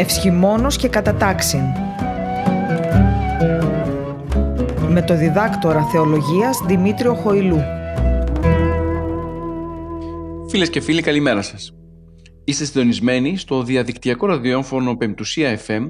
Ευσχημόνος 0.00 0.76
και 0.76 0.88
κατατάξιν. 0.88 1.60
Με 4.88 5.02
το 5.06 5.16
διδάκτορα 5.16 5.84
θεολογίας 5.84 6.58
Δημήτριο 6.66 7.14
Χοηλού. 7.14 7.60
Φίλες 10.48 10.70
και 10.70 10.80
φίλοι 10.80 11.02
καλημέρα 11.02 11.42
σας. 11.42 11.72
Είστε 12.44 12.64
συντονισμένοι 12.64 13.36
στο 13.36 13.62
διαδικτυακό 13.62 14.26
ραδιόφωνο 14.26 14.96
Πεμπτουσία 14.96 15.60
FM 15.66 15.86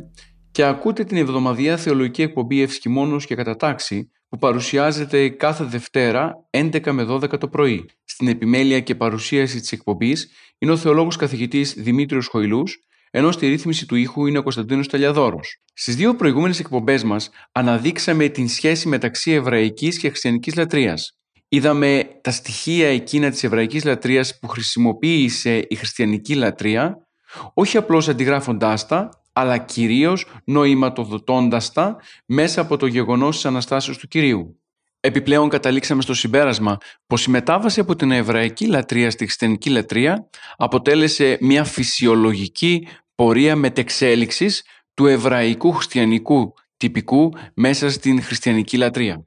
και 0.50 0.64
ακούτε 0.64 1.04
την 1.04 1.16
εβδομαδιαία 1.16 1.76
θεολογική 1.76 2.22
εκπομπή 2.22 2.62
Ευσχημόνος 2.62 3.26
και 3.26 3.34
Κατατάξη 3.34 4.10
που 4.28 4.38
παρουσιάζεται 4.38 5.28
κάθε 5.28 5.64
Δευτέρα 5.64 6.46
11 6.50 6.90
με 6.90 7.06
12 7.10 7.38
το 7.38 7.48
πρωί. 7.48 7.84
Στην 8.04 8.28
επιμέλεια 8.28 8.80
και 8.80 8.94
παρουσίαση 8.94 9.60
της 9.60 9.72
εκπομπής 9.72 10.30
είναι 10.58 10.72
ο 10.72 10.76
θεολόγος 10.76 11.16
καθηγητής 11.16 11.74
Δημήτριος 11.78 12.26
Χοηλούς, 12.26 12.78
ενώ 13.10 13.32
στη 13.32 13.46
ρύθμιση 13.46 13.86
του 13.86 13.94
ήχου 13.94 14.26
είναι 14.26 14.38
ο 14.38 14.42
Κωνσταντίνος 14.42 14.88
Ταλιαδόρος. 14.88 15.56
Στις 15.72 15.96
δύο 15.96 16.16
προηγούμενες 16.16 16.60
εκπομπές 16.60 17.04
μας 17.04 17.30
αναδείξαμε 17.52 18.28
την 18.28 18.48
σχέση 18.48 18.88
μεταξύ 18.88 19.30
εβραϊκής 19.30 19.98
και 19.98 20.08
χριστιανικής 20.08 20.56
λατρείας. 20.56 21.14
Είδαμε 21.48 22.04
τα 22.20 22.30
στοιχεία 22.30 22.88
εκείνα 22.88 23.30
της 23.30 23.44
εβραϊκής 23.44 23.84
λατρείας 23.84 24.38
που 24.38 24.48
χρησιμοποίησε 24.48 25.66
η 25.68 25.74
χριστιανική 25.74 26.34
λατρεία, 26.34 27.06
όχι 27.54 27.76
απλώς 27.76 28.08
αντιγράφοντάς 28.08 28.86
τα, 28.86 29.08
αλλά 29.32 29.58
κυρίως 29.58 30.26
νοηματοδοτώντας 30.44 31.72
τα 31.72 31.96
μέσα 32.26 32.60
από 32.60 32.76
το 32.76 32.86
γεγονός 32.86 33.34
της 33.34 33.44
Αναστάσεως 33.44 33.98
του 33.98 34.08
Κυρίου. 34.08 34.60
Επιπλέον 35.02 35.48
καταλήξαμε 35.48 36.02
στο 36.02 36.14
συμπέρασμα 36.14 36.76
πως 37.06 37.24
η 37.24 37.30
μετάβαση 37.30 37.80
από 37.80 37.96
την 37.96 38.10
εβραϊκή 38.10 38.66
λατρεία 38.66 39.10
στη 39.10 39.24
χριστιανική 39.24 39.70
λατρεία 39.70 40.28
αποτέλεσε 40.56 41.38
μια 41.40 41.64
φυσιολογική 41.64 42.86
πορεία 43.20 43.56
μετεξέλιξης 43.56 44.64
του 44.94 45.06
εβραϊκού 45.06 45.72
χριστιανικού 45.72 46.52
τυπικού 46.76 47.32
μέσα 47.54 47.90
στην 47.90 48.22
χριστιανική 48.22 48.76
λατρεία. 48.76 49.26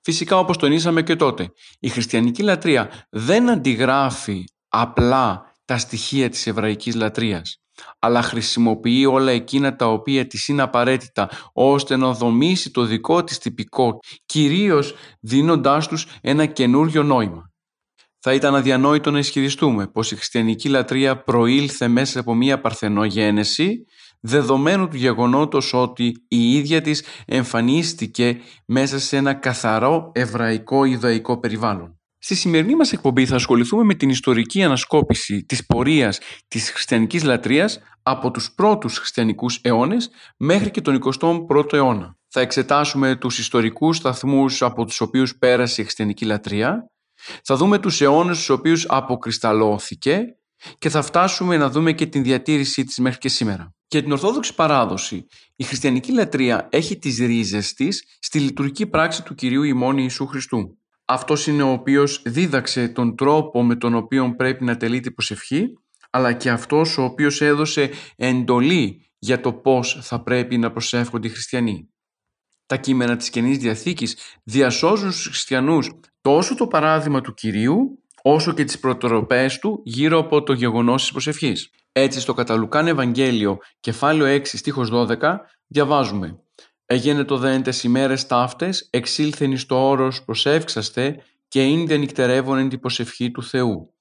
Φυσικά 0.00 0.38
όπως 0.38 0.56
τονίσαμε 0.56 1.02
και 1.02 1.16
τότε, 1.16 1.52
η 1.80 1.88
χριστιανική 1.88 2.42
λατρεία 2.42 3.06
δεν 3.10 3.50
αντιγράφει 3.50 4.44
απλά 4.68 5.54
τα 5.64 5.78
στοιχεία 5.78 6.28
της 6.28 6.46
εβραϊκής 6.46 6.94
λατρείας 6.94 7.60
αλλά 7.98 8.22
χρησιμοποιεί 8.22 9.06
όλα 9.06 9.30
εκείνα 9.30 9.76
τα 9.76 9.86
οποία 9.86 10.26
της 10.26 10.48
είναι 10.48 10.62
απαραίτητα 10.62 11.30
ώστε 11.52 11.96
να 11.96 12.12
δομήσει 12.12 12.70
το 12.70 12.84
δικό 12.84 13.24
της 13.24 13.38
τυπικό, 13.38 13.98
κυρίως 14.26 14.94
δίνοντάς 15.20 15.88
τους 15.88 16.06
ένα 16.20 16.46
καινούριο 16.46 17.02
νόημα. 17.02 17.50
Θα 18.20 18.34
ήταν 18.34 18.54
αδιανόητο 18.54 19.10
να 19.10 19.18
ισχυριστούμε 19.18 19.86
πως 19.86 20.12
η 20.12 20.16
χριστιανική 20.16 20.68
λατρεία 20.68 21.22
προήλθε 21.22 21.88
μέσα 21.88 22.20
από 22.20 22.34
μία 22.34 22.60
παρθενογένεση 22.60 23.84
δεδομένου 24.20 24.88
του 24.88 24.96
γεγονότος 24.96 25.72
ότι 25.74 26.24
η 26.28 26.52
ίδια 26.52 26.80
της 26.80 27.04
εμφανίστηκε 27.26 28.40
μέσα 28.66 28.98
σε 28.98 29.16
ένα 29.16 29.34
καθαρό 29.34 30.10
εβραϊκό 30.14 30.84
ιδαϊκό 30.84 31.38
περιβάλλον. 31.38 31.98
Στη 32.18 32.34
σημερινή 32.34 32.74
μας 32.74 32.92
εκπομπή 32.92 33.26
θα 33.26 33.34
ασχοληθούμε 33.34 33.84
με 33.84 33.94
την 33.94 34.08
ιστορική 34.08 34.62
ανασκόπηση 34.62 35.44
της 35.44 35.66
πορείας 35.66 36.18
της 36.48 36.70
χριστιανικής 36.70 37.24
λατρείας 37.24 37.80
από 38.02 38.30
τους 38.30 38.52
πρώτους 38.54 38.98
χριστιανικούς 38.98 39.58
αιώνες 39.62 40.10
μέχρι 40.36 40.70
και 40.70 40.80
τον 40.80 40.94
21ο 40.94 41.72
αιώνα. 41.72 42.16
Θα 42.28 42.40
εξετάσουμε 42.40 43.16
τους 43.16 43.38
ιστορικούς 43.38 43.96
σταθμούς 43.96 44.62
από 44.62 44.84
τους 44.84 45.00
οποίους 45.00 45.38
πέρασε 45.38 45.80
η 45.80 45.84
χριστιανική 45.84 46.24
λατρεία, 46.24 46.90
θα 47.44 47.56
δούμε 47.56 47.78
τους 47.78 48.00
αιώνες 48.00 48.36
στους 48.36 48.48
οποίους 48.48 48.86
αποκρισταλώθηκε 48.88 50.20
και 50.78 50.88
θα 50.88 51.02
φτάσουμε 51.02 51.56
να 51.56 51.70
δούμε 51.70 51.92
και 51.92 52.06
την 52.06 52.22
διατήρησή 52.22 52.84
της 52.84 52.98
μέχρι 52.98 53.18
και 53.18 53.28
σήμερα. 53.28 53.74
Για 53.88 54.02
την 54.02 54.12
Ορθόδοξη 54.12 54.54
παράδοση, 54.54 55.26
η 55.56 55.64
χριστιανική 55.64 56.12
λατρεία 56.12 56.68
έχει 56.70 56.98
τις 56.98 57.18
ρίζες 57.18 57.74
της 57.74 58.04
στη 58.20 58.40
λειτουργική 58.40 58.86
πράξη 58.86 59.22
του 59.22 59.34
Κυρίου 59.34 59.62
ημών 59.62 59.98
Ιησού 59.98 60.26
Χριστού 60.26 60.78
αυτός 61.08 61.46
είναι 61.46 61.62
ο 61.62 61.72
οποίος 61.72 62.22
δίδαξε 62.24 62.88
τον 62.88 63.16
τρόπο 63.16 63.62
με 63.62 63.76
τον 63.76 63.94
οποίο 63.94 64.34
πρέπει 64.36 64.64
να 64.64 64.76
τελείται 64.76 65.08
η 65.08 65.12
προσευχή, 65.12 65.66
αλλά 66.10 66.32
και 66.32 66.50
αυτός 66.50 66.98
ο 66.98 67.02
οποίος 67.02 67.40
έδωσε 67.40 67.90
εντολή 68.16 69.10
για 69.18 69.40
το 69.40 69.52
πώς 69.52 69.98
θα 70.02 70.22
πρέπει 70.22 70.58
να 70.58 70.70
προσεύχονται 70.70 71.26
οι 71.26 71.30
χριστιανοί. 71.30 71.88
Τα 72.66 72.76
κείμενα 72.76 73.16
της 73.16 73.30
Καινής 73.30 73.58
Διαθήκης 73.58 74.16
διασώζουν 74.44 75.12
στους 75.12 75.26
χριστιανούς 75.26 75.90
τόσο 76.28 76.54
το 76.54 76.66
παράδειγμα 76.66 77.20
του 77.20 77.34
Κυρίου, 77.34 78.02
όσο 78.22 78.52
και 78.52 78.64
τις 78.64 78.78
προτροπές 78.78 79.58
του 79.58 79.80
γύρω 79.84 80.18
από 80.18 80.42
το 80.42 80.52
γεγονός 80.52 81.02
της 81.02 81.10
προσευχής. 81.10 81.70
Έτσι 81.92 82.20
στο 82.20 82.34
Καταλουκάν 82.34 82.86
Ευαγγέλιο, 82.86 83.58
κεφάλαιο 83.80 84.26
6, 84.26 84.56
στίχος 84.56 84.90
12, 84.92 85.36
διαβάζουμε 85.66 86.38
Έγινε 86.86 87.24
το 87.24 87.36
δέν 87.36 87.62
τες 87.62 87.82
ημέρες 87.82 88.26
ταύτες, 88.26 88.88
εξήλθεν 88.90 89.52
εις 89.52 89.66
το 89.66 89.88
όρος 89.88 90.24
προσεύξαστε 90.24 91.22
και 91.48 91.64
είναι 91.64 91.96
νυχτερεύον 91.96 92.58
εν 92.58 92.68
την 92.68 92.80
προσευχή 92.80 93.30
του 93.30 93.42
Θεού. 93.42 93.94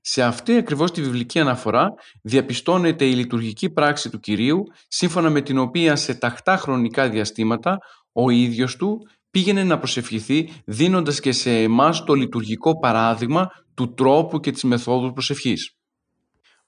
Σε 0.00 0.22
αυτή 0.22 0.56
ακριβώς 0.56 0.90
τη 0.90 1.02
βιβλική 1.02 1.38
αναφορά 1.38 1.94
διαπιστώνεται 2.22 3.04
η 3.04 3.14
λειτουργική 3.14 3.70
πράξη 3.70 4.10
του 4.10 4.20
Κυρίου, 4.20 4.62
σύμφωνα 4.88 5.30
με 5.30 5.40
την 5.40 5.58
οποία 5.58 5.96
σε 5.96 6.14
ταχτά 6.14 6.56
χρονικά 6.56 7.08
διαστήματα 7.08 7.78
ο 8.12 8.30
ίδιος 8.30 8.76
του 8.76 8.98
πήγαινε 9.30 9.64
να 9.64 9.78
προσευχηθεί 9.78 10.52
δίνοντας 10.64 11.20
και 11.20 11.32
σε 11.32 11.50
εμάς 11.50 12.04
το 12.04 12.14
λειτουργικό 12.14 12.78
παράδειγμα 12.78 13.48
του 13.74 13.94
τρόπου 13.94 14.40
και 14.40 14.50
της 14.50 14.62
μεθόδου 14.62 15.12
προσευχής. 15.12 15.74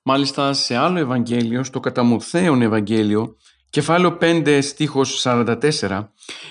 Μάλιστα 0.02 0.52
σε 0.52 0.76
άλλο 0.76 0.98
Ευαγγέλιο, 0.98 1.64
στο 1.64 1.80
Καταμουθέον 1.80 2.62
Ευαγγέλιο, 2.62 3.36
Κεφάλαιο 3.70 4.18
5 4.20 4.58
στίχος 4.62 5.24
44, 5.24 6.08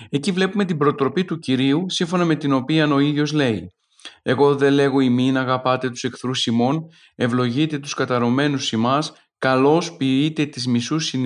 εκεί 0.09 0.31
βλέπουμε 0.31 0.65
την 0.65 0.77
προτροπή 0.77 1.25
του 1.25 1.39
Κυρίου 1.39 1.85
σύμφωνα 1.89 2.25
με 2.25 2.35
την 2.35 2.53
οποία 2.53 2.93
ο 2.93 2.99
ίδιος 2.99 3.31
λέει 3.31 3.71
«Εγώ 4.21 4.55
δεν 4.55 4.73
λέγω 4.73 4.99
ημίν 4.99 5.37
αγαπάτε 5.37 5.89
τους 5.89 6.03
εχθρούς 6.03 6.45
ημών, 6.45 6.85
ευλογείτε 7.15 7.79
τους 7.79 7.93
καταρωμένους 7.93 8.71
ημάς, 8.71 9.13
καλώς 9.41 9.95
ποιείτε 9.95 10.45
τις 10.45 10.67
μισούς 10.67 11.05
συν 11.05 11.25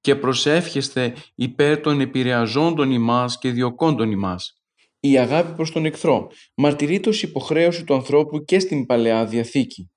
και 0.00 0.14
προσεύχεστε 0.16 1.14
υπέρ 1.34 1.80
των 1.80 2.00
επηρεαζόντων 2.00 2.90
ημάς 2.90 3.38
και 3.38 3.50
διοκόντων 3.50 4.10
ημάς». 4.10 4.60
Η 5.00 5.18
αγάπη 5.18 5.54
προς 5.54 5.70
τον 5.72 5.84
εχθρό 5.84 6.30
μαρτυρείται 6.54 7.08
ως 7.08 7.22
υποχρέωση 7.22 7.84
του 7.84 7.94
ανθρώπου 7.94 8.44
και 8.44 8.58
στην 8.58 8.86
Παλαιά 8.86 9.26
Διαθήκη. 9.26 9.90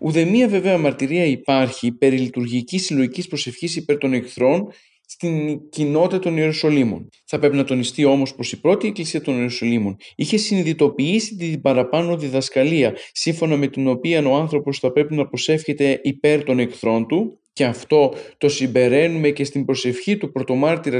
Ουδέμια 0.00 0.48
βέβαια 0.48 0.78
μαρτυρία 0.78 1.24
υπάρχει 1.24 1.92
περί 1.92 2.18
λειτουργικής 2.18 2.84
συλλογικής 2.84 3.28
προσευχής 3.28 3.76
υπέρ 3.76 3.98
των 3.98 4.12
εχθρών 4.12 4.72
στην 5.06 5.60
κοινότητα 5.68 6.18
των 6.18 6.36
Ιερουσαλήμων. 6.36 7.08
Θα 7.24 7.38
πρέπει 7.38 7.56
να 7.56 7.64
τονιστεί 7.64 8.04
όμως 8.04 8.34
πως 8.34 8.52
η 8.52 8.60
πρώτη 8.60 8.86
εκκλησία 8.86 9.20
των 9.20 9.36
Ιερουσαλήμων 9.36 9.96
είχε 10.16 10.36
συνειδητοποιήσει 10.36 11.36
την 11.36 11.60
παραπάνω 11.60 12.16
διδασκαλία 12.16 12.96
σύμφωνα 13.12 13.56
με 13.56 13.66
την 13.66 13.88
οποία 13.88 14.26
ο 14.26 14.34
άνθρωπος 14.34 14.78
θα 14.78 14.92
πρέπει 14.92 15.14
να 15.14 15.26
προσεύχεται 15.26 16.00
υπέρ 16.02 16.44
των 16.44 16.58
εχθρών 16.58 17.06
του 17.06 17.40
και 17.56 17.64
αυτό 17.64 18.12
το 18.38 18.48
συμπεραίνουμε 18.48 19.30
και 19.30 19.44
στην 19.44 19.64
προσευχή 19.64 20.16
του 20.16 20.32
πρωτομάρτυρα 20.32 20.98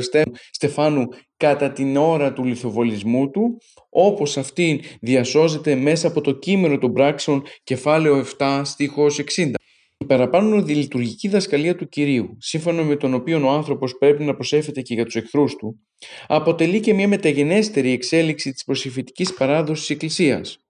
Στεφάνου 0.51 1.09
κατά 1.37 1.73
την 1.73 1.97
ώρα 1.97 2.33
του 2.33 2.45
λιθοβολισμού 2.45 3.31
του, 3.31 3.59
όπως 3.89 4.37
αυτή 4.37 4.81
διασώζεται 5.01 5.75
μέσα 5.75 6.09
από 6.09 6.21
το 6.21 6.33
κείμενο 6.33 6.79
των 6.79 6.93
πράξεων 6.93 7.43
κεφάλαιο 7.65 8.25
7 8.39 8.61
στίχος 8.65 9.21
60. 9.37 9.51
Η 9.99 10.05
παραπάνω 10.07 10.57
λειτουργική 10.57 11.29
δασκαλία 11.29 11.77
του 11.77 11.89
Κυρίου, 11.89 12.37
σύμφωνα 12.39 12.83
με 12.83 12.97
τον 12.97 13.15
οποίο 13.15 13.47
ο 13.47 13.51
άνθρωπος 13.51 13.99
πρέπει 13.99 14.25
να 14.25 14.35
προσέφεται 14.35 14.83
και 14.83 14.95
για 14.95 15.05
τους 15.05 15.17
εχθρούς 15.17 15.57
του, 15.57 15.81
αποτελεί 16.27 16.81
και 16.81 16.95
μια 16.95 17.09
μεταγενέστερη 17.09 17.91
εξέλιξη 17.91 18.53
της 18.53 18.65
προσευχητικής 18.65 19.35
παράδοσης 19.35 19.87
της 19.87 19.95
Εκκλησίας 19.95 20.61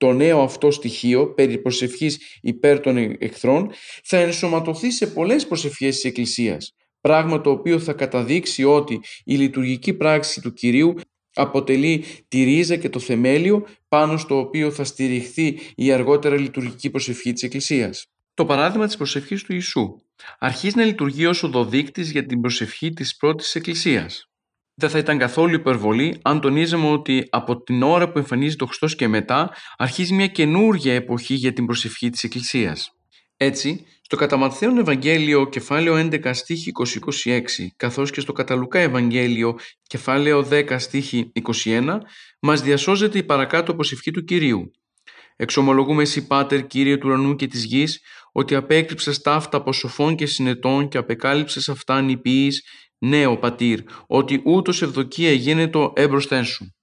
το 0.00 0.12
νέο 0.12 0.40
αυτό 0.40 0.70
στοιχείο 0.70 1.34
περί 1.34 1.58
προσευχής 1.58 2.38
υπέρ 2.40 2.80
των 2.80 3.16
εχθρών 3.18 3.70
θα 4.04 4.16
ενσωματωθεί 4.16 4.90
σε 4.90 5.06
πολλές 5.06 5.46
προσευχές 5.46 5.94
της 5.94 6.04
Εκκλησίας, 6.04 6.74
πράγμα 7.00 7.40
το 7.40 7.50
οποίο 7.50 7.78
θα 7.78 7.92
καταδείξει 7.92 8.64
ότι 8.64 9.00
η 9.24 9.36
λειτουργική 9.36 9.94
πράξη 9.94 10.40
του 10.40 10.52
Κυρίου 10.52 10.94
αποτελεί 11.34 12.04
τη 12.28 12.42
ρίζα 12.42 12.76
και 12.76 12.88
το 12.88 12.98
θεμέλιο 12.98 13.66
πάνω 13.88 14.16
στο 14.16 14.38
οποίο 14.38 14.70
θα 14.70 14.84
στηριχθεί 14.84 15.58
η 15.74 15.92
αργότερα 15.92 16.36
λειτουργική 16.36 16.90
προσευχή 16.90 17.32
της 17.32 17.42
Εκκλησίας. 17.42 18.06
Το 18.40 18.46
παράδειγμα 18.46 18.86
της 18.86 18.96
προσευχής 18.96 19.42
του 19.42 19.52
Ιησού 19.52 20.02
αρχίζει 20.38 20.76
να 20.76 20.84
λειτουργεί 20.84 21.26
ως 21.26 21.42
οδοδείκτης 21.42 22.10
για 22.10 22.26
την 22.26 22.40
προσευχή 22.40 22.90
της 22.90 23.16
πρώτης 23.16 23.54
Εκκλησίας 23.54 24.30
δεν 24.74 24.90
θα 24.90 24.98
ήταν 24.98 25.18
καθόλου 25.18 25.54
υπερβολή 25.54 26.18
αν 26.22 26.40
τονίζαμε 26.40 26.90
ότι 26.90 27.26
από 27.30 27.62
την 27.62 27.82
ώρα 27.82 28.12
που 28.12 28.18
εμφανίζεται 28.18 28.64
ο 28.64 28.66
Χριστός 28.66 28.94
και 28.94 29.08
μετά 29.08 29.52
αρχίζει 29.76 30.14
μια 30.14 30.26
καινούργια 30.26 30.94
εποχή 30.94 31.34
για 31.34 31.52
την 31.52 31.66
προσευχή 31.66 32.10
της 32.10 32.24
Εκκλησίας. 32.24 32.90
Έτσι, 33.36 33.84
στο 34.02 34.16
κατά 34.16 34.50
Ευαγγέλιο 34.78 35.48
κεφάλαιο 35.48 36.08
11 36.10 36.30
στίχη 36.34 36.72
20-26 37.24 37.40
καθώς 37.76 38.10
και 38.10 38.20
στο 38.20 38.32
Καταλουκά 38.32 38.78
Ευαγγέλιο 38.78 39.58
κεφάλαιο 39.82 40.48
10 40.50 40.76
στίχη 40.78 41.32
21 41.64 41.98
μας 42.40 42.62
διασώζεται 42.62 43.18
η 43.18 43.22
παρακάτω 43.22 43.74
προσευχή 43.74 44.10
του 44.10 44.24
Κυρίου. 44.24 44.70
Εξομολογούμε 45.42 46.02
εσύ 46.02 46.26
Πάτερ 46.26 46.66
Κύριε 46.66 46.96
του 46.96 47.08
ουρανού 47.08 47.36
και 47.36 47.46
της 47.46 47.64
γης 47.64 48.00
ότι 48.32 48.54
απέκρυψες 48.54 49.20
ταύτα 49.20 49.56
από 49.56 49.72
σοφών 49.72 50.14
και 50.14 50.26
συνετών 50.26 50.88
και 50.88 50.98
απεκάλυψες 50.98 51.68
αυτά 51.68 52.00
νηπίης, 52.00 52.64
ναι 52.98 53.26
ο 53.26 53.38
πατήρ, 53.38 53.80
ότι 54.06 54.42
ούτως 54.44 54.82
ευδοκία 54.82 55.32
γίνεται 55.32 55.78
έμπροσθέν 55.94 56.44
σου. 56.44 56.74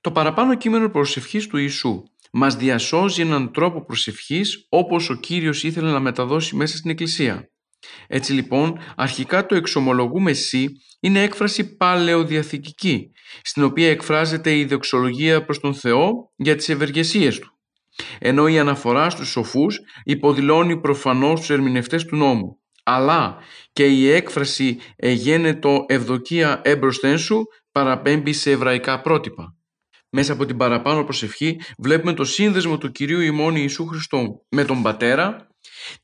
Το 0.00 0.10
παραπάνω 0.10 0.56
κείμενο 0.56 0.88
προσευχής 0.90 1.46
του 1.46 1.56
Ιησού 1.56 2.02
μας 2.32 2.56
διασώζει 2.56 3.22
έναν 3.22 3.52
τρόπο 3.52 3.84
προσευχής 3.84 4.66
όπως 4.68 5.10
ο 5.10 5.14
Κύριος 5.14 5.64
ήθελε 5.64 5.90
να 5.90 6.00
μεταδώσει 6.00 6.56
μέσα 6.56 6.76
στην 6.76 6.90
Εκκλησία. 6.90 7.50
Έτσι 8.06 8.32
λοιπόν, 8.32 8.78
αρχικά 8.96 9.46
το 9.46 9.54
εξομολογούμε 9.54 10.30
εσύ 10.30 10.68
είναι 11.00 11.22
έκφραση 11.22 11.76
παλαιοδιαθηκική, 11.76 13.10
στην 13.42 13.62
οποία 13.62 13.90
εκφράζεται 13.90 14.56
η 14.56 14.64
δεξολογία 14.64 15.44
προς 15.44 15.60
τον 15.60 15.74
Θεό 15.74 16.32
για 16.36 16.56
τις 16.56 16.68
ευεργεσίες 16.68 17.38
Του. 17.38 17.59
Ενώ 18.18 18.48
η 18.48 18.58
αναφορά 18.58 19.10
στους 19.10 19.28
σοφούς 19.30 19.78
υποδηλώνει 20.04 20.80
προφανώς 20.80 21.40
τους 21.40 21.50
ερμηνευτές 21.50 22.04
του 22.04 22.16
νόμου. 22.16 22.58
Αλλά 22.84 23.36
και 23.72 23.86
η 23.86 24.10
έκφραση 24.10 24.78
«εγένετο 24.96 25.84
ευδοκία 25.88 26.60
έμπροσθεν 26.64 27.18
σου» 27.18 27.42
παραπέμπει 27.72 28.32
σε 28.32 28.50
εβραϊκά 28.50 29.00
πρότυπα. 29.00 29.54
Μέσα 30.12 30.32
από 30.32 30.46
την 30.46 30.56
παραπάνω 30.56 31.04
προσευχή 31.04 31.60
βλέπουμε 31.78 32.12
το 32.12 32.24
σύνδεσμο 32.24 32.78
του 32.78 32.90
Κυρίου 32.90 33.20
ημών 33.20 33.54
Ιησού 33.56 33.86
Χριστού 33.86 34.46
με 34.48 34.64
τον 34.64 34.82
Πατέρα, 34.82 35.48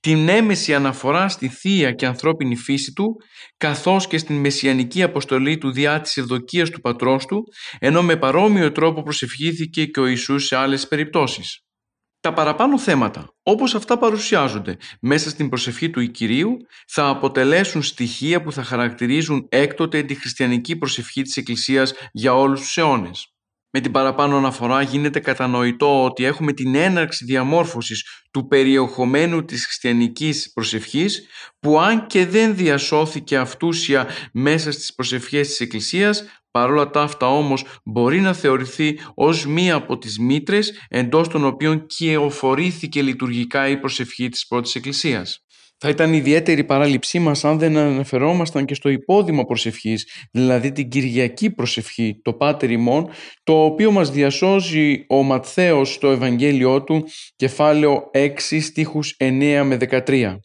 την 0.01 0.29
έμεση 0.29 0.75
αναφορά 0.75 1.29
στη 1.29 1.49
θεία 1.49 1.93
και 1.93 2.07
ανθρώπινη 2.07 2.57
φύση 2.57 2.93
του, 2.93 3.17
καθώς 3.57 4.07
και 4.07 4.19
στην 4.19 4.37
μεσιανική 4.37 5.03
αποστολή 5.03 5.59
του 5.59 5.73
διά 5.73 6.01
της 6.01 6.17
ευδοκίας 6.17 6.71
του 6.71 6.81
πατρός 6.81 7.27
του, 7.27 7.43
ενώ 7.79 8.03
με 8.03 8.17
παρόμοιο 8.17 8.73
τρόπο 8.73 9.03
προσευχήθηκε 9.03 9.85
και 9.85 10.01
ο 10.01 10.07
Ιησούς 10.07 10.47
σε 10.47 10.57
άλλες 10.57 10.89
περιπτώσεις. 10.89 11.66
Τα 12.27 12.33
παραπάνω 12.33 12.79
θέματα, 12.79 13.35
όπως 13.43 13.75
αυτά 13.75 13.99
παρουσιάζονται 13.99 14.77
μέσα 15.01 15.31
στην 15.31 15.49
προσευχή 15.49 15.91
του 15.91 16.11
Κυρίου, 16.11 16.57
θα 16.87 17.09
αποτελέσουν 17.09 17.83
στοιχεία 17.83 18.43
που 18.43 18.53
θα 18.53 18.63
χαρακτηρίζουν 18.63 19.47
έκτοτε 19.49 20.03
τη 20.03 20.15
χριστιανική 20.15 20.77
προσευχή 20.77 21.23
της 21.23 21.37
Εκκλησίας 21.37 21.95
για 22.13 22.35
όλους 22.35 22.61
τους 22.61 22.77
αιώνες. 22.77 23.35
Με 23.71 23.81
την 23.81 23.93
παραπάνω 23.93 24.37
αναφορά 24.37 24.83
γίνεται 24.83 25.21
κατανοητό 25.21 26.05
ότι 26.05 26.25
έχουμε 26.25 26.53
την 26.53 26.75
έναρξη 26.75 27.25
διαμόρφωσης 27.25 28.05
του 28.31 28.47
περιεχομένου 28.47 29.45
της 29.45 29.65
χριστιανικής 29.65 30.53
προσευχής 30.53 31.27
που 31.61 31.81
αν 31.81 32.07
και 32.07 32.27
δεν 32.27 32.57
διασώθηκε 32.57 33.37
αυτούσια 33.37 34.09
μέσα 34.33 34.73
στις 34.73 34.95
προσευχές 34.95 35.49
της 35.49 35.61
Εκκλησίας 35.61 36.25
παρόλα 36.57 36.91
τα 36.91 37.03
αυτά 37.03 37.29
όμως 37.29 37.65
μπορεί 37.85 38.21
να 38.21 38.33
θεωρηθεί 38.33 38.99
ως 39.15 39.47
μία 39.47 39.75
από 39.75 39.99
τις 39.99 40.19
μήτρες 40.19 40.73
εντός 40.89 41.29
των 41.29 41.45
οποίων 41.45 41.87
κυεοφορήθηκε 41.87 43.03
λειτουργικά 43.03 43.69
η 43.69 43.77
προσευχή 43.77 44.29
της 44.29 44.47
πρώτης 44.47 44.75
Εκκλησίας. 44.75 45.41
Θα 45.79 45.89
ήταν 45.89 46.13
ιδιαίτερη 46.13 46.65
παράληψή 46.65 47.19
μας 47.19 47.45
αν 47.45 47.59
δεν 47.59 47.77
αναφερόμασταν 47.77 48.65
και 48.65 48.75
στο 48.75 48.89
υπόδειγμα 48.89 49.45
προσευχής, 49.45 50.09
δηλαδή 50.33 50.73
την 50.73 50.89
Κυριακή 50.89 51.51
προσευχή, 51.51 52.21
το 52.23 52.33
Πάτερ 52.33 52.71
ημών, 52.71 53.09
το 53.43 53.65
οποίο 53.65 53.91
μας 53.91 54.11
διασώζει 54.11 55.05
ο 55.09 55.23
Ματθαίος 55.23 55.93
στο 55.93 56.11
Ευαγγέλιό 56.11 56.83
του, 56.83 57.05
κεφάλαιο 57.37 58.11
6 58.13 58.61
στίχους 58.61 59.17
9 59.19 59.63
με 59.65 59.77
13. 59.77 60.37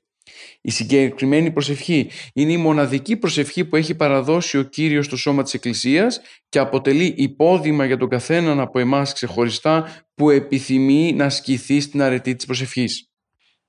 Η 0.61 0.71
συγκεκριμένη 0.71 1.51
προσευχή 1.51 2.09
είναι 2.33 2.51
η 2.51 2.57
μοναδική 2.57 3.17
προσευχή 3.17 3.65
που 3.65 3.75
έχει 3.75 3.95
παραδώσει 3.95 4.57
ο 4.57 4.63
Κύριος 4.63 5.05
στο 5.05 5.17
σώμα 5.17 5.43
της 5.43 5.53
Εκκλησίας 5.53 6.21
και 6.49 6.59
αποτελεί 6.59 7.13
υπόδειγμα 7.17 7.85
για 7.85 7.97
τον 7.97 8.09
καθέναν 8.09 8.59
από 8.59 8.79
εμάς 8.79 9.13
ξεχωριστά 9.13 10.05
που 10.13 10.29
επιθυμεί 10.29 11.13
να 11.13 11.25
ασκηθεί 11.25 11.79
στην 11.79 12.01
αρετή 12.01 12.35
της 12.35 12.45
προσευχής. 12.45 13.09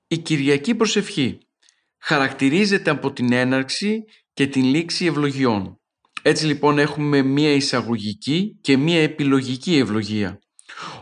Η 0.06 0.18
Κυριακή 0.18 0.74
προσευχή 0.74 1.38
χαρακτηρίζεται 1.98 2.90
από 2.90 3.12
την 3.12 3.32
έναρξη 3.32 4.04
και 4.32 4.46
την 4.46 4.64
λήξη 4.64 5.06
ευλογιών. 5.06 5.80
Έτσι 6.22 6.46
λοιπόν 6.46 6.78
έχουμε 6.78 7.22
μία 7.22 7.52
εισαγωγική 7.52 8.58
και 8.60 8.76
μία 8.76 9.02
επιλογική 9.02 9.76
ευλογία. 9.76 10.41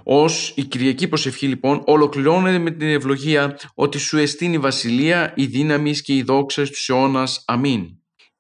Ως 0.04 0.52
η 0.56 0.64
Κυριακή 0.64 1.08
προσευχή 1.08 1.46
λοιπόν 1.46 1.82
ολοκληρώνεται 1.86 2.58
με 2.58 2.70
την 2.70 2.88
ευλογία 2.88 3.58
ότι 3.74 3.98
σου 3.98 4.18
εστίνει 4.18 4.54
η 4.54 4.58
βασιλεία, 4.58 5.32
η 5.36 5.46
δύναμη 5.46 5.92
και 5.92 6.14
η 6.14 6.22
δόξα 6.22 6.64
στους 6.64 6.88
αιώνας. 6.88 7.42
Αμήν. 7.46 7.86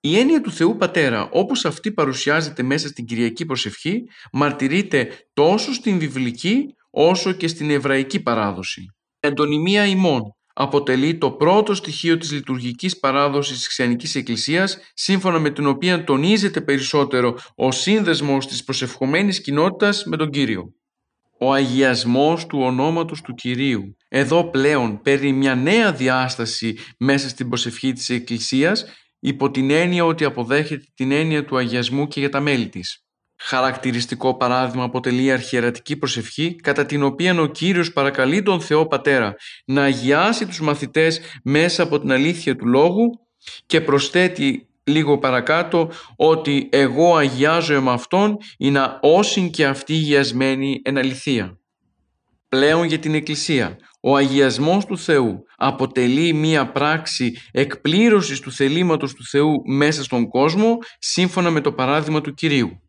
Η 0.00 0.18
έννοια 0.18 0.40
του 0.40 0.52
Θεού 0.52 0.76
Πατέρα 0.76 1.28
όπως 1.32 1.64
αυτή 1.64 1.92
παρουσιάζεται 1.92 2.62
μέσα 2.62 2.88
στην 2.88 3.04
Κυριακή 3.04 3.46
προσευχή 3.46 4.02
μαρτυρείται 4.32 5.08
τόσο 5.32 5.72
στην 5.72 5.98
βιβλική 5.98 6.66
όσο 6.90 7.32
και 7.32 7.48
στην 7.48 7.70
εβραϊκή 7.70 8.20
παράδοση. 8.20 8.86
Εντονιμία 9.20 9.86
ημών 9.86 10.22
αποτελεί 10.52 11.18
το 11.18 11.30
πρώτο 11.30 11.74
στοιχείο 11.74 12.16
της 12.16 12.32
λειτουργικής 12.32 12.98
παράδοσης 12.98 13.56
της 13.56 13.64
Χριστιανικής 13.64 14.14
Εκκλησίας, 14.14 14.78
σύμφωνα 14.94 15.38
με 15.38 15.50
την 15.50 15.66
οποία 15.66 16.04
τονίζεται 16.04 16.60
περισσότερο 16.60 17.38
ο 17.54 17.72
σύνδεσμος 17.72 18.46
της 18.46 18.64
προσευχομένης 18.64 19.40
κοινότητας 19.40 20.04
με 20.04 20.16
τον 20.16 20.30
Κύριο. 20.30 20.74
Ο 21.42 21.52
αγιασμός 21.52 22.46
του 22.46 22.58
ονόματος 22.60 23.20
του 23.20 23.34
Κυρίου 23.34 23.96
εδώ 24.08 24.50
πλέον 24.50 25.00
παίρνει 25.00 25.32
μια 25.32 25.54
νέα 25.54 25.92
διάσταση 25.92 26.76
μέσα 26.98 27.28
στην 27.28 27.48
προσευχή 27.48 27.92
της 27.92 28.08
Εκκλησίας 28.08 28.84
υπό 29.20 29.50
την 29.50 29.70
έννοια 29.70 30.04
ότι 30.04 30.24
αποδέχεται 30.24 30.84
την 30.94 31.12
έννοια 31.12 31.44
του 31.44 31.56
αγιασμού 31.56 32.06
και 32.08 32.20
για 32.20 32.28
τα 32.28 32.40
μέλη 32.40 32.68
της. 32.68 33.04
Χαρακτηριστικό 33.42 34.36
παράδειγμα 34.36 34.84
αποτελεί 34.84 35.24
η 35.24 35.30
αρχιερατική 35.30 35.96
προσευχή 35.96 36.54
κατά 36.54 36.86
την 36.86 37.02
οποία 37.02 37.40
ο 37.40 37.46
Κύριος 37.46 37.92
παρακαλεί 37.92 38.42
τον 38.42 38.60
Θεό 38.60 38.86
Πατέρα 38.86 39.34
να 39.64 39.82
αγιάσει 39.82 40.46
τους 40.46 40.60
μαθητές 40.60 41.20
μέσα 41.44 41.82
από 41.82 42.00
την 42.00 42.12
αλήθεια 42.12 42.56
του 42.56 42.66
Λόγου 42.66 43.10
και 43.66 43.80
προσθέτει 43.80 44.69
λίγο 44.90 45.18
παρακάτω 45.18 45.90
ότι 46.16 46.68
εγώ 46.72 47.16
αγιάζω 47.16 47.80
με 47.80 47.90
Αυτόν 47.90 48.36
ή 48.58 48.70
να 48.70 48.98
όσην 49.02 49.50
και 49.50 49.66
αυτοί 49.66 49.92
αγιασμένοι 49.92 50.80
εν 50.84 50.98
αληθεία. 50.98 51.58
Πλέον 52.48 52.84
για 52.84 52.98
την 52.98 53.14
Εκκλησία, 53.14 53.76
ο 54.00 54.16
αγιασμός 54.16 54.84
του 54.84 54.98
Θεού 54.98 55.44
αποτελεί 55.56 56.32
μία 56.32 56.72
πράξη 56.72 57.32
εκπλήρωσης 57.52 58.40
του 58.40 58.52
θελήματος 58.52 59.14
του 59.14 59.24
Θεού 59.26 59.52
μέσα 59.66 60.02
στον 60.02 60.28
κόσμο 60.28 60.78
σύμφωνα 60.98 61.50
με 61.50 61.60
το 61.60 61.72
παράδειγμα 61.72 62.20
του 62.20 62.34
Κυρίου. 62.34 62.80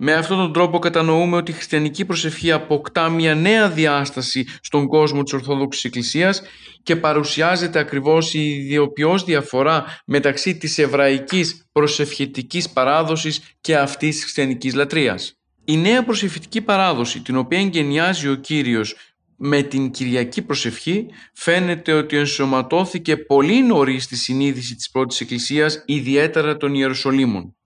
Με 0.00 0.12
αυτόν 0.12 0.36
τον 0.36 0.52
τρόπο 0.52 0.78
κατανοούμε 0.78 1.36
ότι 1.36 1.50
η 1.50 1.54
χριστιανική 1.54 2.04
προσευχή 2.04 2.52
αποκτά 2.52 3.08
μια 3.08 3.34
νέα 3.34 3.68
διάσταση 3.70 4.46
στον 4.60 4.86
κόσμο 4.86 5.22
της 5.22 5.32
Ορθόδοξης 5.32 5.84
Εκκλησίας 5.84 6.42
και 6.82 6.96
παρουσιάζεται 6.96 7.78
ακριβώς 7.78 8.34
η 8.34 8.40
ιδιοποιώς 8.40 9.24
διαφορά 9.24 9.84
μεταξύ 10.06 10.56
της 10.56 10.78
εβραϊκής 10.78 11.68
προσευχητικής 11.72 12.70
παράδοσης 12.70 13.40
και 13.60 13.76
αυτής 13.76 14.14
της 14.14 14.22
χριστιανικής 14.22 14.74
λατρείας. 14.74 15.38
Η 15.64 15.76
νέα 15.76 16.04
προσευχητική 16.04 16.60
παράδοση 16.60 17.20
την 17.20 17.36
οποία 17.36 17.58
εγκαινιάζει 17.58 18.28
ο 18.28 18.34
Κύριος 18.34 18.96
με 19.36 19.62
την 19.62 19.90
Κυριακή 19.90 20.42
προσευχή 20.42 21.06
φαίνεται 21.34 21.92
ότι 21.92 22.16
ενσωματώθηκε 22.16 23.16
πολύ 23.16 23.62
νωρίς 23.62 24.04
στη 24.04 24.16
συνείδηση 24.16 24.74
της 24.74 24.90
πρώτης 24.90 25.20
Εκκλησίας 25.20 25.82
ιδιαίτερα 25.86 26.56
των 26.56 26.74
Ιερουσαλήμων. 26.74 27.57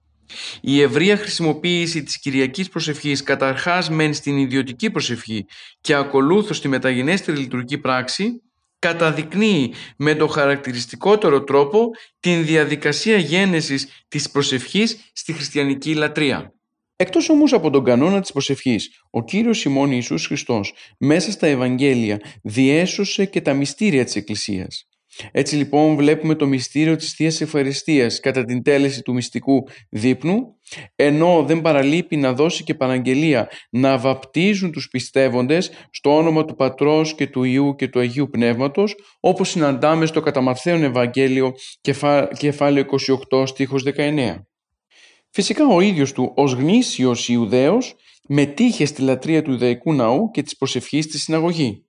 Η 0.61 0.81
ευρεία 0.81 1.17
χρησιμοποίηση 1.17 2.03
της 2.03 2.19
Κυριακής 2.19 2.69
προσευχής 2.69 3.23
καταρχάς 3.23 3.91
μεν 3.91 4.15
στην 4.15 4.37
ιδιωτική 4.37 4.91
προσευχή 4.91 5.47
και 5.81 5.95
ακολούθως 5.95 6.57
στη 6.57 6.69
μεταγενέστερη 6.69 7.39
λειτουργική 7.39 7.79
πράξη 7.79 8.43
καταδεικνύει 8.79 9.73
με 9.97 10.15
το 10.15 10.27
χαρακτηριστικότερο 10.27 11.45
τρόπο 11.45 11.91
την 12.21 12.45
διαδικασία 12.45 13.17
γένεσης 13.17 13.89
της 14.09 14.31
προσευχής 14.31 15.11
στη 15.13 15.33
χριστιανική 15.33 15.95
λατρεία. 15.95 16.53
Εκτός 16.97 17.29
όμως 17.29 17.53
από 17.53 17.71
τον 17.71 17.85
κανόνα 17.85 18.21
της 18.21 18.33
προσευχής, 18.33 19.03
ο 19.11 19.25
Κύριος 19.25 19.59
Σιμών 19.59 19.91
Ιησούς 19.91 20.27
Χριστός 20.27 20.75
μέσα 20.99 21.31
στα 21.31 21.47
Ευαγγέλια 21.47 22.21
διέσωσε 22.43 23.25
και 23.25 23.41
τα 23.41 23.53
μυστήρια 23.53 24.05
της 24.05 24.17
Εκκλησίας. 24.17 24.87
Έτσι 25.33 25.57
λοιπόν 25.57 25.97
βλέπουμε 25.97 26.35
το 26.35 26.47
μυστήριο 26.47 26.97
της 26.97 27.13
Θείας 27.13 27.41
Ευχαριστίας 27.41 28.21
κατά 28.21 28.45
την 28.45 28.63
τέλεση 28.63 29.03
του 29.03 29.13
μυστικού 29.13 29.67
δείπνου, 29.91 30.57
ενώ 30.97 31.45
δεν 31.47 31.61
παραλείπει 31.61 32.17
να 32.17 32.33
δώσει 32.33 32.65
και 32.65 32.75
παραγγελία 32.75 33.49
να 33.71 33.99
βαπτίζουν 33.99 34.73
τους 34.73 34.89
πιστεύοντες 34.89 35.71
στο 35.91 36.17
όνομα 36.17 36.45
του 36.45 36.55
Πατρός 36.55 37.15
και 37.15 37.27
του 37.27 37.45
Ιού 37.45 37.75
και 37.75 37.89
του 37.89 38.01
Αγίου 38.01 38.29
Πνεύματος, 38.31 38.95
όπως 39.21 39.49
συναντάμε 39.49 40.07
στο 40.07 40.21
Καταμαθαίον 40.21 40.83
Ευαγγέλιο 40.83 41.53
κεφάλαιο 42.39 42.85
28 43.31 43.47
στίχος 43.47 43.83
19. 43.97 44.47
Φυσικά 45.31 45.67
ο 45.67 45.81
ίδιος 45.81 46.13
του 46.13 46.33
ως 46.37 46.53
γνήσιος 46.53 47.29
Ιουδαίος 47.29 47.95
μετήχε 48.29 48.85
στη 48.85 49.03
λατρεία 49.03 49.43
του 49.43 49.51
Ιουδαϊκού 49.51 49.93
ναού 49.93 50.31
και 50.31 50.43
της 50.43 50.57
προσευχής 50.57 51.05
στη 51.05 51.19
συναγωγή. 51.19 51.85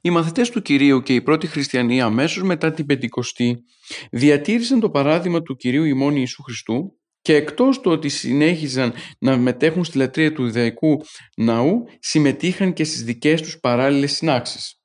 Οι 0.00 0.10
μαθητές 0.10 0.50
του 0.50 0.62
Κυρίου 0.62 1.02
και 1.02 1.14
οι 1.14 1.22
πρώτοι 1.22 1.46
χριστιανοί 1.46 2.00
αμέσως 2.00 2.42
μετά 2.42 2.72
την 2.72 2.86
Πεντηκοστή 2.86 3.56
διατήρησαν 4.10 4.80
το 4.80 4.90
παράδειγμα 4.90 5.42
του 5.42 5.56
Κυρίου 5.56 5.84
ημών 5.84 6.16
Ιησού 6.16 6.42
Χριστού 6.42 6.98
και 7.22 7.34
εκτός 7.34 7.80
του 7.80 7.90
ότι 7.90 8.08
συνέχιζαν 8.08 8.92
να 9.18 9.36
μετέχουν 9.36 9.84
στη 9.84 9.98
λατρεία 9.98 10.32
του 10.32 10.46
Ιδαϊκού 10.46 11.00
ναού, 11.36 11.84
συμμετείχαν 11.98 12.72
και 12.72 12.84
στις 12.84 13.02
δικές 13.04 13.42
τους 13.42 13.58
παράλληλες 13.60 14.12
συνάξεις. 14.12 14.80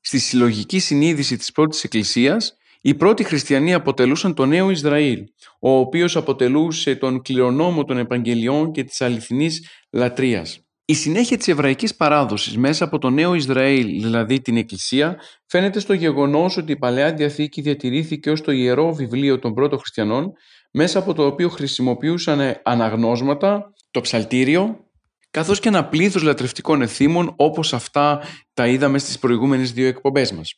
Στη 0.00 0.18
συλλογική 0.18 0.78
συνείδηση 0.78 1.36
της 1.36 1.52
πρώτης 1.52 1.84
εκκλησίας, 1.84 2.56
οι 2.80 2.94
πρώτοι 2.94 3.24
χριστιανοί 3.24 3.74
αποτελούσαν 3.74 4.34
το 4.34 4.46
νέο 4.46 4.70
Ισραήλ, 4.70 5.24
ο 5.60 5.70
οποίος 5.70 6.16
αποτελούσε 6.16 6.96
τον 6.96 7.22
κληρονόμο 7.22 7.84
των 7.84 7.98
Επαγγελιών 7.98 8.72
και 8.72 8.84
της 8.84 9.00
αληθινής 9.00 9.68
λατρείας. 9.90 10.67
Η 10.90 10.94
συνέχεια 10.94 11.36
της 11.36 11.48
εβραϊκής 11.48 11.96
παράδοσης 11.96 12.56
μέσα 12.56 12.84
από 12.84 12.98
το 12.98 13.10
νέο 13.10 13.34
Ισραήλ, 13.34 13.86
δηλαδή 13.86 14.40
την 14.40 14.56
Εκκλησία, 14.56 15.20
φαίνεται 15.46 15.80
στο 15.80 15.92
γεγονός 15.92 16.56
ότι 16.56 16.72
η 16.72 16.76
Παλαιά 16.76 17.14
Διαθήκη 17.14 17.60
διατηρήθηκε 17.60 18.30
ως 18.30 18.40
το 18.40 18.52
ιερό 18.52 18.94
βιβλίο 18.94 19.38
των 19.38 19.54
πρώτων 19.54 19.78
χριστιανών, 19.78 20.32
μέσα 20.72 20.98
από 20.98 21.14
το 21.14 21.26
οποίο 21.26 21.48
χρησιμοποιούσαν 21.48 22.60
αναγνώσματα, 22.64 23.72
το 23.90 24.00
ψαλτήριο, 24.00 24.84
καθώς 25.30 25.60
και 25.60 25.68
ένα 25.68 25.88
πλήθος 25.88 26.22
λατρευτικών 26.22 26.82
εθήμων 26.82 27.34
όπως 27.36 27.72
αυτά 27.72 28.22
τα 28.54 28.66
είδαμε 28.66 28.98
στις 28.98 29.18
προηγούμενες 29.18 29.72
δύο 29.72 29.86
εκπομπές 29.86 30.32
μας. 30.32 30.54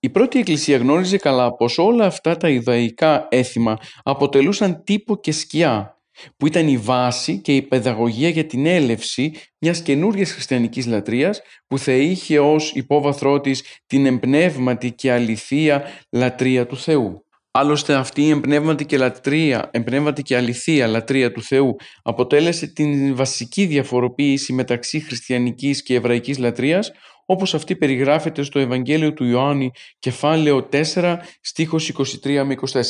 Η 0.00 0.10
πρώτη 0.10 0.38
εκκλησία 0.38 0.76
γνώριζε 0.76 1.16
καλά 1.16 1.54
πως 1.54 1.78
όλα 1.78 2.06
αυτά 2.06 2.36
τα 2.36 2.48
ιδαϊκά 2.48 3.26
έθιμα 3.30 3.78
αποτελούσαν 4.02 4.82
τύπο 4.84 5.16
και 5.20 5.32
σκιά 5.32 5.93
που 6.36 6.46
ήταν 6.46 6.68
η 6.68 6.76
βάση 6.76 7.40
και 7.40 7.56
η 7.56 7.62
παιδαγωγία 7.62 8.28
για 8.28 8.44
την 8.44 8.66
έλευση 8.66 9.32
μιας 9.58 9.82
καινούργιας 9.82 10.32
χριστιανικής 10.32 10.86
λατρείας 10.86 11.40
που 11.66 11.78
θα 11.78 11.92
είχε 11.92 12.38
ως 12.38 12.72
υπόβαθρό 12.74 13.40
της 13.40 13.62
την 13.86 14.06
εμπνεύματη 14.06 14.92
και 14.92 15.12
αληθεία 15.12 15.82
λατρεία 16.10 16.66
του 16.66 16.76
Θεού. 16.76 17.24
Άλλωστε 17.56 17.94
αυτή 17.94 18.22
η 18.22 18.28
εμπνεύματη 18.30 18.86
και, 18.86 18.96
λατρεία, 18.96 19.70
εμπνεύματη 19.72 20.22
και 20.22 20.36
αληθεία 20.36 20.86
λατρεία 20.86 21.32
του 21.32 21.42
Θεού 21.42 21.76
αποτέλεσε 22.02 22.66
την 22.66 23.16
βασική 23.16 23.66
διαφοροποίηση 23.66 24.52
μεταξύ 24.52 25.00
χριστιανικής 25.00 25.82
και 25.82 25.94
εβραϊκής 25.94 26.38
λατρείας 26.38 26.92
όπως 27.26 27.54
αυτή 27.54 27.76
περιγράφεται 27.76 28.42
στο 28.42 28.58
Ευαγγέλιο 28.58 29.12
του 29.12 29.24
Ιωάννη 29.24 29.70
κεφάλαιο 29.98 30.68
4 30.92 31.16
στίχος 31.40 31.92
23 32.24 32.42
με 32.44 32.54
24. 32.72 32.82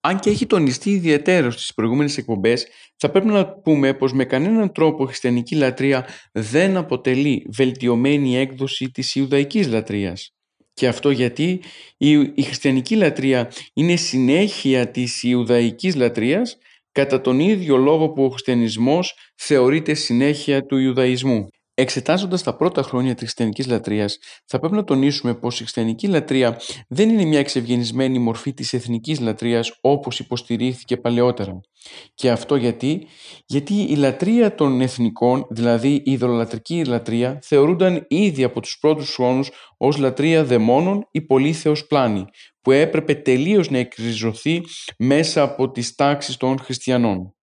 Αν 0.00 0.18
και 0.18 0.30
έχει 0.30 0.46
τονιστεί 0.46 0.90
ιδιαίτερος 0.90 1.54
στις 1.54 1.74
προηγούμενες 1.74 2.16
εκπομπές, 2.16 2.66
θα 2.96 3.10
πρέπει 3.10 3.26
να 3.26 3.46
πούμε 3.46 3.94
πως 3.94 4.12
με 4.12 4.24
κανέναν 4.24 4.72
τρόπο 4.72 5.04
η 5.04 5.06
χριστιανική 5.06 5.54
λατρεία 5.54 6.06
δεν 6.32 6.76
αποτελεί 6.76 7.46
βελτιωμένη 7.52 8.36
έκδοση 8.36 8.90
της 8.90 9.14
Ιουδαϊκής 9.14 9.68
λατρείας. 9.68 10.34
Και 10.72 10.88
αυτό 10.88 11.10
γιατί 11.10 11.60
η, 11.96 12.42
χριστιανική 12.42 12.96
λατρεία 12.96 13.52
είναι 13.74 13.96
συνέχεια 13.96 14.90
της 14.90 15.22
Ιουδαϊκής 15.22 15.94
λατρείας 15.94 16.58
κατά 16.92 17.20
τον 17.20 17.40
ίδιο 17.40 17.76
λόγο 17.76 18.10
που 18.10 18.24
ο 18.24 18.28
χριστιανισμός 18.28 19.14
θεωρείται 19.36 19.94
συνέχεια 19.94 20.66
του 20.66 20.76
Ιουδαϊσμού. 20.76 21.48
Εξετάζοντας 21.82 22.42
τα 22.42 22.56
πρώτα 22.56 22.82
χρόνια 22.82 23.12
της 23.12 23.22
χριστιανικής 23.22 23.66
λατρείας, 23.66 24.18
θα 24.46 24.58
πρέπει 24.58 24.74
να 24.74 24.84
τονίσουμε 24.84 25.34
πως 25.34 25.54
η 25.54 25.58
χριστιανική 25.58 26.06
λατρεία 26.06 26.60
δεν 26.88 27.08
είναι 27.08 27.24
μια 27.24 27.38
εξευγενισμένη 27.38 28.18
μορφή 28.18 28.54
της 28.54 28.72
εθνικής 28.72 29.20
λατρείας 29.20 29.78
όπως 29.80 30.18
υποστηρίχθηκε 30.18 30.96
παλαιότερα. 30.96 31.60
Και 32.14 32.30
αυτό 32.30 32.56
γιατί, 32.56 33.06
γιατί 33.46 33.74
η 33.74 33.96
λατρεία 33.96 34.54
των 34.54 34.80
εθνικών, 34.80 35.46
δηλαδή 35.50 35.94
η 35.94 36.02
ιδωλολατρική 36.04 36.84
λατρεία, 36.84 37.38
θεωρούνταν 37.42 38.04
ήδη 38.08 38.44
από 38.44 38.60
τους 38.60 38.78
πρώτους 38.80 39.14
χρόνους 39.14 39.50
ως 39.76 39.96
λατρεία 39.96 40.44
δαιμόνων 40.44 41.08
ή 41.10 41.20
πολύθεος 41.20 41.86
πλάνη, 41.86 42.24
που 42.60 42.70
έπρεπε 42.70 43.14
τελείως 43.14 43.70
να 43.70 43.78
εκριζωθεί 43.78 44.60
μέσα 44.98 45.42
από 45.42 45.70
τις 45.70 45.94
τάξεις 45.94 46.36
των 46.36 46.58
χριστιανών. 46.58 47.34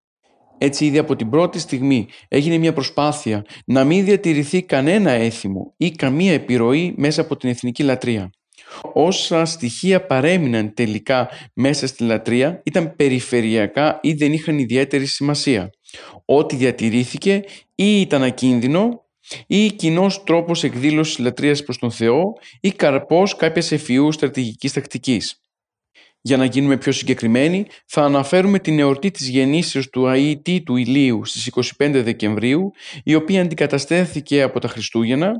Έτσι 0.61 0.85
ήδη 0.85 0.97
από 0.97 1.15
την 1.15 1.29
πρώτη 1.29 1.59
στιγμή 1.59 2.07
έγινε 2.27 2.57
μια 2.57 2.73
προσπάθεια 2.73 3.45
να 3.65 3.83
μην 3.83 4.05
διατηρηθεί 4.05 4.63
κανένα 4.63 5.11
έθιμο 5.11 5.73
ή 5.77 5.91
καμία 5.91 6.33
επιρροή 6.33 6.93
μέσα 6.97 7.21
από 7.21 7.37
την 7.37 7.49
εθνική 7.49 7.83
λατρεία. 7.83 8.29
Όσα 8.93 9.45
στοιχεία 9.45 10.05
παρέμειναν 10.05 10.73
τελικά 10.73 11.29
μέσα 11.53 11.87
στη 11.87 12.03
λατρεία 12.03 12.61
ήταν 12.65 12.95
περιφερειακά 12.95 13.99
ή 14.01 14.13
δεν 14.13 14.33
είχαν 14.33 14.59
ιδιαίτερη 14.59 15.05
σημασία. 15.05 15.69
Ό,τι 16.25 16.55
διατηρήθηκε 16.55 17.43
ή 17.75 18.01
ήταν 18.01 18.23
ακίνδυνο 18.23 19.03
ή 19.47 19.71
κοινός 19.71 20.23
τρόπος 20.23 20.63
εκδήλωσης 20.63 21.17
λατρείας 21.17 21.63
προς 21.63 21.77
τον 21.77 21.91
Θεό 21.91 22.23
ή 22.61 22.71
καρπός 22.71 23.35
κάποιας 23.35 23.71
εφιού 23.71 24.11
στρατηγικής 24.11 24.73
τακτικής. 24.73 25.41
Για 26.21 26.38
να 26.38 26.45
γίνουμε 26.45 26.77
πιο 26.77 26.91
συγκεκριμένοι, 26.91 27.65
θα 27.85 28.03
αναφέρουμε 28.03 28.59
την 28.59 28.79
εορτή 28.79 29.11
της 29.11 29.29
γεννήσεως 29.29 29.89
του 29.89 30.07
ΑΕΤ 30.07 30.47
του 30.65 30.75
Ηλίου 30.75 31.25
στις 31.25 31.47
25 31.77 32.01
Δεκεμβρίου, 32.03 32.71
η 33.03 33.15
οποία 33.15 33.41
αντικαταστέθηκε 33.41 34.41
από 34.41 34.59
τα 34.59 34.67
Χριστούγεννα, 34.67 35.31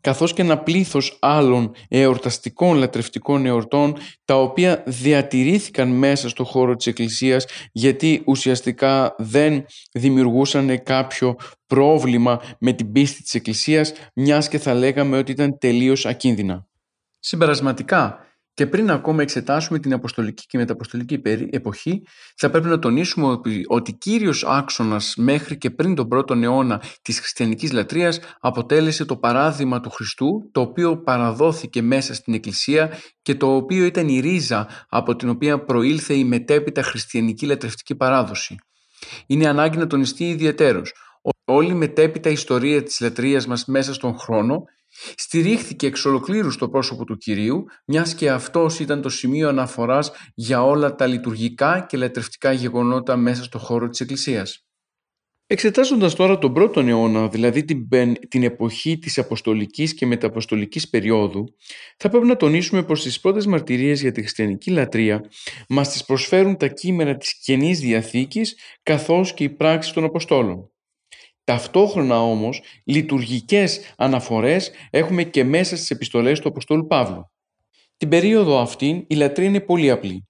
καθώς 0.00 0.32
και 0.32 0.42
ένα 0.42 0.58
πλήθος 0.58 1.18
άλλων 1.20 1.70
εορταστικών 1.88 2.76
λατρευτικών 2.76 3.46
εορτών, 3.46 3.96
τα 4.24 4.40
οποία 4.40 4.82
διατηρήθηκαν 4.86 5.88
μέσα 5.88 6.28
στο 6.28 6.44
χώρο 6.44 6.76
της 6.76 6.86
Εκκλησίας, 6.86 7.46
γιατί 7.72 8.22
ουσιαστικά 8.26 9.14
δεν 9.18 9.64
δημιουργούσαν 9.92 10.82
κάποιο 10.82 11.36
πρόβλημα 11.66 12.40
με 12.58 12.72
την 12.72 12.92
πίστη 12.92 13.22
της 13.22 13.34
Εκκλησίας, 13.34 13.92
μιας 14.14 14.48
και 14.48 14.58
θα 14.58 14.74
λέγαμε 14.74 15.18
ότι 15.18 15.32
ήταν 15.32 15.58
τελείως 15.58 16.06
ακίνδυνα. 16.06 16.66
Συμπερασματικά, 17.18 18.27
και 18.58 18.66
πριν 18.66 18.90
ακόμα 18.90 19.22
εξετάσουμε 19.22 19.78
την 19.78 19.92
αποστολική 19.92 20.46
και 20.46 20.58
μεταποστολική 20.58 21.20
εποχή, 21.50 22.02
θα 22.36 22.50
πρέπει 22.50 22.66
να 22.66 22.78
τονίσουμε 22.78 23.26
ότι, 23.26 23.64
ότι 23.66 23.92
κύριος 23.92 24.44
άξονας 24.44 25.14
μέχρι 25.16 25.58
και 25.58 25.70
πριν 25.70 25.94
τον 25.94 26.08
πρώτο 26.08 26.34
αιώνα 26.34 26.82
της 27.02 27.18
χριστιανικής 27.18 27.72
λατρείας 27.72 28.20
αποτέλεσε 28.40 29.04
το 29.04 29.16
παράδειγμα 29.16 29.80
του 29.80 29.90
Χριστού, 29.90 30.50
το 30.52 30.60
οποίο 30.60 31.02
παραδόθηκε 31.02 31.82
μέσα 31.82 32.14
στην 32.14 32.34
Εκκλησία 32.34 32.92
και 33.22 33.34
το 33.34 33.54
οποίο 33.54 33.84
ήταν 33.84 34.08
η 34.08 34.20
ρίζα 34.20 34.68
από 34.88 35.16
την 35.16 35.28
οποία 35.28 35.64
προήλθε 35.64 36.14
η 36.14 36.24
μετέπειτα 36.24 36.82
χριστιανική 36.82 37.46
λατρευτική 37.46 37.94
παράδοση. 37.94 38.56
Είναι 39.26 39.48
ανάγκη 39.48 39.78
να 39.78 39.86
τονιστεί 39.86 40.28
ιδιαίτερος. 40.28 40.92
Όλη 41.44 41.70
η 41.70 41.74
μετέπειτα 41.74 42.30
ιστορία 42.30 42.82
της 42.82 43.00
λατρείας 43.00 43.46
μας 43.46 43.64
μέσα 43.66 43.94
στον 43.94 44.18
χρόνο 44.18 44.64
Στηρίχθηκε 45.16 45.86
εξ 45.86 46.04
ολοκλήρους 46.04 46.54
στο 46.54 46.68
πρόσωπο 46.68 47.04
του 47.04 47.16
Κυρίου, 47.16 47.64
μιας 47.84 48.14
και 48.14 48.30
αυτός 48.30 48.78
ήταν 48.78 49.02
το 49.02 49.08
σημείο 49.08 49.48
αναφοράς 49.48 50.12
για 50.34 50.64
όλα 50.64 50.94
τα 50.94 51.06
λειτουργικά 51.06 51.86
και 51.88 51.96
λατρευτικά 51.96 52.52
γεγονότα 52.52 53.16
μέσα 53.16 53.42
στο 53.42 53.58
χώρο 53.58 53.88
της 53.88 54.00
Εκκλησίας. 54.00 54.62
Εξετάζοντας 55.50 56.14
τώρα 56.14 56.38
τον 56.38 56.52
πρώτο 56.52 56.80
αιώνα, 56.80 57.28
δηλαδή 57.28 57.64
την, 57.64 57.88
την 58.28 58.42
εποχή 58.42 58.98
της 58.98 59.18
αποστολικής 59.18 59.94
και 59.94 60.06
μεταποστολικής 60.06 60.88
περίοδου, 60.88 61.44
θα 61.96 62.08
πρέπει 62.08 62.26
να 62.26 62.36
τονίσουμε 62.36 62.82
πως 62.82 63.02
τις 63.02 63.20
πρώτες 63.20 63.46
μαρτυρίες 63.46 64.00
για 64.00 64.12
τη 64.12 64.20
χριστιανική 64.20 64.70
λατρεία 64.70 65.24
μας 65.68 65.88
τις 65.88 66.04
προσφέρουν 66.04 66.56
τα 66.56 66.66
κείμενα 66.66 67.16
της 67.16 67.38
Καινής 67.38 67.80
Διαθήκης 67.80 68.58
καθώς 68.82 69.34
και 69.34 69.44
η 69.44 69.48
πράξη 69.48 69.92
των 69.92 70.04
Αποστόλων. 70.04 70.70
Ταυτόχρονα 71.48 72.22
όμως 72.22 72.62
λειτουργικές 72.84 73.80
αναφορές 73.96 74.70
έχουμε 74.90 75.22
και 75.22 75.44
μέσα 75.44 75.76
στις 75.76 75.90
επιστολές 75.90 76.40
του 76.40 76.48
Αποστόλου 76.48 76.86
Παύλου. 76.86 77.30
Την 77.96 78.08
περίοδο 78.08 78.60
αυτή 78.60 79.04
η 79.08 79.14
λατρεία 79.14 79.48
είναι 79.48 79.60
πολύ 79.60 79.90
απλή. 79.90 80.28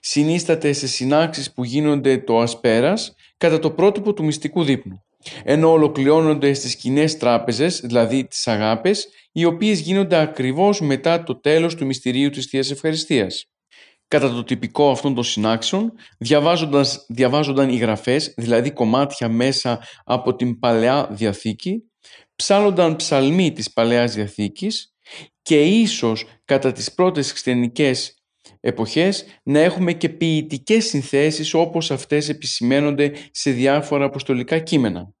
Συνίσταται 0.00 0.72
σε 0.72 0.86
συνάξεις 0.86 1.52
που 1.52 1.64
γίνονται 1.64 2.18
το 2.18 2.38
ασπέρας 2.40 3.14
κατά 3.36 3.58
το 3.58 3.70
πρότυπο 3.70 4.12
του 4.12 4.24
μυστικού 4.24 4.64
δείπνου, 4.64 5.04
ενώ 5.44 5.70
ολοκληρώνονται 5.70 6.52
στις 6.52 6.76
κοινές 6.76 7.16
τράπεζες, 7.16 7.80
δηλαδή 7.80 8.24
τις 8.24 8.46
αγάπες, 8.46 9.08
οι 9.32 9.44
οποίες 9.44 9.80
γίνονται 9.80 10.16
ακριβώς 10.16 10.80
μετά 10.80 11.22
το 11.22 11.40
τέλος 11.40 11.74
του 11.74 11.86
μυστηρίου 11.86 12.30
της 12.30 12.46
Θείας 12.46 12.70
Ευχαριστίας. 12.70 13.44
Κατά 14.08 14.30
το 14.32 14.44
τυπικό 14.44 14.90
αυτών 14.90 15.14
των 15.14 15.24
συνάξεων, 15.24 15.92
διαβάζοντας, 16.18 17.06
διαβάζονταν 17.08 17.68
οι 17.68 17.76
γραφές, 17.76 18.34
δηλαδή 18.36 18.70
κομμάτια 18.70 19.28
μέσα 19.28 19.82
από 20.04 20.36
την 20.36 20.58
Παλαιά 20.58 21.08
Διαθήκη, 21.10 21.82
ψάλλονταν 22.36 22.96
ψαλμοί 22.96 23.52
της 23.52 23.72
Παλαιάς 23.72 24.14
Διαθήκης 24.14 24.94
και 25.42 25.62
ίσως 25.62 26.24
κατά 26.44 26.72
τις 26.72 26.94
πρώτες 26.94 27.30
χριστιανικές 27.30 28.16
εποχές 28.60 29.26
να 29.42 29.58
έχουμε 29.58 29.92
και 29.92 30.08
ποιητικές 30.08 30.84
συνθέσεις 30.84 31.54
όπως 31.54 31.90
αυτές 31.90 32.28
επισημένονται 32.28 33.12
σε 33.30 33.50
διάφορα 33.50 34.04
αποστολικά 34.04 34.58
κείμενα. 34.58 35.14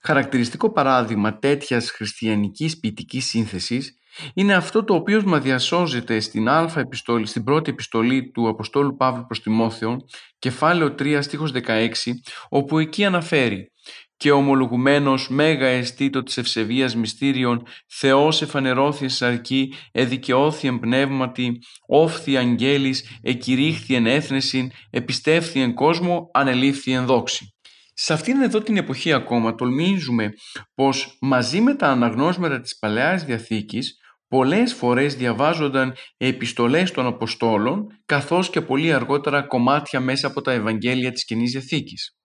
Χαρακτηριστικό 0.00 0.72
παράδειγμα 0.72 1.38
τέτοιας 1.38 1.90
χριστιανικής 1.90 2.78
ποιητικής 2.78 3.26
σύνθεσης 3.26 3.98
είναι 4.34 4.54
αυτό 4.54 4.84
το 4.84 4.94
οποίο 4.94 5.22
μας 5.26 5.42
διασώζεται 5.42 6.20
στην, 6.20 6.48
α 6.48 6.72
επιστολή, 6.76 7.26
στην 7.26 7.44
πρώτη 7.44 7.70
επιστολή 7.70 8.30
του 8.30 8.48
Αποστόλου 8.48 8.96
Παύλου 8.96 9.26
προς 9.26 9.42
Τιμόθεο, 9.42 9.96
κεφάλαιο 10.38 10.94
3 10.98 11.18
στίχος 11.22 11.52
16, 11.52 12.12
όπου 12.48 12.78
εκεί 12.78 13.04
αναφέρει 13.04 13.72
«Και 14.16 14.30
ομολογουμένος 14.30 15.28
μέγα 15.28 15.66
εστίτο 15.66 16.22
της 16.22 16.36
ευσεβίας 16.36 16.96
μυστήριων, 16.96 17.62
Θεός 17.88 18.42
εφανερώθη 18.42 19.08
σαρκή, 19.08 19.74
εδικαιώθη 19.92 20.68
εμπνεύματι, 20.68 21.58
όφθη 21.86 22.36
αγγέλης, 22.36 23.18
εκηρύχθη 23.22 23.94
εν 23.94 24.06
έθνεσιν, 24.06 24.70
επιστεύθη 24.90 25.60
εν 25.60 25.74
κόσμο, 25.74 26.30
ανελήφθη 26.32 26.92
εν 26.92 27.04
δόξη». 27.06 27.52
Σε 28.00 28.12
αυτήν 28.12 28.40
εδώ 28.40 28.60
την 28.60 28.76
εποχή 28.76 29.12
ακόμα 29.12 29.54
τολμίζουμε 29.54 30.32
πως 30.74 31.16
μαζί 31.20 31.60
με 31.60 31.74
τα 31.74 31.88
αναγνώσματα 31.88 32.60
της 32.60 32.78
Παλαιάς 32.78 33.24
Διαθήκης 33.24 33.96
πολλές 34.28 34.74
φορές 34.74 35.14
διαβάζονταν 35.14 35.94
επιστολές 36.16 36.90
των 36.90 37.06
Αποστόλων 37.06 37.86
καθώς 38.06 38.50
και 38.50 38.60
πολύ 38.60 38.92
αργότερα 38.92 39.42
κομμάτια 39.42 40.00
μέσα 40.00 40.26
από 40.26 40.40
τα 40.40 40.52
Ευαγγέλια 40.52 41.12
της 41.12 41.24
Καινής 41.24 41.50
Διαθήκης. 41.50 42.16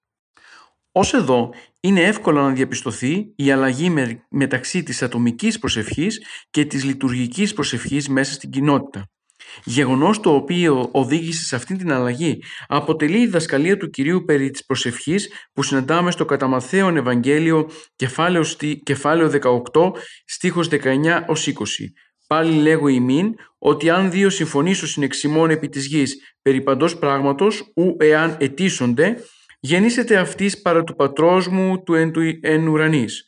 Ως 0.92 1.14
εδώ 1.14 1.50
είναι 1.80 2.02
εύκολο 2.02 2.42
να 2.42 2.54
διαπιστωθεί 2.54 3.34
η 3.36 3.52
αλλαγή 3.52 4.18
μεταξύ 4.30 4.84
της 4.84 5.02
ατομικής 5.04 5.60
προσευχής 5.60 6.26
και 6.50 6.66
της 6.66 6.84
λειτουργικής 6.84 7.54
προσευχής 7.54 8.10
μέσα 8.10 8.34
στην 8.34 8.50
κοινότητα. 8.50 9.13
Γεγονός 9.64 10.20
το 10.20 10.34
οποίο 10.34 10.90
οδήγησε 10.92 11.44
σε 11.44 11.56
αυτή 11.56 11.76
την 11.76 11.92
αλλαγή 11.92 12.44
αποτελεί 12.68 13.22
η 13.22 13.28
δασκαλία 13.28 13.78
του 13.78 13.90
Κυρίου 13.90 14.24
περί 14.26 14.50
της 14.50 14.66
προσευχής 14.66 15.30
που 15.54 15.64
συναντάμε 15.64 16.12
στο 16.12 16.26
κατά 16.26 16.48
Μαθαίον 16.48 16.98
Ευαγγέλιο 16.98 17.70
κεφάλαιο, 17.96 18.44
κεφάλαιο 18.84 19.32
18 19.72 19.92
στίχος 20.26 20.68
19 20.72 21.24
ως 21.28 21.48
20. 21.48 21.52
Πάλι 22.28 22.62
λέγω 22.62 22.88
ημίν 22.88 23.34
ότι 23.58 23.90
αν 23.90 24.12
δύο 24.12 24.30
συμφωνήσω 24.30 24.88
συνεξιμών 24.88 25.50
επί 25.50 25.70
της 25.70 25.86
γης 25.86 26.16
περί 26.42 26.62
παντός 26.62 26.98
πράγματος 26.98 27.72
ου 27.76 27.96
εάν 28.00 28.38
ετήσονται 28.40 29.18
γεννήσετε 29.60 30.18
αυτής 30.18 30.62
παρά 30.62 30.84
του 30.84 30.96
πατρός 30.96 31.48
μου 31.48 31.84
του 31.84 31.94
εν, 31.94 32.12
του 32.12 32.22
εν 32.42 32.68
ουρανής. 32.68 33.28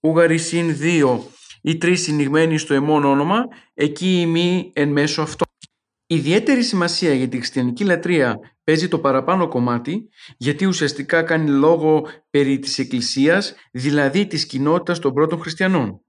Ουγαρισίν 0.00 0.76
δύο 0.76 1.30
ή 1.62 1.78
τρεις 1.78 2.02
συνηγμένοι 2.02 2.58
στο 2.58 2.74
εμόν 2.74 3.04
όνομα, 3.04 3.44
εκεί 3.74 4.20
ημί 4.20 4.70
εν 4.74 4.88
μέσω 4.88 5.22
αυτό. 5.22 5.49
Ιδιαίτερη 6.12 6.62
σημασία 6.62 7.14
για 7.14 7.28
τη 7.28 7.36
χριστιανική 7.36 7.84
λατρεία 7.84 8.38
παίζει 8.64 8.88
το 8.88 8.98
παραπάνω 8.98 9.48
κομμάτι, 9.48 10.08
γιατί 10.36 10.66
ουσιαστικά 10.66 11.22
κάνει 11.22 11.50
λόγο 11.50 12.06
περί 12.30 12.58
της 12.58 12.78
Εκκλησίας, 12.78 13.54
δηλαδή 13.72 14.26
της 14.26 14.46
κοινότητας 14.46 14.98
των 14.98 15.12
πρώτων 15.12 15.40
χριστιανών. 15.40 16.04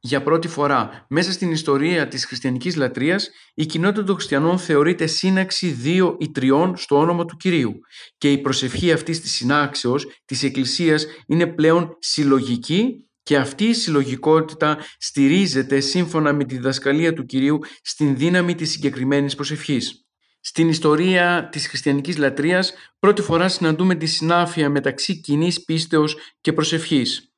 Για 0.00 0.22
πρώτη 0.22 0.48
φορά, 0.48 1.06
μέσα 1.08 1.32
στην 1.32 1.50
ιστορία 1.50 2.08
της 2.08 2.26
χριστιανικής 2.26 2.76
λατρείας, 2.76 3.30
η 3.54 3.66
κοινότητα 3.66 4.04
των 4.04 4.14
χριστιανών 4.14 4.58
θεωρείται 4.58 5.06
σύναξη 5.06 5.68
δύο 5.68 6.16
ή 6.20 6.30
τριών 6.30 6.76
στο 6.76 6.98
όνομα 6.98 7.24
του 7.24 7.36
Κυρίου 7.36 7.72
και 8.18 8.32
η 8.32 8.38
προσευχή 8.38 8.92
αυτής 8.92 9.20
της 9.20 9.32
συνάξεως 9.32 10.06
της 10.24 10.42
Εκκλησίας 10.42 11.06
είναι 11.26 11.46
πλέον 11.46 11.96
συλλογική 11.98 13.05
και 13.26 13.36
αυτή 13.36 13.64
η 13.64 13.72
συλλογικότητα 13.72 14.78
στηρίζεται 14.98 15.80
σύμφωνα 15.80 16.32
με 16.32 16.44
τη 16.44 16.54
διδασκαλία 16.54 17.12
του 17.12 17.24
Κυρίου 17.24 17.58
στην 17.82 18.16
δύναμη 18.16 18.54
της 18.54 18.70
συγκεκριμένης 18.70 19.34
προσευχής. 19.34 20.06
Στην 20.40 20.68
ιστορία 20.68 21.48
της 21.52 21.68
χριστιανικής 21.68 22.16
λατρείας 22.16 22.74
πρώτη 22.98 23.22
φορά 23.22 23.48
συναντούμε 23.48 23.94
τη 23.94 24.06
συνάφεια 24.06 24.70
μεταξύ 24.70 25.20
κοινής 25.20 25.64
πίστεως 25.64 26.16
και 26.40 26.52
προσευχής. 26.52 27.32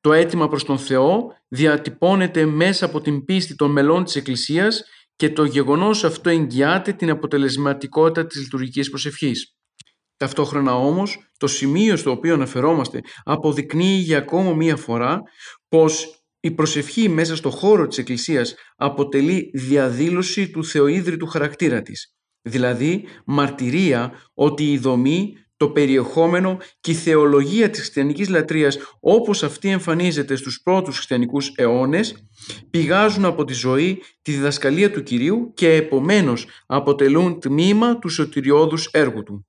Το 0.00 0.12
αίτημα 0.12 0.48
προς 0.48 0.64
τον 0.64 0.78
Θεό 0.78 1.36
διατυπώνεται 1.48 2.44
μέσα 2.44 2.84
από 2.84 3.00
την 3.00 3.24
πίστη 3.24 3.54
των 3.54 3.70
μελών 3.70 4.04
της 4.04 4.16
Εκκλησίας 4.16 4.84
και 5.16 5.30
το 5.30 5.44
γεγονός 5.44 6.04
αυτό 6.04 6.30
εγγυάται 6.30 6.92
την 6.92 7.10
αποτελεσματικότητα 7.10 8.26
της 8.26 8.40
λειτουργικής 8.40 8.88
προσευχής. 8.88 9.54
Ταυτόχρονα 10.20 10.74
όμως 10.74 11.18
το 11.36 11.46
σημείο 11.46 11.96
στο 11.96 12.10
οποίο 12.10 12.34
αναφερόμαστε 12.34 13.00
αποδεικνύει 13.24 13.98
για 13.98 14.18
ακόμα 14.18 14.54
μία 14.54 14.76
φορά 14.76 15.22
πως 15.68 16.22
η 16.40 16.50
προσευχή 16.50 17.08
μέσα 17.08 17.36
στο 17.36 17.50
χώρο 17.50 17.86
της 17.86 17.98
Εκκλησίας 17.98 18.54
αποτελεί 18.76 19.50
διαδήλωση 19.54 20.50
του 20.50 20.64
θεοίδρυτου 20.64 21.26
χαρακτήρα 21.26 21.82
της, 21.82 22.14
δηλαδή 22.42 23.04
μαρτυρία 23.24 24.12
ότι 24.34 24.72
η 24.72 24.78
δομή, 24.78 25.32
το 25.56 25.70
περιεχόμενο 25.70 26.58
και 26.80 26.90
η 26.90 26.94
θεολογία 26.94 27.70
της 27.70 27.80
χριστιανικής 27.80 28.28
λατρείας 28.28 28.78
όπως 29.00 29.42
αυτή 29.42 29.68
εμφανίζεται 29.68 30.36
στους 30.36 30.60
πρώτους 30.62 30.94
χριστιανικούς 30.96 31.52
αιώνες 31.56 32.26
πηγάζουν 32.70 33.24
από 33.24 33.44
τη 33.44 33.52
ζωή, 33.52 34.02
τη 34.22 34.32
διδασκαλία 34.32 34.90
του 34.90 35.02
Κυρίου 35.02 35.52
και 35.54 35.74
επομένως 35.74 36.46
αποτελούν 36.66 37.40
τμήμα 37.40 37.98
του 37.98 38.08
σωτηριώδους 38.08 38.86
έργου 38.86 39.22
Του. 39.22 39.44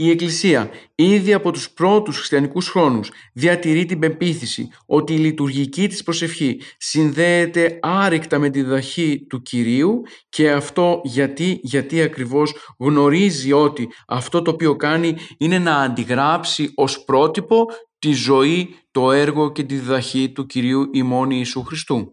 Η 0.00 0.10
Εκκλησία 0.10 0.70
ήδη 0.94 1.32
από 1.32 1.50
τους 1.50 1.70
πρώτους 1.70 2.16
χριστιανικούς 2.16 2.68
χρόνους 2.68 3.10
διατηρεί 3.32 3.84
την 3.84 3.98
πεποίθηση 3.98 4.68
ότι 4.86 5.14
η 5.14 5.18
λειτουργική 5.18 5.88
της 5.88 6.02
προσευχή 6.02 6.60
συνδέεται 6.78 7.78
άρρηκτα 7.82 8.38
με 8.38 8.50
τη 8.50 8.62
δαχή 8.62 9.26
του 9.28 9.42
Κυρίου 9.42 10.02
και 10.28 10.50
αυτό 10.50 11.00
γιατί, 11.04 11.60
γιατί 11.62 12.02
ακριβώς 12.02 12.54
γνωρίζει 12.78 13.52
ότι 13.52 13.88
αυτό 14.06 14.42
το 14.42 14.50
οποίο 14.50 14.76
κάνει 14.76 15.16
είναι 15.38 15.58
να 15.58 15.76
αντιγράψει 15.76 16.72
ως 16.74 17.04
πρότυπο 17.04 17.66
τη 17.98 18.12
ζωή, 18.12 18.74
το 18.90 19.12
έργο 19.12 19.52
και 19.52 19.62
τη 19.62 19.74
διδαχή 19.74 20.32
του 20.32 20.46
Κυρίου 20.46 20.88
ημών 20.92 21.30
Ιησού 21.30 21.62
Χριστού. 21.62 22.12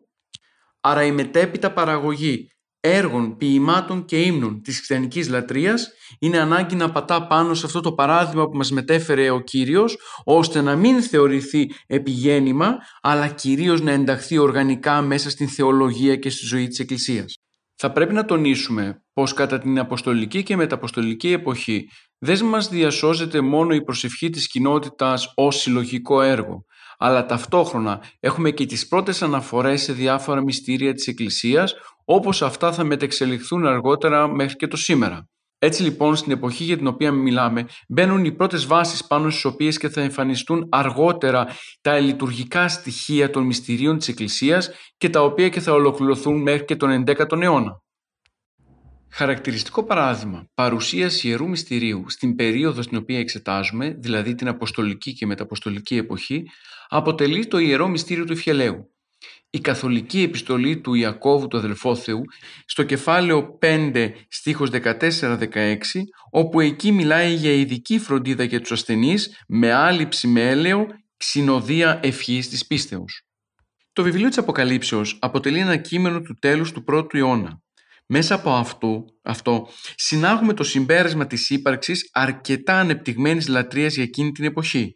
Άρα 0.81 1.03
η 1.03 1.11
μετέπειτα 1.11 1.73
παραγωγή 1.73 2.49
έργων, 2.93 3.37
ποιημάτων 3.37 4.05
και 4.05 4.21
ύμνων 4.21 4.61
της 4.61 4.75
χριστιανικής 4.75 5.29
λατρείας 5.29 5.89
είναι 6.19 6.37
ανάγκη 6.37 6.75
να 6.75 6.91
πατά 6.91 7.27
πάνω 7.27 7.53
σε 7.53 7.65
αυτό 7.65 7.81
το 7.81 7.93
παράδειγμα 7.93 8.49
που 8.49 8.57
μας 8.57 8.71
μετέφερε 8.71 9.29
ο 9.29 9.39
Κύριος 9.39 9.97
ώστε 10.23 10.61
να 10.61 10.75
μην 10.75 11.01
θεωρηθεί 11.01 11.71
επιγέννημα 11.87 12.77
αλλά 13.01 13.27
κυρίως 13.27 13.81
να 13.81 13.91
ενταχθεί 13.91 14.37
οργανικά 14.37 15.01
μέσα 15.01 15.29
στην 15.29 15.49
θεολογία 15.49 16.15
και 16.15 16.29
στη 16.29 16.45
ζωή 16.45 16.67
της 16.67 16.79
Εκκλησίας. 16.79 17.35
Θα 17.75 17.91
πρέπει 17.91 18.13
να 18.13 18.25
τονίσουμε 18.25 19.03
πως 19.13 19.33
κατά 19.33 19.59
την 19.59 19.79
αποστολική 19.79 20.43
και 20.43 20.55
μεταποστολική 20.55 21.31
εποχή 21.31 21.89
δεν 22.17 22.45
μας 22.45 22.69
διασώζεται 22.69 23.41
μόνο 23.41 23.73
η 23.73 23.83
προσευχή 23.83 24.29
της 24.29 24.47
κοινότητας 24.47 25.31
ως 25.35 25.61
συλλογικό 25.61 26.21
έργο 26.21 26.65
αλλά 26.97 27.25
ταυτόχρονα 27.25 28.01
έχουμε 28.19 28.51
και 28.51 28.65
τις 28.65 28.87
πρώτες 28.87 29.21
αναφορές 29.21 29.81
σε 29.81 29.93
διάφορα 29.93 30.41
μυστήρια 30.41 30.93
της 30.93 31.07
Εκκλησίας 31.07 31.75
όπως 32.05 32.41
αυτά 32.41 32.71
θα 32.71 32.83
μετεξελιχθούν 32.83 33.65
αργότερα 33.65 34.27
μέχρι 34.27 34.55
και 34.55 34.67
το 34.67 34.77
σήμερα. 34.77 35.27
Έτσι 35.59 35.83
λοιπόν 35.83 36.15
στην 36.15 36.31
εποχή 36.31 36.63
για 36.63 36.77
την 36.77 36.87
οποία 36.87 37.11
μιλάμε 37.11 37.65
μπαίνουν 37.87 38.25
οι 38.25 38.31
πρώτες 38.31 38.65
βάσεις 38.65 39.07
πάνω 39.07 39.29
στις 39.29 39.45
οποίες 39.45 39.77
και 39.77 39.89
θα 39.89 40.01
εμφανιστούν 40.01 40.67
αργότερα 40.71 41.47
τα 41.81 41.99
λειτουργικά 41.99 42.67
στοιχεία 42.67 43.29
των 43.29 43.43
μυστηρίων 43.43 43.97
της 43.97 44.07
Εκκλησίας 44.07 44.69
και 44.97 45.09
τα 45.09 45.23
οποία 45.23 45.49
και 45.49 45.59
θα 45.59 45.71
ολοκληρωθούν 45.71 46.41
μέχρι 46.41 46.65
και 46.65 46.75
τον 46.75 47.03
11ο 47.07 47.41
αιώνα. 47.41 47.81
Χαρακτηριστικό 49.09 49.83
παράδειγμα 49.83 50.49
παρουσίαση 50.53 51.27
ιερού 51.27 51.49
μυστηρίου 51.49 52.05
στην 52.07 52.35
περίοδο 52.35 52.81
στην 52.81 52.97
οποία 52.97 53.19
εξετάζουμε, 53.19 53.95
δηλαδή 53.99 54.35
την 54.35 54.47
Αποστολική 54.47 55.13
και 55.13 55.25
Μεταποστολική 55.25 55.97
εποχή, 55.97 56.43
αποτελεί 56.87 57.47
το 57.47 57.57
ιερό 57.57 57.87
μυστήριο 57.87 58.25
του 58.25 58.33
Ευχελαίου 58.33 58.91
η 59.49 59.59
καθολική 59.59 60.21
επιστολή 60.21 60.77
του 60.77 60.93
Ιακώβου 60.93 61.47
του 61.47 61.57
αδελφό 61.57 61.95
Θεού 61.95 62.21
στο 62.65 62.83
κεφάλαιο 62.83 63.57
5 63.61 64.11
στίχος 64.29 64.69
14-16 64.71 65.77
όπου 66.31 66.59
εκεί 66.59 66.91
μιλάει 66.91 67.33
για 67.33 67.51
ειδική 67.51 67.99
φροντίδα 67.99 68.43
για 68.43 68.61
τους 68.61 68.71
ασθενείς 68.71 69.43
με 69.47 69.73
άλυψη 69.73 70.27
με 70.27 70.49
έλαιο 70.49 70.87
συνοδεία 71.17 71.99
ευχής 72.03 72.49
της 72.49 72.67
πίστεως. 72.67 73.21
Το 73.93 74.03
βιβλίο 74.03 74.27
της 74.27 74.37
Αποκαλύψεως 74.37 75.17
αποτελεί 75.21 75.59
ένα 75.59 75.77
κείμενο 75.77 76.21
του 76.21 76.33
τέλους 76.39 76.71
του 76.71 76.83
πρώτου 76.83 77.17
αιώνα. 77.17 77.61
Μέσα 78.09 78.35
από 78.35 78.51
αυτό, 78.51 79.05
αυτό 79.23 79.67
συνάγουμε 79.95 80.53
το 80.53 80.63
συμπέρασμα 80.63 81.27
της 81.27 81.49
ύπαρξης 81.49 82.09
αρκετά 82.13 82.79
ανεπτυγμένης 82.79 83.47
λατρείας 83.47 83.93
για 83.93 84.03
εκείνη 84.03 84.31
την 84.31 84.45
εποχή. 84.45 84.95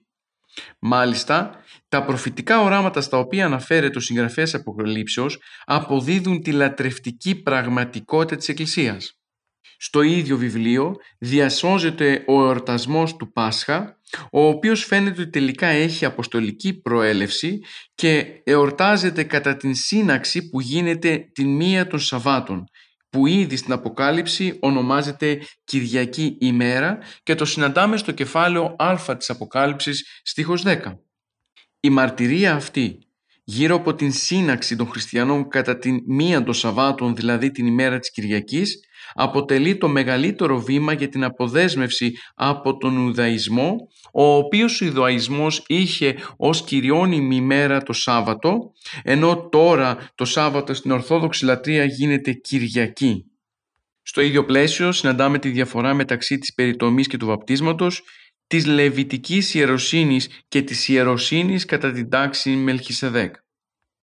Μάλιστα, 0.80 1.64
τα 1.90 2.04
προφητικά 2.06 2.62
οράματα 2.62 3.02
στα 3.02 3.18
οποία 3.18 3.46
αναφέρεται 3.46 3.98
ο 3.98 4.02
συγγραφέας 4.02 4.54
Αποκαλύψεως 4.54 5.40
αποδίδουν 5.66 6.42
τη 6.42 6.52
λατρευτική 6.52 7.36
πραγματικότητα 7.36 8.36
της 8.36 8.50
Εκκλησίας. 8.50 9.16
Στο 9.78 10.02
ίδιο 10.02 10.38
βιβλίο 10.38 10.96
διασώζεται 11.20 12.24
ο 12.28 12.44
εορτασμός 12.44 13.16
του 13.16 13.32
Πάσχα, 13.32 14.00
ο 14.32 14.48
οποίος 14.48 14.86
φαίνεται 14.86 15.22
ότι 15.22 15.30
τελικά 15.30 15.68
έχει 15.68 16.06
αποστολική 16.06 16.74
προέλευση 16.74 17.60
και 17.96 18.42
εορτάζεται 18.44 19.24
κατά 19.24 19.58
την 19.58 19.76
σύναξη 19.76 20.50
που 20.50 20.62
γίνεται 20.62 21.30
την 21.34 21.56
μία 21.56 21.88
των 21.88 22.00
Σαββάτων, 22.00 22.66
που 23.12 23.28
ήδη 23.28 23.56
στην 23.56 23.74
Αποκάλυψη 23.74 24.58
ονομάζεται 24.60 25.42
Κυριακή 25.64 26.38
ημέρα 26.40 26.98
και 27.24 27.36
το 27.36 27.46
συναντάμε 27.46 27.98
στο 27.98 28.12
κεφάλαιο 28.12 28.76
Α 28.78 29.16
της 29.18 29.30
Αποκάλυψης 29.30 30.22
στίχος 30.24 30.64
10. 30.66 30.78
Η 31.80 31.90
μαρτυρία 31.90 32.56
αυτή 32.56 33.00
γύρω 33.44 33.76
από 33.76 33.96
την 33.96 34.12
σύναξη 34.12 34.76
των 34.76 34.88
χριστιανών 34.88 35.48
κατά 35.48 35.78
την 35.78 36.00
μία 36.08 36.44
των 36.44 36.54
Σαββάτων, 36.54 37.16
δηλαδή 37.16 37.52
την 37.52 37.66
ημέρα 37.66 38.00
της 38.00 38.12
Κυριακής, 38.12 38.80
αποτελεί 39.14 39.78
το 39.78 39.88
μεγαλύτερο 39.88 40.60
βήμα 40.60 40.94
για 40.94 41.10
την 41.10 41.24
αποδέσμευση 41.24 42.14
από 42.36 42.78
τον 42.78 42.98
Ουδαϊσμό, 42.98 43.76
ο 44.14 44.24
οποίος 44.36 44.82
ο 44.82 44.86
Ιδωαϊσμός 44.86 45.64
είχε 45.68 46.16
ως 46.38 46.64
κυριώνυμη 46.64 47.36
ημέρα 47.36 47.84
το 47.84 47.94
Σάββατο, 47.94 48.72
ενώ 49.04 49.48
τώρα 49.52 50.12
το 50.16 50.26
Σάββατο 50.26 50.74
στην 50.74 50.92
Ορθόδοξη 50.92 51.46
Λατρεία 51.46 51.86
γίνεται 51.86 52.32
Κυριακή. 52.32 53.26
Στο 54.02 54.22
ίδιο 54.22 54.46
πλαίσιο 54.46 54.92
συναντάμε 54.92 55.40
τη 55.40 55.50
διαφορά 55.50 55.94
μεταξύ 55.94 56.38
της 56.38 56.54
περιτομής 56.54 57.08
και 57.08 57.18
του 57.18 57.26
βαπτίσματος, 57.26 58.04
της 58.48 58.66
Λεβιτικής 58.66 59.54
ιεροσύνης 59.54 60.30
και 60.48 60.62
της 60.62 60.88
ιεροσύνης 60.88 61.66
κατά 61.66 61.92
την 61.92 62.10
τάξη 62.10 62.50
Μελχισεδέκ. 62.50 63.36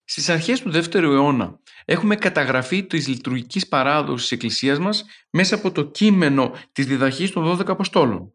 Στις 0.05 0.29
αρχές 0.29 0.61
του 0.61 0.71
δεύτερου 0.71 1.13
αιώνα 1.13 1.61
έχουμε 1.85 2.17
καταγραφή 2.17 2.87
της 2.87 3.09
λειτουργικής 3.09 3.69
παράδοσης 3.69 4.29
της 4.29 4.33
Εκκλησίας 4.33 4.79
μας 4.79 5.05
μέσα 5.31 5.55
από 5.55 5.73
το 5.73 5.85
κείμενο 5.85 6.55
της 6.73 6.87
διδαχής 6.87 7.31
των 7.31 7.45
12 7.45 7.73
Αποστόλων. 7.73 8.33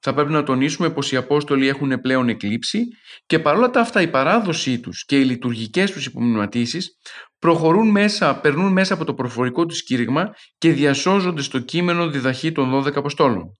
Θα 0.00 0.14
πρέπει 0.14 0.32
να 0.32 0.42
τονίσουμε 0.42 0.90
πως 0.90 1.12
οι 1.12 1.16
Απόστολοι 1.16 1.68
έχουν 1.68 2.00
πλέον 2.00 2.28
εκλείψει 2.28 2.86
και 3.26 3.38
παρόλα 3.38 3.70
τα 3.70 3.80
αυτά 3.80 4.00
η 4.00 4.08
παράδοσή 4.08 4.80
τους 4.80 5.04
και 5.04 5.18
οι 5.18 5.24
λειτουργικές 5.24 5.90
τους 5.90 6.06
υπομνηματίσεις 6.06 6.98
προχωρούν 7.38 7.90
μέσα, 7.90 8.40
περνούν 8.40 8.72
μέσα 8.72 8.94
από 8.94 9.04
το 9.04 9.14
προφορικό 9.14 9.66
τους 9.66 9.82
κήρυγμα 9.82 10.34
και 10.58 10.72
διασώζονται 10.72 11.42
στο 11.42 11.58
κείμενο 11.58 12.10
διδαχή 12.10 12.52
των 12.52 12.72
12 12.72 12.96
Αποστόλων. 12.96 13.52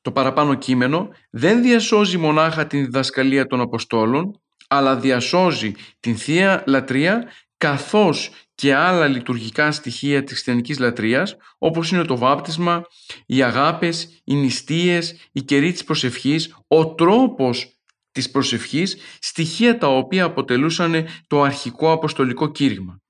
Το 0.00 0.12
παραπάνω 0.12 0.54
κείμενο 0.54 1.08
δεν 1.30 1.62
διασώζει 1.62 2.18
μονάχα 2.18 2.66
την 2.66 2.84
διδασκαλία 2.84 3.46
των 3.46 3.60
Αποστόλων, 3.60 4.40
αλλά 4.68 4.96
διασώζει 4.96 5.74
την 6.00 6.16
Θεία 6.16 6.62
Λατρεία 6.66 7.24
καθώς 7.62 8.30
και 8.54 8.74
άλλα 8.74 9.06
λειτουργικά 9.06 9.72
στοιχεία 9.72 10.20
της 10.22 10.32
χριστιανικής 10.32 10.78
λατρείας 10.78 11.36
όπως 11.58 11.90
είναι 11.90 12.04
το 12.04 12.16
βάπτισμα, 12.16 12.82
οι 13.26 13.42
αγάπες, 13.42 14.22
οι 14.24 14.34
νηστείες, 14.34 15.14
η 15.32 15.42
καιρή 15.42 15.72
της 15.72 15.84
προσευχής, 15.84 16.56
ο 16.68 16.94
τρόπος 16.94 17.80
της 18.12 18.30
προσευχής, 18.30 18.96
στοιχεία 19.20 19.78
τα 19.78 19.86
οποία 19.86 20.24
αποτελούσαν 20.24 21.06
το 21.26 21.42
αρχικό 21.42 21.92
αποστολικό 21.92 22.50
κήρυγμα. 22.50 23.00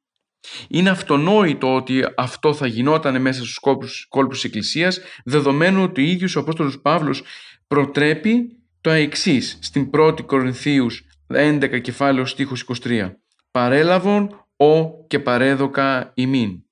Είναι 0.69 0.91
αυτονόητο 0.91 1.75
ότι 1.75 2.05
αυτό 2.17 2.55
θα 2.55 2.67
γινόταν 2.67 3.21
μέσα 3.21 3.41
στους 3.41 3.59
κόλπους, 3.59 4.07
κόλπους 4.09 4.41
της 4.41 4.45
Εκκλησίας 4.45 5.01
δεδομένου 5.25 5.83
ότι 5.83 6.01
ο 6.01 6.05
ίδιος 6.05 6.37
ο 6.37 6.41
Απόστολος 6.41 6.81
Παύλος 6.81 7.23
προτρέπει 7.67 8.47
το 8.81 8.91
εξής 8.91 9.59
στην 9.61 9.91
1η 9.93 10.25
Κορινθίους 10.27 11.03
11 11.35 11.81
κεφάλαιο 11.81 12.27
στίχους 12.27 12.65
23 12.85 13.13
«Παρέλαβον 13.51 14.42
ο 14.65 15.05
και 15.07 15.19
παρέδοκα 15.19 16.13
ημίν». 16.15 16.65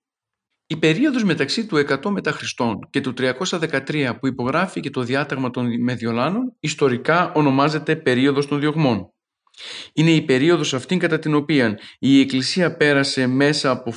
Η 0.67 0.77
περίοδος 0.77 1.25
μεταξύ 1.25 1.67
του 1.67 1.77
100 1.77 2.11
μετά 2.11 2.33
Χριστόν 2.33 2.79
και 2.91 3.01
του 3.01 3.15
313 3.17 4.13
που 4.21 4.27
υπογράφηκε 4.27 4.91
το 4.91 5.03
διάταγμα 5.03 5.51
των 5.51 5.83
Μεδιολάνων 5.83 6.57
ιστορικά 6.61 7.33
ονομάζεται 7.33 7.97
περίοδος 7.97 8.47
των 8.47 8.61
διωγμών. 8.61 9.13
Είναι 9.93 10.11
η 10.11 10.23
περίοδος 10.23 10.75
αυτή 10.75 10.97
κατά 10.97 11.19
την 11.19 11.35
οποία 11.35 11.79
η 11.99 12.21
Εκκλησία 12.21 12.77
πέρασε 12.77 13.27
μέσα 13.27 13.71
από 13.71 13.93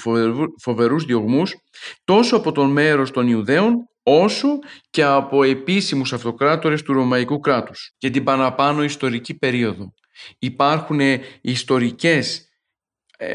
φοβερούς 0.62 1.06
διωγμούς 1.06 1.56
τόσο 2.04 2.36
από 2.36 2.52
τον 2.52 2.72
μέρος 2.72 3.12
των 3.12 3.28
Ιουδαίων 3.28 3.74
όσο 4.04 4.48
και 4.90 5.04
από 5.04 5.44
επίσημους 5.44 6.14
αυτοκράτορες 6.14 6.82
του 6.82 6.94
Ρωμαϊκού 6.94 7.40
κράτους. 7.40 7.94
Και 7.98 8.10
την 8.10 8.24
παραπάνω 8.24 8.84
ιστορική 8.84 9.38
περίοδο 9.38 9.94
υπάρχουν 10.40 11.00
ιστορικές 11.42 12.38
ε, 12.38 12.53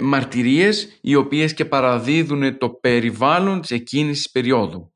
μαρτυρίες 0.02 0.98
οι 1.00 1.14
οποίες 1.14 1.54
και 1.54 1.64
παραδίδουν 1.64 2.58
το 2.58 2.68
περιβάλλον 2.70 3.60
της 3.60 3.70
εκείνης 3.70 4.16
της 4.16 4.30
περίοδου. 4.30 4.92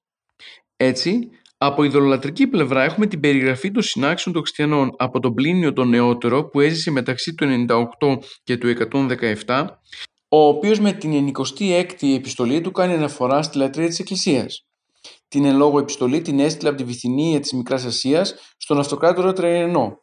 Έτσι, 0.77 1.29
από 1.59 1.85
ειδωλολατρική 1.85 2.47
πλευρά 2.47 2.83
έχουμε 2.83 3.07
την 3.07 3.21
περιγραφή 3.21 3.71
των 3.71 3.83
συνάξεων 3.83 4.35
των 4.35 4.45
χριστιανών 4.45 4.95
από 4.97 5.21
τον 5.21 5.35
Πλήνιο 5.35 5.73
τον 5.73 5.89
νεότερο 5.89 6.45
που 6.45 6.61
έζησε 6.61 6.91
μεταξύ 6.91 7.35
του 7.35 7.67
98 7.69 8.19
και 8.43 8.57
του 8.57 8.75
117 9.47 9.67
ο 10.35 10.47
οποίος 10.47 10.81
με 10.81 10.93
την 10.93 11.33
26η 11.39 12.15
επιστολή 12.15 12.61
του 12.61 12.71
κάνει 12.71 12.93
αναφορά 12.93 13.43
στη 13.43 13.59
λατρεία 13.59 13.89
της 13.89 13.99
Εκκλησίας. 13.99 14.67
Την 15.29 15.45
εν 15.45 15.57
λόγω 15.57 15.79
επιστολή 15.79 16.23
την 16.23 16.41
έστειλε 16.41 16.69
από 16.69 16.79
τη 16.79 16.85
Βυθινία 16.85 17.41
της 17.41 17.53
Μικράς 17.53 17.85
Ασίας 17.85 18.35
στον 18.57 18.79
αυτοκράτορα 18.79 19.33
Τραϊνό. 19.33 20.01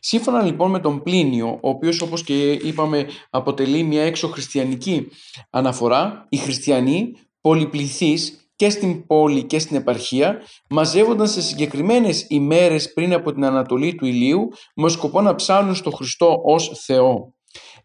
Σύμφωνα 0.00 0.42
λοιπόν 0.42 0.70
με 0.70 0.80
τον 0.80 1.02
Πλήνιο, 1.02 1.48
ο 1.48 1.68
οποίος 1.68 2.00
όπως 2.00 2.24
και 2.24 2.52
είπαμε 2.52 3.06
αποτελεί 3.30 3.82
μια 3.82 4.02
έξω 4.02 4.28
χριστιανική 4.28 5.08
αναφορά, 5.50 6.26
οι 6.28 6.36
χριστιανοί 6.36 7.12
πολυπληθείς 7.40 8.42
και 8.56 8.70
στην 8.70 9.06
πόλη 9.06 9.44
και 9.44 9.58
στην 9.58 9.76
επαρχία 9.76 10.42
μαζεύονταν 10.68 11.28
σε 11.28 11.42
συγκεκριμένες 11.42 12.26
ημέρες 12.28 12.92
πριν 12.92 13.12
από 13.12 13.32
την 13.32 13.44
ανατολή 13.44 13.94
του 13.94 14.06
ηλίου 14.06 14.48
με 14.74 14.88
σκοπό 14.88 15.20
να 15.20 15.34
ψάνουν 15.34 15.74
στο 15.74 15.90
Χριστό 15.90 16.40
ως 16.44 16.70
Θεό. 16.84 17.34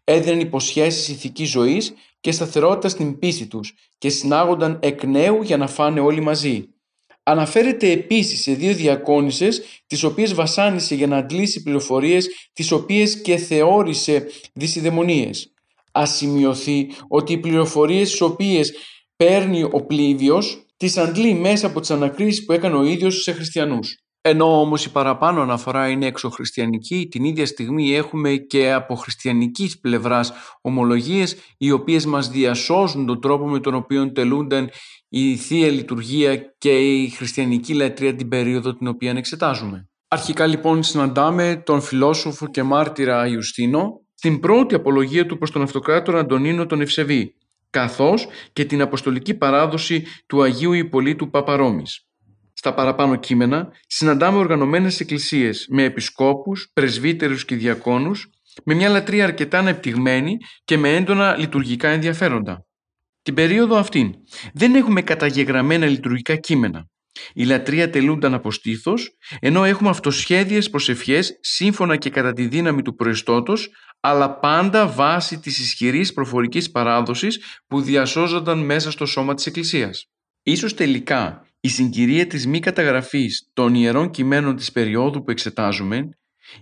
Έδιναν 0.04 0.40
υποσχέσεις 0.40 1.08
ηθικής 1.08 1.50
ζωής 1.50 1.94
και 2.20 2.32
σταθερότητα 2.32 2.88
στην 2.88 3.18
πίστη 3.18 3.46
τους 3.46 3.74
και 3.98 4.08
συνάγονταν 4.08 4.78
εκ 4.82 5.04
νέου 5.04 5.42
για 5.42 5.56
να 5.56 5.66
φάνε 5.66 6.00
όλοι 6.00 6.20
μαζί. 6.20 6.68
Αναφέρεται 7.30 7.90
επίσης 7.90 8.42
σε 8.42 8.52
δύο 8.52 8.74
διακόνησες 8.74 9.62
τις 9.86 10.02
οποίες 10.02 10.34
βασάνισε 10.34 10.94
για 10.94 11.06
να 11.06 11.16
αντλήσει 11.16 11.62
πληροφορίες 11.62 12.28
τις 12.52 12.72
οποίες 12.72 13.20
και 13.20 13.36
θεώρησε 13.36 14.26
δυσιδαιμονίες. 14.52 15.52
Ας 15.92 16.16
σημειωθεί 16.16 16.90
ότι 17.08 17.32
οι 17.32 17.38
πληροφορίες 17.38 18.10
τις 18.10 18.20
οποίες 18.20 18.72
παίρνει 19.16 19.62
ο 19.62 19.84
Πλήβιος 19.86 20.66
τις 20.76 20.96
αντλεί 20.96 21.34
μέσα 21.34 21.66
από 21.66 21.80
τις 21.80 21.90
ανακρίσεις 21.90 22.44
που 22.44 22.52
έκανε 22.52 22.76
ο 22.76 22.84
ίδιος 22.84 23.22
σε 23.22 23.32
χριστιανούς. 23.32 23.96
Ενώ 24.20 24.60
όμως 24.60 24.84
η 24.84 24.90
παραπάνω 24.90 25.40
αναφορά 25.40 25.88
είναι 25.88 26.06
εξωχριστιανική, 26.06 27.08
την 27.10 27.24
ίδια 27.24 27.46
στιγμή 27.46 27.94
έχουμε 27.94 28.36
και 28.36 28.72
από 28.72 28.94
χριστιανικής 28.94 29.80
πλευράς 29.80 30.32
ομολογίες 30.60 31.36
οι 31.58 31.70
οποίες 31.70 32.06
μας 32.06 32.28
διασώζουν 32.28 33.06
τον 33.06 33.20
τρόπο 33.20 33.46
με 33.46 33.60
τον 33.60 33.74
οποίο 33.74 34.12
τελούνταν 34.12 34.70
η 35.08 35.36
Θεία 35.36 35.68
Λειτουργία 35.68 36.36
και 36.36 36.78
η 36.78 37.08
χριστιανική 37.08 37.74
λατρεία 37.74 38.14
την 38.14 38.28
περίοδο 38.28 38.74
την 38.76 38.86
οποία 38.86 39.10
εξετάζουμε. 39.10 39.88
Αρχικά 40.08 40.46
λοιπόν 40.46 40.82
συναντάμε 40.82 41.62
τον 41.66 41.80
φιλόσοφο 41.80 42.46
και 42.46 42.62
μάρτυρα 42.62 43.26
Ιουστίνο 43.26 44.00
στην 44.14 44.40
πρώτη 44.40 44.74
απολογία 44.74 45.26
του 45.26 45.38
προς 45.38 45.50
τον 45.50 45.62
αυτοκράτορα 45.62 46.18
Αντωνίνο 46.18 46.66
τον 46.66 46.80
Ευσεβή, 46.80 47.34
καθώς 47.70 48.26
και 48.52 48.64
την 48.64 48.80
αποστολική 48.80 49.34
παράδοση 49.34 50.04
του 50.26 50.42
Αγίου 50.42 50.72
Ιππολίτου 50.72 51.30
Παπαρόμης. 51.30 52.06
Στα 52.52 52.74
παραπάνω 52.74 53.16
κείμενα 53.16 53.72
συναντάμε 53.86 54.38
οργανωμένες 54.38 55.00
εκκλησίες 55.00 55.66
με 55.70 55.82
επισκόπους, 55.82 56.70
πρεσβύτερους 56.72 57.44
και 57.44 57.56
διακόνους, 57.56 58.30
με 58.64 58.74
μια 58.74 58.88
λατρεία 58.88 59.24
αρκετά 59.24 59.58
ανεπτυγμένη 59.58 60.36
και 60.64 60.78
με 60.78 60.96
έντονα 60.96 61.36
λειτουργικά 61.36 61.88
ενδιαφέροντα. 61.88 62.66
Την 63.28 63.36
περίοδο 63.36 63.76
αυτή 63.76 64.14
δεν 64.52 64.74
έχουμε 64.74 65.02
καταγεγραμμένα 65.02 65.86
λειτουργικά 65.86 66.36
κείμενα. 66.36 66.88
Η 67.34 67.44
λατρεία 67.44 67.90
τελούνταν 67.90 68.34
από 68.34 68.50
στήθο, 68.50 68.94
ενώ 69.40 69.64
έχουμε 69.64 69.88
αυτοσχέδιες 69.88 70.70
προσευχές 70.70 71.38
σύμφωνα 71.40 71.96
και 71.96 72.10
κατά 72.10 72.32
τη 72.32 72.46
δύναμη 72.46 72.82
του 72.82 72.94
προεστώτος, 72.94 73.68
αλλά 74.00 74.38
πάντα 74.38 74.86
βάσει 74.86 75.38
της 75.38 75.58
ισχυρής 75.58 76.12
προφορικής 76.12 76.70
παράδοσης 76.70 77.40
που 77.66 77.80
διασώζονταν 77.80 78.58
μέσα 78.58 78.90
στο 78.90 79.06
σώμα 79.06 79.34
της 79.34 79.46
Εκκλησίας. 79.46 80.04
Ίσως 80.42 80.74
τελικά 80.74 81.46
η 81.60 81.68
συγκυρία 81.68 82.26
της 82.26 82.46
μη 82.46 82.60
καταγραφής 82.60 83.50
των 83.52 83.74
ιερών 83.74 84.10
κειμένων 84.10 84.56
της 84.56 84.72
περίοδου 84.72 85.22
που 85.22 85.30
εξετάζουμε 85.30 86.08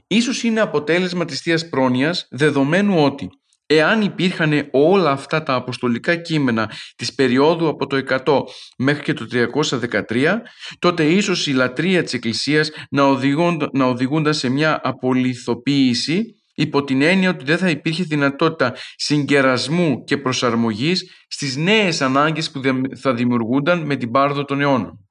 ίσως 0.06 0.42
είναι 0.42 0.60
αποτέλεσμα 0.60 1.24
της 1.24 1.40
Θείας 1.40 1.68
Πρόνοιας 1.68 2.26
δεδομένου 2.30 3.02
ότι 3.02 3.28
εάν 3.66 4.02
υπήρχαν 4.02 4.68
όλα 4.70 5.10
αυτά 5.10 5.42
τα 5.42 5.54
αποστολικά 5.54 6.16
κείμενα 6.16 6.70
της 6.96 7.14
περίοδου 7.14 7.68
από 7.68 7.86
το 7.86 8.02
100 8.24 8.40
μέχρι 8.78 9.02
και 9.02 9.12
το 9.12 9.26
313 10.10 10.36
τότε 10.78 11.04
ίσως 11.04 11.46
η 11.46 11.52
λατρεία 11.52 12.02
της 12.02 12.12
Εκκλησίας 12.12 12.70
να, 12.90 13.04
οδηγούν, 13.04 13.68
να 13.72 13.84
οδηγούνταν 13.84 14.34
σε 14.34 14.48
μια 14.48 14.80
απολυθοποίηση 14.82 16.24
υπό 16.54 16.84
την 16.84 17.02
έννοια 17.02 17.30
ότι 17.30 17.44
δεν 17.44 17.58
θα 17.58 17.70
υπήρχε 17.70 18.02
δυνατότητα 18.02 18.74
συγκερασμού 18.96 20.04
και 20.04 20.18
προσαρμογής 20.18 21.10
στις 21.28 21.56
νέες 21.56 22.00
ανάγκες 22.00 22.50
που 22.50 22.60
θα 22.96 23.14
δημιουργούνταν 23.14 23.86
με 23.86 23.96
την 23.96 24.10
πάρδο 24.10 24.44
των 24.44 24.60
αιώνων. 24.60 25.06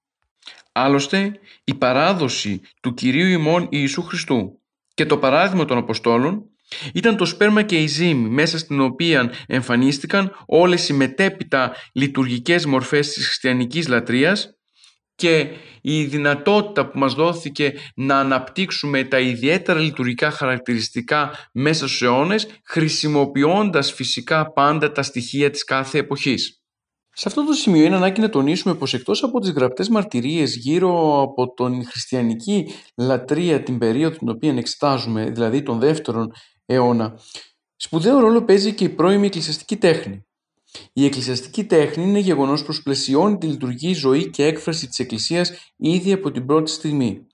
Άλλωστε, 0.72 1.39
η 1.63 1.74
παράδοση 1.74 2.62
του 2.82 2.94
Κυρίου 2.94 3.28
ημών 3.28 3.68
Ιησού 3.70 4.02
Χριστού 4.02 4.62
και 4.94 5.06
το 5.06 5.18
παράδειγμα 5.18 5.65
των 5.65 5.78
Αποστόλων 5.78 6.50
ήταν 6.93 7.17
το 7.17 7.25
σπέρμα 7.25 7.62
και 7.62 7.82
η 7.82 7.88
ζύμη 7.88 8.30
μέσα 8.30 8.58
στην 8.58 8.80
οποία 8.80 9.34
εμφανίστηκαν 9.47 10.32
όλες 10.45 10.89
οι 10.89 10.93
μετέπειτα 10.93 11.75
λειτουργικές 11.93 12.65
μορφές 12.65 13.13
της 13.13 13.25
χριστιανικής 13.25 13.88
λατρείας 13.88 14.49
και 15.15 15.47
η 15.82 16.04
δυνατότητα 16.04 16.89
που 16.89 16.99
μας 16.99 17.13
δόθηκε 17.13 17.73
να 17.95 18.19
αναπτύξουμε 18.19 19.04
τα 19.04 19.19
ιδιαίτερα 19.19 19.80
λειτουργικά 19.80 20.32
χαρακτηριστικά 20.32 21.49
μέσα 21.51 21.88
στους 21.88 22.01
αιώνες 22.01 22.47
χρησιμοποιώντας 22.63 23.93
φυσικά 23.93 24.51
πάντα 24.54 24.91
τα 24.91 25.04
στοιχεία 25.04 25.49
της 25.49 25.63
κάθε 25.63 25.97
εποχής. 25.97 26.60
Σε 27.17 27.28
αυτό 27.28 27.45
το 27.45 27.54
σημείο 27.54 27.86
είναι 27.86 27.95
ανάγκη 27.95 28.21
να 28.21 28.30
τονίσουμε 28.30 28.75
πως 28.75 28.93
εκτός 28.93 29.23
από 29.23 29.39
τις 29.39 29.51
γραπτές 29.51 29.89
μαρτυρίες 29.89 30.56
γύρω 30.56 31.21
από 31.21 31.54
τον 31.54 31.86
χριστιανική 31.86 32.67
λατρεία 32.97 33.63
την 33.63 33.78
περίοδο 33.78 34.17
την 34.17 34.30
οποία 34.30 34.54
εξετάζουμε, 34.54 35.30
δηλαδή 35.30 35.63
τον 35.63 35.80
δεύτερον 35.80 36.32
αιώνα, 36.65 37.19
σπουδαίο 37.75 38.19
ρόλο 38.19 38.43
παίζει 38.43 38.73
και 38.73 38.84
η 38.84 38.89
πρώιμη 38.89 39.25
εκκλησιαστική 39.25 39.78
τέχνη. 39.78 40.25
Η 40.93 41.06
εκκλησιαστική 41.06 41.63
τέχνη 41.63 42.04
είναι 42.04 42.19
γεγονός 42.19 42.63
που 42.63 42.75
πλαισιώνει 42.84 43.38
τη 43.38 43.47
λειτουργική 43.47 43.93
ζωή 43.93 44.30
και 44.30 44.45
έκφραση 44.45 44.88
της 44.88 44.99
Εκκλησίας 44.99 45.51
ήδη 45.75 46.12
από 46.12 46.32
την 46.32 46.45
πρώτη 46.45 46.71
στιγμή. 46.71 47.28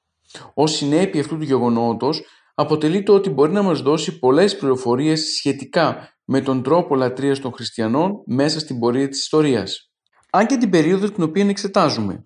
Ω 0.53 0.67
συνέπεια 0.67 1.21
αυτού 1.21 1.37
του 1.37 1.43
γεγονότος 1.43 2.21
αποτελεί 2.53 3.03
το 3.03 3.13
ότι 3.13 3.29
μπορεί 3.29 3.51
να 3.51 3.61
μας 3.61 3.81
δώσει 3.81 4.19
πολλές 4.19 4.57
πληροφορίες 4.57 5.21
σχετικά 5.21 6.17
με 6.25 6.41
τον 6.41 6.63
τρόπο 6.63 6.95
λατρείας 6.95 7.39
των 7.39 7.53
χριστιανών 7.53 8.23
μέσα 8.25 8.59
στην 8.59 8.79
πορεία 8.79 9.07
της 9.07 9.19
ιστορίας. 9.19 9.91
Αν 10.31 10.45
και 10.45 10.57
την 10.57 10.69
περίοδο 10.69 11.11
την 11.11 11.23
οποία 11.23 11.45
εξετάζουμε. 11.49 12.25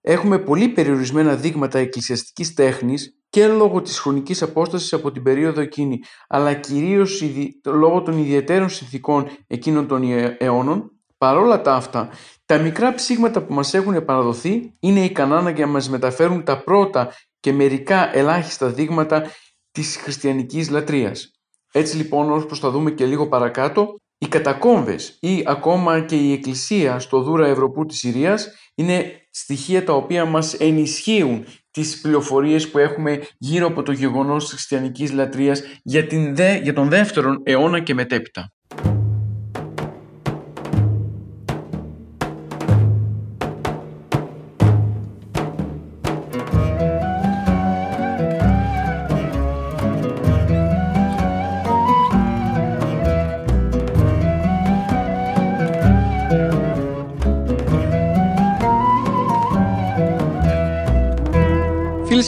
Έχουμε 0.00 0.38
πολύ 0.38 0.68
περιορισμένα 0.68 1.36
δείγματα 1.36 1.78
εκκλησιαστικής 1.78 2.54
τέχνης 2.54 3.19
και 3.30 3.46
λόγω 3.46 3.82
της 3.82 3.98
χρονικής 3.98 4.42
απόστασης 4.42 4.92
από 4.92 5.12
την 5.12 5.22
περίοδο 5.22 5.60
εκείνη, 5.60 6.00
αλλά 6.28 6.54
κυρίως 6.54 7.22
λόγω 7.64 8.02
των 8.02 8.18
ιδιαίτερων 8.18 8.68
συνθήκων 8.68 9.28
εκείνων 9.46 9.86
των 9.86 10.02
αιώνων, 10.38 10.90
παρόλα 11.18 11.60
τα 11.60 11.74
αυτά, 11.74 12.10
τα 12.46 12.58
μικρά 12.58 12.94
ψήγματα 12.94 13.42
που 13.42 13.54
μας 13.54 13.74
έχουν 13.74 14.04
παραδοθεί 14.04 14.74
είναι 14.80 15.04
ικανά 15.04 15.42
να 15.42 15.66
μας 15.66 15.90
μεταφέρουν 15.90 16.44
τα 16.44 16.62
πρώτα 16.62 17.14
και 17.40 17.52
μερικά 17.52 18.16
ελάχιστα 18.16 18.68
δείγματα 18.68 19.30
της 19.70 19.96
χριστιανικής 19.96 20.70
λατρείας. 20.70 21.30
Έτσι 21.72 21.96
λοιπόν, 21.96 22.32
όπως 22.32 22.58
θα 22.58 22.70
δούμε 22.70 22.90
και 22.90 23.06
λίγο 23.06 23.28
παρακάτω, 23.28 23.94
οι 24.18 24.28
κατακόμβες 24.28 25.16
ή 25.20 25.42
ακόμα 25.46 26.00
και 26.00 26.16
η 26.16 26.32
εκκλησία 26.32 26.98
στο 26.98 27.22
Δούρα 27.22 27.46
Ευρωπού 27.46 27.86
της 27.86 27.98
Συρίας 27.98 28.48
είναι 28.74 29.12
στοιχεία 29.30 29.84
τα 29.84 29.92
οποία 29.92 30.24
μας 30.24 30.54
ενισχύουν 30.54 31.44
τις 31.70 32.00
πληροφορίες 32.00 32.70
που 32.70 32.78
έχουμε 32.78 33.26
γύρω 33.38 33.66
από 33.66 33.82
το 33.82 33.92
γεγονός 33.92 34.42
της 34.42 34.52
χριστιανικής 34.52 35.12
λατρείας 35.12 35.62
για, 35.82 36.06
την 36.06 36.34
για 36.62 36.72
τον 36.72 36.88
δεύτερον 36.88 37.40
αιώνα 37.44 37.80
και 37.80 37.94
μετέπειτα. 37.94 38.52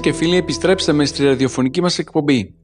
Και 0.01 0.13
φίλοι, 0.13 0.37
επιστρέψαμε 0.37 1.05
στη 1.05 1.25
ραδιοφωνική 1.25 1.81
μας 1.81 1.99
εκπομπή. 1.99 2.55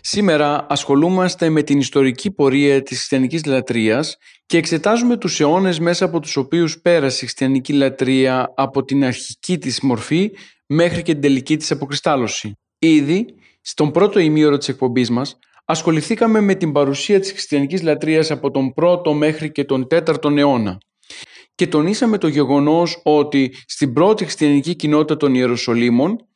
Σήμερα 0.00 0.66
ασχολούμαστε 0.68 1.48
με 1.48 1.62
την 1.62 1.78
ιστορική 1.78 2.30
πορεία 2.30 2.82
της 2.82 2.96
χριστιανικής 2.96 3.44
λατρείας 3.44 4.16
και 4.46 4.56
εξετάζουμε 4.56 5.16
τους 5.16 5.40
αιώνες 5.40 5.78
μέσα 5.78 6.04
από 6.04 6.20
τους 6.20 6.36
οποίους 6.36 6.80
πέρασε 6.80 7.16
η 7.16 7.18
χριστιανική 7.18 7.72
λατρεία 7.72 8.52
από 8.56 8.84
την 8.84 9.04
αρχική 9.04 9.58
της 9.58 9.80
μορφή 9.80 10.30
μέχρι 10.66 11.02
και 11.02 11.12
την 11.12 11.20
τελική 11.20 11.56
της 11.56 11.70
αποκριστάλλωση. 11.70 12.52
Ήδη, 12.78 13.26
στον 13.60 13.90
πρώτο 13.90 14.18
ημίωρο 14.18 14.58
της 14.58 14.68
εκπομπής 14.68 15.10
μας, 15.10 15.38
ασχοληθήκαμε 15.64 16.40
με 16.40 16.54
την 16.54 16.72
παρουσία 16.72 17.20
της 17.20 17.30
χριστιανικής 17.30 17.82
λατρείας 17.82 18.30
από 18.30 18.50
τον 18.50 18.72
πρώτο 18.72 19.14
μέχρι 19.14 19.52
και 19.52 19.64
τον 19.64 19.88
τέταρτο 19.88 20.28
αιώνα 20.36 20.78
και 21.58 21.66
τονίσαμε 21.66 22.18
το 22.18 22.28
γεγονός 22.28 23.00
ότι 23.04 23.54
στην 23.66 23.92
πρώτη 23.92 24.24
χριστιανική 24.24 24.74
κοινότητα 24.74 25.16
των 25.16 25.34
Ιεροσολύμων 25.34 26.27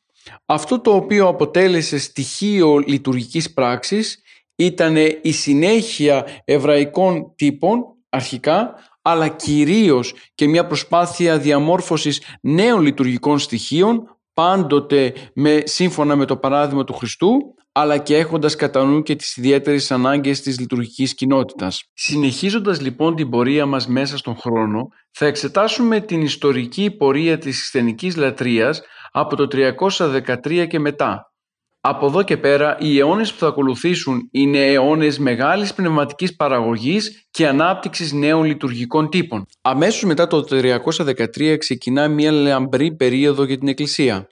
αυτό 0.45 0.79
το 0.79 0.95
οποίο 0.95 1.27
αποτέλεσε 1.27 1.97
στοιχείο 1.97 2.77
λειτουργικής 2.77 3.53
πράξης 3.53 4.21
ήταν 4.55 4.95
η 5.21 5.31
συνέχεια 5.31 6.25
εβραϊκών 6.45 7.33
τύπων 7.35 7.83
αρχικά 8.09 8.75
αλλά 9.01 9.27
κυρίως 9.27 10.13
και 10.35 10.47
μια 10.47 10.67
προσπάθεια 10.67 11.37
διαμόρφωσης 11.37 12.21
νέων 12.41 12.81
λειτουργικών 12.81 13.39
στοιχείων 13.39 14.17
πάντοτε 14.33 15.13
με, 15.33 15.61
σύμφωνα 15.65 16.15
με 16.15 16.25
το 16.25 16.37
παράδειγμα 16.37 16.83
του 16.83 16.93
Χριστού 16.93 17.55
αλλά 17.71 17.97
και 17.97 18.17
έχοντας 18.17 18.55
κατά 18.55 18.83
νου 18.83 19.01
και 19.03 19.15
τις 19.15 19.37
ιδιαίτερες 19.37 19.91
ανάγκες 19.91 20.41
της 20.41 20.59
λειτουργικής 20.59 21.13
κοινότητας. 21.13 21.83
Συνεχίζοντας 21.93 22.81
λοιπόν 22.81 23.15
την 23.15 23.29
πορεία 23.29 23.65
μας 23.65 23.87
μέσα 23.87 24.17
στον 24.17 24.35
χρόνο, 24.35 24.87
θα 25.11 25.25
εξετάσουμε 25.25 25.99
την 26.01 26.21
ιστορική 26.21 26.91
πορεία 26.91 27.37
της 27.37 27.57
χριστιανικής 27.57 28.15
λατρείας 28.15 28.81
από 29.15 29.35
το 29.35 29.47
313 29.47 30.67
και 30.67 30.79
μετά. 30.79 31.31
Από 31.79 32.05
εδώ 32.05 32.23
και 32.23 32.37
πέρα 32.37 32.77
οι 32.79 32.99
αιώνες 32.99 33.33
που 33.33 33.39
θα 33.39 33.47
ακολουθήσουν 33.47 34.27
είναι 34.31 34.71
αιώνες 34.71 35.19
μεγάλης 35.19 35.73
πνευματικής 35.73 36.35
παραγωγής 36.35 37.27
και 37.31 37.47
ανάπτυξης 37.47 38.13
νέων 38.13 38.43
λειτουργικών 38.43 39.09
τύπων. 39.09 39.45
Αμέσως 39.61 40.03
μετά 40.03 40.27
το 40.27 40.43
313 40.49 41.57
ξεκινά 41.57 42.07
μια 42.07 42.31
λαμπρή 42.31 42.95
περίοδο 42.95 43.43
για 43.43 43.57
την 43.57 43.67
Εκκλησία. 43.67 44.27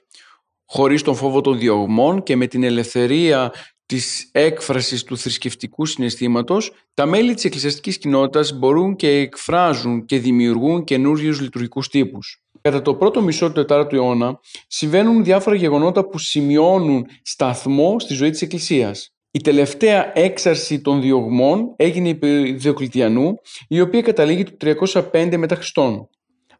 Χωρίς 0.64 1.02
τον 1.02 1.14
φόβο 1.14 1.40
των 1.40 1.58
διωγμών 1.58 2.22
και 2.22 2.36
με 2.36 2.46
την 2.46 2.62
ελευθερία 2.62 3.52
της 3.86 4.28
έκφρασης 4.32 5.04
του 5.04 5.18
θρησκευτικού 5.18 5.86
συναισθήματος, 5.86 6.72
τα 6.94 7.06
μέλη 7.06 7.34
της 7.34 7.44
εκκλησιαστικής 7.44 7.98
κοινότητας 7.98 8.52
μπορούν 8.52 8.96
και 8.96 9.08
εκφράζουν 9.08 10.04
και 10.04 10.18
δημιουργούν 10.18 10.84
καινούριους 10.84 11.40
λειτουργικούς 11.40 11.88
τύπους. 11.88 12.41
Κατά 12.62 12.82
το 12.82 12.94
πρώτο 12.94 13.22
μισό 13.22 13.52
του 13.52 13.64
4ου 13.68 13.92
αιώνα 13.92 14.40
συμβαίνουν 14.66 15.24
διάφορα 15.24 15.56
γεγονότα 15.56 16.08
που 16.08 16.18
σημειώνουν 16.18 17.06
σταθμό 17.22 18.00
στη 18.00 18.14
ζωή 18.14 18.30
της 18.30 18.42
Εκκλησίας. 18.42 19.14
Η 19.30 19.40
τελευταία 19.40 20.12
έξαρση 20.14 20.80
των 20.80 21.00
διωγμών 21.00 21.74
έγινε 21.76 22.08
επί 22.08 22.52
Διοκλητιανού, 22.52 23.34
η 23.68 23.80
οποία 23.80 24.02
καταλήγει 24.02 24.44
το 24.44 24.74
305 25.12 25.36
μετά 25.36 25.54
Χριστόν. 25.54 26.08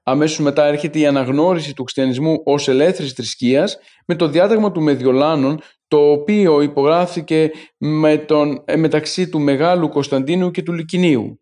Αμέσως 0.02 0.38
μετά 0.38 0.66
έρχεται 0.66 0.98
η 0.98 1.06
αναγνώριση 1.06 1.74
του 1.74 1.82
χριστιανισμού 1.82 2.42
ως 2.44 2.68
ελεύθερης 2.68 3.12
θρησκείας 3.12 3.78
με 4.06 4.14
το 4.14 4.28
διάταγμα 4.28 4.72
του 4.72 4.82
Μεδιολάνων, 4.82 5.60
το 5.88 6.10
οποίο 6.10 6.60
υπογράφηκε 6.60 7.50
με 7.78 8.16
τον, 8.16 8.62
ε, 8.64 8.76
μεταξύ 8.76 9.28
του 9.28 9.40
Μεγάλου 9.40 9.88
Κωνσταντίνου 9.88 10.50
και 10.50 10.62
του 10.62 10.72
Λυκινίου. 10.72 11.41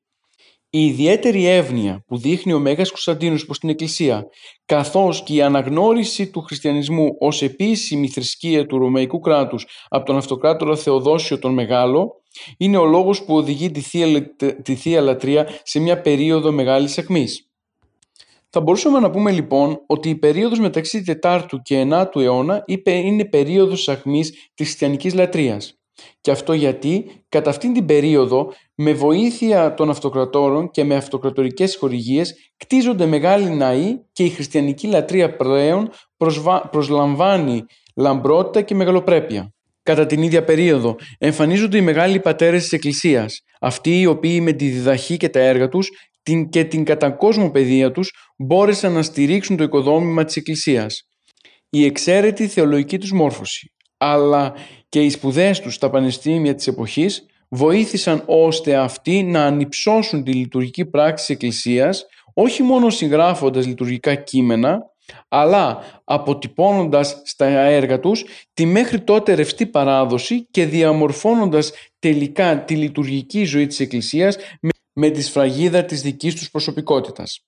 Η 0.73 0.87
ιδιαίτερη 0.87 1.47
εύνοια 1.47 2.05
που 2.07 2.19
δείχνει 2.19 2.53
ο 2.53 2.59
Μέγας 2.59 2.89
Κωνσταντίνος 2.89 3.45
προς 3.45 3.59
την 3.59 3.69
Εκκλησία, 3.69 4.27
καθώς 4.65 5.23
και 5.23 5.35
η 5.35 5.43
αναγνώριση 5.43 6.31
του 6.31 6.41
χριστιανισμού 6.41 7.17
ως 7.19 7.43
επίσημη 7.43 8.09
θρησκεία 8.09 8.67
του 8.67 8.79
Ρωμαϊκού 8.79 9.21
κράτους 9.21 9.67
από 9.89 10.05
τον 10.07 10.17
αυτοκράτορα 10.17 10.77
Θεοδόσιο 10.77 11.39
τον 11.39 11.53
Μεγάλο, 11.53 12.23
είναι 12.57 12.77
ο 12.77 12.85
λόγος 12.85 13.25
που 13.25 13.37
οδηγεί 13.37 13.71
τη 13.71 13.81
Θεία, 13.81 14.35
τη 14.63 14.75
θεία 14.75 15.01
Λατρεία 15.01 15.49
σε 15.63 15.79
μια 15.79 16.01
περίοδο 16.01 16.53
μεγάλης 16.53 16.99
αιχμής. 16.99 17.51
Θα 18.51 18.61
μπορούσαμε 18.61 18.99
να 18.99 19.11
πούμε 19.11 19.31
λοιπόν 19.31 19.83
ότι 19.87 20.09
η 20.09 20.15
περίοδος 20.15 20.59
μεταξύ 20.59 21.03
4ου 21.23 21.63
και 21.63 21.89
9ου 21.91 22.21
αιώνα 22.21 22.65
είναι 22.85 23.25
περίοδος 23.25 23.89
αχμής 23.89 24.31
της 24.31 24.67
χριστιανικής 24.67 25.15
λατρείας. 25.15 25.80
Και 26.21 26.31
αυτό 26.31 26.53
γιατί 26.53 27.25
κατά 27.29 27.51
αυτήν 27.51 27.73
την 27.73 27.87
περίοδο 27.87 28.53
με 28.75 28.93
βοήθεια 28.93 29.75
των 29.75 29.91
αυτοκρατόρων 29.91 30.71
και 30.71 30.85
με 30.85 30.95
αυτοκρατορικές 30.95 31.77
χορηγίες 31.77 32.35
κτίζονται 32.57 33.07
μεγάλοι 33.07 33.51
ναοί 33.51 33.97
και 34.13 34.25
η 34.25 34.29
χριστιανική 34.29 34.87
λατρεία 34.87 35.37
πλέον 35.37 35.91
προσλαμβάνει 36.71 37.65
λαμπρότητα 37.97 38.63
και 38.63 38.75
μεγαλοπρέπεια. 38.75 39.53
Κατά 39.83 40.07
την 40.07 40.23
ίδια 40.23 40.45
περίοδο 40.45 40.97
εμφανίζονται 41.19 41.77
οι 41.77 41.81
μεγάλοι 41.81 42.21
πατέρες 42.21 42.63
της 42.63 42.73
Εκκλησίας, 42.73 43.41
αυτοί 43.61 44.01
οι 44.01 44.07
οποίοι 44.07 44.41
με 44.43 44.53
τη 44.53 44.69
διδαχή 44.69 45.17
και 45.17 45.29
τα 45.29 45.41
έργα 45.41 45.69
τους 45.69 45.89
την 46.23 46.49
και 46.49 46.65
την 46.65 46.85
κατακόσμο 46.85 47.51
παιδεία 47.51 47.93
τους 47.93 48.13
μπόρεσαν 48.39 48.93
να 48.93 49.03
στηρίξουν 49.03 49.57
το 49.57 49.63
οικοδόμημα 49.63 50.25
της 50.25 50.37
Εκκλησίας. 50.37 51.03
Η 51.71 51.85
εξαίρετη 51.85 52.47
θεολογική 52.47 52.99
τους 52.99 53.13
μόρφωση, 53.13 53.73
αλλά 53.97 54.55
και 54.91 55.01
οι 55.01 55.11
σπουδές 55.11 55.61
τους 55.61 55.75
στα 55.75 55.91
πανεπιστήμια 55.91 56.55
της 56.55 56.67
εποχής 56.67 57.27
βοήθησαν 57.49 58.23
ώστε 58.27 58.77
αυτοί 58.77 59.23
να 59.23 59.45
ανυψώσουν 59.45 60.25
τη 60.25 60.33
λειτουργική 60.33 60.85
πράξη 60.85 61.27
της 61.27 61.35
Εκκλησίας 61.35 62.07
όχι 62.35 62.63
μόνο 62.63 62.91
συγγράφοντας 62.91 63.67
λειτουργικά 63.67 64.15
κείμενα, 64.15 64.79
αλλά 65.29 65.83
αποτυπώνοντας 66.05 67.23
στα 67.25 67.47
έργα 67.47 68.01
τους 68.01 68.25
τη 68.55 68.65
μέχρι 68.65 69.01
τότε 69.01 69.35
ρευστή 69.35 69.67
παράδοση 69.67 70.47
και 70.51 70.67
διαμορφώνοντας 70.67 71.73
τελικά 71.99 72.65
τη 72.65 72.77
λειτουργική 72.77 73.45
ζωή 73.45 73.67
της 73.67 73.81
Εκκλησίας 73.81 74.37
με 74.93 75.11
τη 75.11 75.23
σφραγίδα 75.23 75.85
της 75.85 76.03
δικής 76.03 76.35
τους 76.35 76.51
προσωπικότητας. 76.51 77.45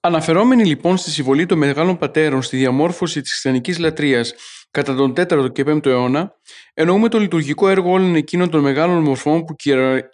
Αναφερόμενοι 0.00 0.64
λοιπόν 0.64 0.96
στη 0.96 1.10
συμβολή 1.10 1.46
των 1.46 1.58
μεγάλων 1.58 1.98
πατέρων 1.98 2.42
στη 2.42 2.56
διαμόρφωση 2.56 3.20
της 3.20 3.30
χριστιανικής 3.30 3.78
λατρείας 3.78 4.34
κατά 4.70 4.94
τον 4.94 5.12
4ο 5.16 5.52
και 5.52 5.64
5ο 5.66 5.86
αιώνα, 5.86 6.34
εννοούμε 6.74 7.08
το 7.08 7.18
λειτουργικό 7.18 7.68
έργο 7.68 7.90
όλων 7.90 8.14
εκείνων 8.14 8.50
των 8.50 8.60
μεγάλων 8.60 9.02
μορφών 9.02 9.44
που 9.44 9.54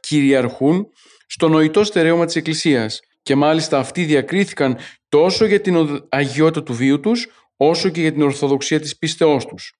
κυριαρχούν 0.01 0.87
στο 1.27 1.49
νοητό 1.49 1.85
στερέωμα 1.85 2.25
της 2.25 2.37
Εκκλησίας 2.37 3.01
και 3.23 3.35
μάλιστα 3.35 3.79
αυτοί 3.79 4.05
διακρίθηκαν 4.05 4.79
τόσο 5.09 5.45
για 5.45 5.61
την 5.61 6.07
αγιότητα 6.09 6.63
του 6.63 6.75
βίου 6.75 7.01
τους, 7.01 7.27
όσο 7.57 7.89
και 7.89 8.01
για 8.01 8.13
την 8.13 8.23
ορθοδοξία 8.23 8.81
της 8.81 8.99
πίστεώς 8.99 9.47
τους. 9.47 9.73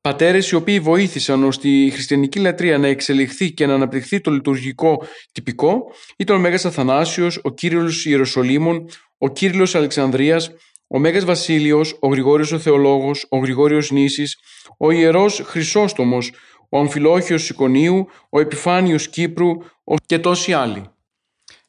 Πατέρες 0.00 0.50
οι 0.50 0.54
οποίοι 0.54 0.80
βοήθησαν 0.80 1.44
ώστε 1.44 1.68
η 1.68 1.90
χριστιανική 1.90 2.38
λατρεία 2.38 2.78
να 2.78 2.86
εξελιχθεί 2.86 3.52
και 3.52 3.66
να 3.66 3.74
αναπτυχθεί 3.74 4.20
το 4.20 4.30
λειτουργικό 4.30 5.06
τυπικό 5.32 5.92
ήταν 6.16 6.36
ο 6.36 6.38
Μέγας 6.38 6.64
Αθανάσιος, 6.64 7.40
ο 7.42 7.50
Κύριος 7.50 8.06
Ιεροσολύμων, 8.06 8.88
ο 9.18 9.28
Κύριος 9.28 9.74
Αλεξανδρίας, 9.74 10.50
ο 10.94 10.98
Μέγας 10.98 11.24
Βασίλειος, 11.24 11.96
ο 12.00 12.08
Γρηγόριος 12.08 12.52
ο 12.52 12.58
Θεολόγος, 12.58 13.26
ο 13.28 13.38
Γρηγόριος 13.38 13.90
Νήσης, 13.90 14.38
ο 14.78 14.90
Ιερός 14.90 15.42
Χρυσόστομος, 15.44 16.32
ο 16.68 16.78
Αμφιλόχιος 16.78 17.42
Σικονίου, 17.42 18.06
ο 18.30 18.40
Επιφάνιος 18.40 19.08
Κύπρου 19.08 19.50
και 20.06 20.18
τόσοι 20.18 20.52
άλλοι. 20.52 20.90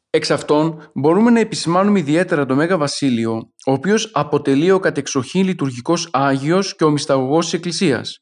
Εξ 0.09 0.31
αυτών 0.31 0.91
μπορούμε 0.93 1.31
να 1.31 1.39
επισημάνουμε 1.39 1.99
ιδιαίτερα 1.99 2.45
το 2.45 2.55
Μέγα 2.55 2.77
Βασίλειο, 2.77 3.33
ο 3.65 3.71
οποίος 3.71 4.11
αποτελεί 4.13 4.71
ο 4.71 4.79
κατεξοχήν 4.79 5.45
λειτουργικός 5.45 6.09
Άγιος 6.11 6.75
και 6.75 6.83
ο 6.83 6.89
μυσταγωγός 6.89 7.43
της 7.43 7.53
Εκκλησίας. 7.53 8.17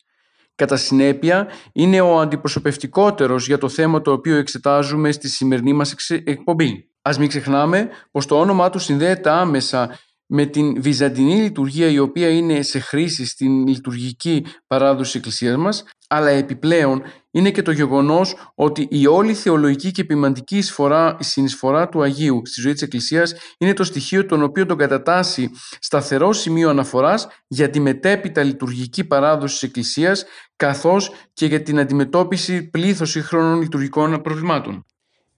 Κατά 0.56 0.76
συνέπεια, 0.76 1.48
είναι 1.74 2.02
ο 2.02 2.20
αντιπροσωπευτικότερος 2.20 3.48
για 3.48 3.58
το 3.58 3.70
θέμα 3.70 4.02
το 4.02 4.12
οποίο 4.12 4.36
εξετάζουμε 4.36 5.12
στη 5.12 5.30
σημερινή 5.30 5.74
μας 5.74 6.10
εκπομπή. 6.10 6.90
Ας 7.02 7.18
μην 7.18 7.28
ξεχνάμε 7.28 7.90
πως 8.12 8.26
το 8.26 8.40
όνομά 8.40 8.70
του 8.70 8.80
συνδέεται 8.80 9.30
άμεσα 9.30 10.00
με 10.34 10.46
την 10.46 10.82
βυζαντινή 10.82 11.36
λειτουργία 11.36 11.88
η 11.88 12.00
οποία 12.00 12.30
είναι 12.30 12.62
σε 12.62 12.80
χρήση 12.80 13.26
στην 13.26 13.68
λειτουργική 13.68 14.46
παράδοση 14.68 15.04
της 15.04 15.16
Εκκλησίας 15.16 15.58
μας, 15.58 15.84
αλλά 16.08 16.30
επιπλέον 16.30 17.02
είναι 17.32 17.52
και 17.52 17.62
το 17.62 17.72
γεγονός 17.72 18.36
ότι 18.56 18.88
η 18.90 19.08
όλη 19.08 19.34
θεολογική 19.34 19.92
και 19.92 20.04
ποιμαντική 20.04 20.58
εισφορά, 20.58 21.18
συνεισφορά 21.20 21.90
του 21.90 22.02
Αγίου 22.02 22.42
στη 22.46 22.62
ζωή 22.62 22.74
της 22.74 22.82
Εκκλησίας 22.82 23.34
είναι 23.58 23.74
το 23.74 23.84
στοιχείο 23.84 24.26
τον 24.26 24.44
οποίο 24.44 24.66
τον 24.66 24.78
κατατάσσει 24.78 25.52
σταθερό 25.80 26.34
σημείο 26.34 26.70
αναφοράς 26.70 27.28
για 27.48 27.70
τη 27.70 27.80
μετέπειτα 27.80 28.44
λειτουργική 28.44 29.04
παράδοση 29.04 29.54
της 29.54 29.64
Εκκλησίας 29.64 30.26
καθώς 30.56 31.12
και 31.34 31.46
για 31.46 31.62
την 31.62 31.80
αντιμετώπιση 31.80 32.70
πλήθος 32.70 33.10
σύγχρονων 33.10 33.62
λειτουργικών 33.62 34.22
προβλημάτων 34.22 34.86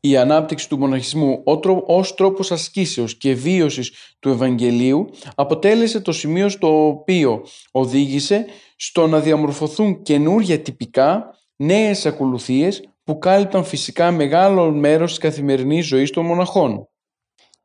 η 0.05 0.17
ανάπτυξη 0.17 0.69
του 0.69 0.77
μοναχισμού 0.77 1.41
ως 1.85 2.15
τρόπος 2.15 2.51
ασκήσεως 2.51 3.17
και 3.17 3.33
βίωσης 3.33 4.15
του 4.19 4.29
Ευαγγελίου 4.29 5.09
αποτέλεσε 5.35 5.99
το 5.99 6.11
σημείο 6.11 6.49
στο 6.49 6.87
οποίο 6.87 7.45
οδήγησε 7.71 8.45
στο 8.75 9.07
να 9.07 9.19
διαμορφωθούν 9.19 10.01
καινούργια 10.01 10.59
τυπικά 10.59 11.37
νέες 11.55 12.05
ακολουθίες 12.05 12.89
που 13.03 13.17
κάλυπταν 13.17 13.63
φυσικά 13.63 14.11
μεγάλο 14.11 14.71
μέρος 14.71 15.09
της 15.09 15.19
καθημερινής 15.19 15.85
ζωής 15.85 16.09
των 16.09 16.25
μοναχών. 16.25 16.87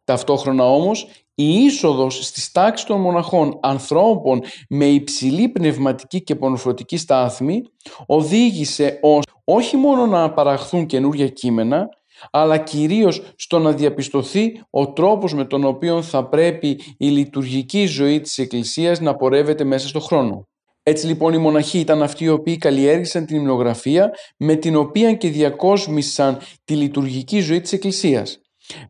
Ταυτόχρονα 0.05 0.64
όμως 0.64 1.09
η 1.35 1.48
είσοδος 1.48 2.27
στις 2.27 2.53
τάξεις 2.53 2.87
των 2.87 3.01
μοναχών 3.01 3.59
ανθρώπων 3.62 4.42
με 4.68 4.85
υψηλή 4.85 5.48
πνευματική 5.48 6.22
και 6.22 6.35
πονοφροτική 6.35 6.96
στάθμη 6.96 7.62
οδήγησε 8.07 8.98
ως 9.03 9.24
όχι 9.44 9.77
μόνο 9.77 10.07
να 10.07 10.33
παραχθούν 10.33 10.87
καινούργια 10.87 11.29
κείμενα 11.29 11.88
αλλά 12.31 12.59
κυρίως 12.59 13.22
στο 13.37 13.59
να 13.59 13.72
διαπιστωθεί 13.72 14.61
ο 14.70 14.92
τρόπος 14.92 15.35
με 15.35 15.44
τον 15.44 15.64
οποίο 15.64 16.02
θα 16.02 16.28
πρέπει 16.28 16.81
η 16.98 17.07
λειτουργική 17.09 17.87
ζωή 17.87 18.20
της 18.20 18.38
Εκκλησίας 18.38 19.00
να 19.00 19.16
πορεύεται 19.16 19.64
μέσα 19.64 19.88
στον 19.88 20.00
χρόνο. 20.00 20.48
Έτσι 20.83 21.07
λοιπόν 21.07 21.33
οι 21.33 21.38
μοναχοί 21.38 21.78
ήταν 21.78 22.02
αυτοί 22.02 22.24
οι 22.24 22.28
οποίοι 22.28 22.57
καλλιέργησαν 22.57 23.26
την 23.26 23.37
υμνογραφία 23.37 24.11
με 24.37 24.54
την 24.54 24.76
οποία 24.76 25.14
και 25.14 25.28
διακόσμησαν 25.28 26.38
τη 26.64 26.76
λειτουργική 26.76 27.40
ζωή 27.40 27.61
της 27.61 27.72
Εκκλησίας. 27.72 28.38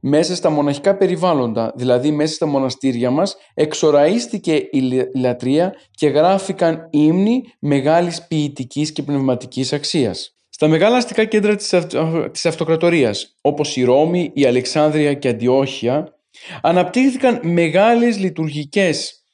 Μέσα 0.01 0.35
στα 0.35 0.51
μοναχικά 0.51 0.97
περιβάλλοντα, 0.97 1.73
δηλαδή 1.77 2.11
μέσα 2.11 2.35
στα 2.35 2.47
μοναστήρια 2.47 3.11
μας, 3.11 3.37
εξοραίστηκε 3.55 4.55
η 4.55 5.09
λατρεία 5.15 5.75
και 5.91 6.09
γράφηκαν 6.09 6.89
ύμνοι 6.91 7.43
μεγάλης 7.61 8.27
ποιητικής 8.27 8.93
και 8.93 9.03
πνευματικής 9.03 9.73
αξίας. 9.73 10.38
Στα 10.61 10.69
μεγάλα 10.69 10.97
αστικά 10.97 11.25
κέντρα 11.25 11.57
της, 11.57 11.75
της 12.33 12.47
αυτοκρατορίας, 12.47 13.37
όπως 13.41 13.77
η 13.77 13.85
Ρώμη, 13.85 14.31
η 14.35 14.45
Αλεξάνδρεια 14.45 15.15
και 15.15 15.29
η 15.29 15.31
Αντιόχεια, 15.31 16.19
αναπτύχθηκαν 16.63 17.41
μεγάλες 17.43 18.19
λειτουργικές 18.19 19.25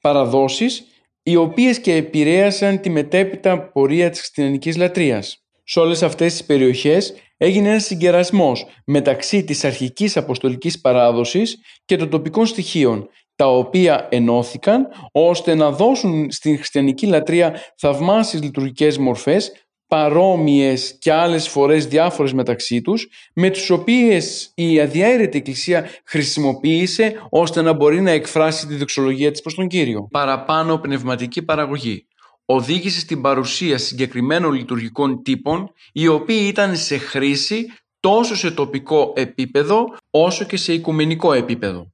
παραδόσεις, 0.00 0.84
οι 1.22 1.36
οποίες 1.36 1.80
και 1.80 1.94
επηρέασαν 1.94 2.80
τη 2.80 2.90
μετέπειτα 2.90 3.70
πορεία 3.70 4.10
της 4.10 4.18
χριστιανικής 4.18 4.76
λατρείας. 4.76 5.44
Σε 5.64 5.80
όλες 5.80 6.02
αυτές 6.02 6.32
τις 6.32 6.44
περιοχές 6.44 7.14
έγινε 7.36 7.68
ένας 7.68 7.84
συγκερασμός 7.84 8.66
μεταξύ 8.84 9.44
της 9.44 9.64
αρχικής 9.64 10.16
αποστολικής 10.16 10.80
παράδοσης 10.80 11.60
και 11.84 11.96
των 11.96 12.10
τοπικών 12.10 12.46
στοιχείων, 12.46 13.08
τα 13.36 13.46
οποία 13.46 14.08
ενώθηκαν 14.10 14.88
ώστε 15.12 15.54
να 15.54 15.70
δώσουν 15.70 16.30
στην 16.30 16.56
χριστιανική 16.56 17.06
λατρεία 17.06 17.60
θαυμάσιες 17.76 18.42
λειτουργικές 18.42 18.98
μορφές 18.98 19.52
παρόμοιες 19.88 20.96
και 20.98 21.12
άλλες 21.12 21.48
φορές 21.48 21.86
διάφορες 21.86 22.32
μεταξύ 22.32 22.80
τους, 22.80 23.08
με 23.34 23.50
τις 23.50 23.70
οποίες 23.70 24.52
η 24.54 24.80
αδιαίρετη 24.80 25.38
Εκκλησία 25.38 25.88
χρησιμοποίησε 26.04 27.26
ώστε 27.30 27.62
να 27.62 27.72
μπορεί 27.72 28.00
να 28.00 28.10
εκφράσει 28.10 28.66
τη 28.66 28.74
δεξολογία 28.74 29.30
της 29.30 29.40
προς 29.40 29.54
τον 29.54 29.68
Κύριο. 29.68 30.08
Παραπάνω 30.10 30.78
πνευματική 30.78 31.42
παραγωγή 31.42 32.06
οδήγησε 32.44 33.00
στην 33.00 33.20
παρουσία 33.20 33.78
συγκεκριμένων 33.78 34.52
λειτουργικών 34.52 35.22
τύπων, 35.22 35.72
οι 35.92 36.06
οποίοι 36.06 36.44
ήταν 36.48 36.76
σε 36.76 36.98
χρήση 36.98 37.66
τόσο 38.00 38.36
σε 38.36 38.50
τοπικό 38.50 39.12
επίπεδο 39.16 39.84
όσο 40.10 40.44
και 40.44 40.56
σε 40.56 40.72
οικουμενικό 40.72 41.32
επίπεδο. 41.32 41.92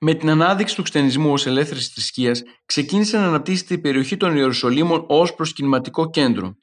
Με 0.00 0.14
την 0.14 0.30
ανάδειξη 0.30 0.74
του 0.74 0.82
ξενισμού 0.82 1.32
ως 1.32 1.46
ελεύθερης 1.46 1.88
θρησκείας 1.88 2.42
ξεκίνησε 2.66 3.18
να 3.18 3.26
αναπτύσσεται 3.26 3.74
η 3.74 3.78
περιοχή 3.78 4.16
των 4.16 4.36
Ιερουσαλήμων 4.36 5.04
ως 5.08 5.34
προσκυνηματικό 5.34 6.10
κέντρο. 6.10 6.54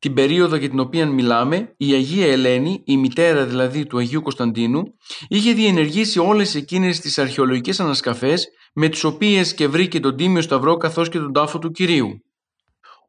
Την 0.00 0.14
περίοδο 0.14 0.56
για 0.56 0.68
την 0.68 0.80
οποία 0.80 1.06
μιλάμε, 1.06 1.74
η 1.76 1.92
Αγία 1.92 2.32
Ελένη, 2.32 2.82
η 2.84 2.96
μητέρα 2.96 3.46
δηλαδή 3.46 3.86
του 3.86 3.98
Αγίου 3.98 4.22
Κωνσταντίνου, 4.22 4.82
είχε 5.28 5.52
διενεργήσει 5.52 6.18
όλες 6.18 6.54
εκείνες 6.54 7.00
τις 7.00 7.18
αρχαιολογικές 7.18 7.80
ανασκαφές 7.80 8.48
με 8.74 8.88
τις 8.88 9.04
οποίες 9.04 9.54
και 9.54 9.68
βρήκε 9.68 10.00
τον 10.00 10.16
Τίμιο 10.16 10.40
Σταυρό 10.42 10.76
καθώς 10.76 11.08
και 11.08 11.18
τον 11.18 11.32
τάφο 11.32 11.58
του 11.58 11.70
Κυρίου. 11.70 12.08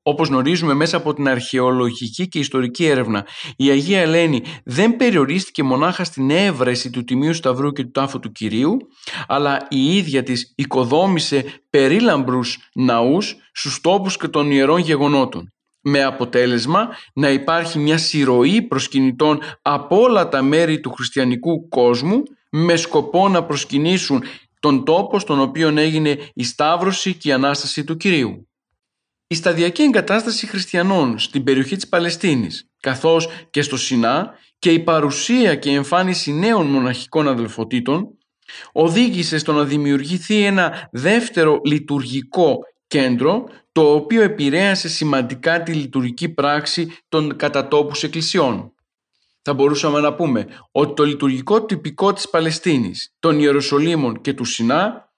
Όπως 0.03 0.27
γνωρίζουμε 0.27 0.73
μέσα 0.73 0.97
από 0.97 1.13
την 1.13 1.27
αρχαιολογική 1.27 2.27
και 2.27 2.39
ιστορική 2.39 2.85
έρευνα, 2.85 3.27
η 3.55 3.69
Αγία 3.69 3.99
Ελένη 3.99 4.41
δεν 4.65 4.95
περιορίστηκε 4.95 5.63
μονάχα 5.63 6.03
στην 6.03 6.29
έβρεση 6.29 6.89
του 6.89 7.03
Τιμίου 7.03 7.33
Σταυρού 7.33 7.71
και 7.71 7.83
του 7.83 7.91
τάφου 7.91 8.19
του 8.19 8.31
Κυρίου, 8.31 8.77
αλλά 9.27 9.67
η 9.69 9.97
ίδια 9.97 10.23
της 10.23 10.53
οικοδόμησε 10.55 11.45
περίλαμπρους 11.69 12.69
ναούς 12.73 13.35
στους 13.51 13.81
τόπους 13.81 14.17
και 14.17 14.27
των 14.27 14.51
ιερών 14.51 14.79
γεγονότων 14.79 15.51
με 15.81 16.03
αποτέλεσμα 16.03 16.89
να 17.13 17.29
υπάρχει 17.29 17.79
μια 17.79 17.97
συρροή 17.97 18.61
προσκυνητών 18.61 19.39
από 19.61 20.01
όλα 20.01 20.29
τα 20.29 20.41
μέρη 20.41 20.79
του 20.79 20.91
χριστιανικού 20.91 21.69
κόσμου 21.69 22.23
με 22.49 22.75
σκοπό 22.75 23.29
να 23.29 23.43
προσκυνήσουν 23.43 24.23
τον 24.59 24.85
τόπο 24.85 25.19
στον 25.19 25.39
οποίο 25.39 25.77
έγινε 25.77 26.17
η 26.33 26.43
Σταύρωση 26.43 27.13
και 27.13 27.29
η 27.29 27.31
Ανάσταση 27.31 27.83
του 27.83 27.97
Κυρίου. 27.97 28.47
Η 29.27 29.35
σταδιακή 29.35 29.81
εγκατάσταση 29.81 30.47
χριστιανών 30.47 31.19
στην 31.19 31.43
περιοχή 31.43 31.75
της 31.75 31.87
Παλαιστίνης 31.87 32.69
καθώς 32.79 33.27
και 33.49 33.61
στο 33.61 33.77
Σινά 33.77 34.33
και 34.59 34.71
η 34.71 34.79
παρουσία 34.79 35.55
και 35.55 35.69
η 35.69 35.73
εμφάνιση 35.73 36.31
νέων 36.33 36.65
μοναχικών 36.65 37.27
αδελφοτήτων 37.27 38.17
οδήγησε 38.71 39.37
στο 39.37 39.53
να 39.53 39.63
δημιουργηθεί 39.63 40.43
ένα 40.43 40.89
δεύτερο 40.91 41.61
λειτουργικό 41.63 42.59
κέντρο 42.91 43.49
το 43.71 43.93
οποίο 43.93 44.21
επηρέασε 44.21 44.89
σημαντικά 44.89 45.63
τη 45.63 45.73
λειτουργική 45.73 46.29
πράξη 46.29 46.97
των 47.09 47.35
κατατόπους 47.35 48.03
εκκλησιών. 48.03 48.73
Θα 49.41 49.53
μπορούσαμε 49.53 49.99
να 49.99 50.13
πούμε 50.13 50.47
ότι 50.71 50.93
το 50.93 51.03
λειτουργικό 51.03 51.65
τυπικό 51.65 52.13
της 52.13 52.29
Παλαιστίνης, 52.29 53.15
των 53.19 53.39
Ιεροσολύμων 53.39 54.21
και 54.21 54.33
του 54.33 54.43
Σινά 54.43 55.11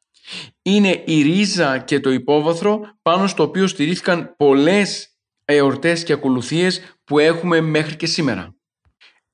είναι 0.61 1.03
η 1.05 1.21
ρίζα 1.21 1.77
και 1.77 1.99
το 1.99 2.11
υπόβαθρο 2.11 2.79
πάνω 3.01 3.27
στο 3.27 3.43
οποίο 3.43 3.67
στηρίχθηκαν 3.67 4.33
πολλές 4.37 5.09
εορτές 5.45 6.03
και 6.03 6.13
ακολουθίες 6.13 6.81
που 7.03 7.19
έχουμε 7.19 7.61
μέχρι 7.61 7.95
και 7.95 8.05
σήμερα. 8.05 8.55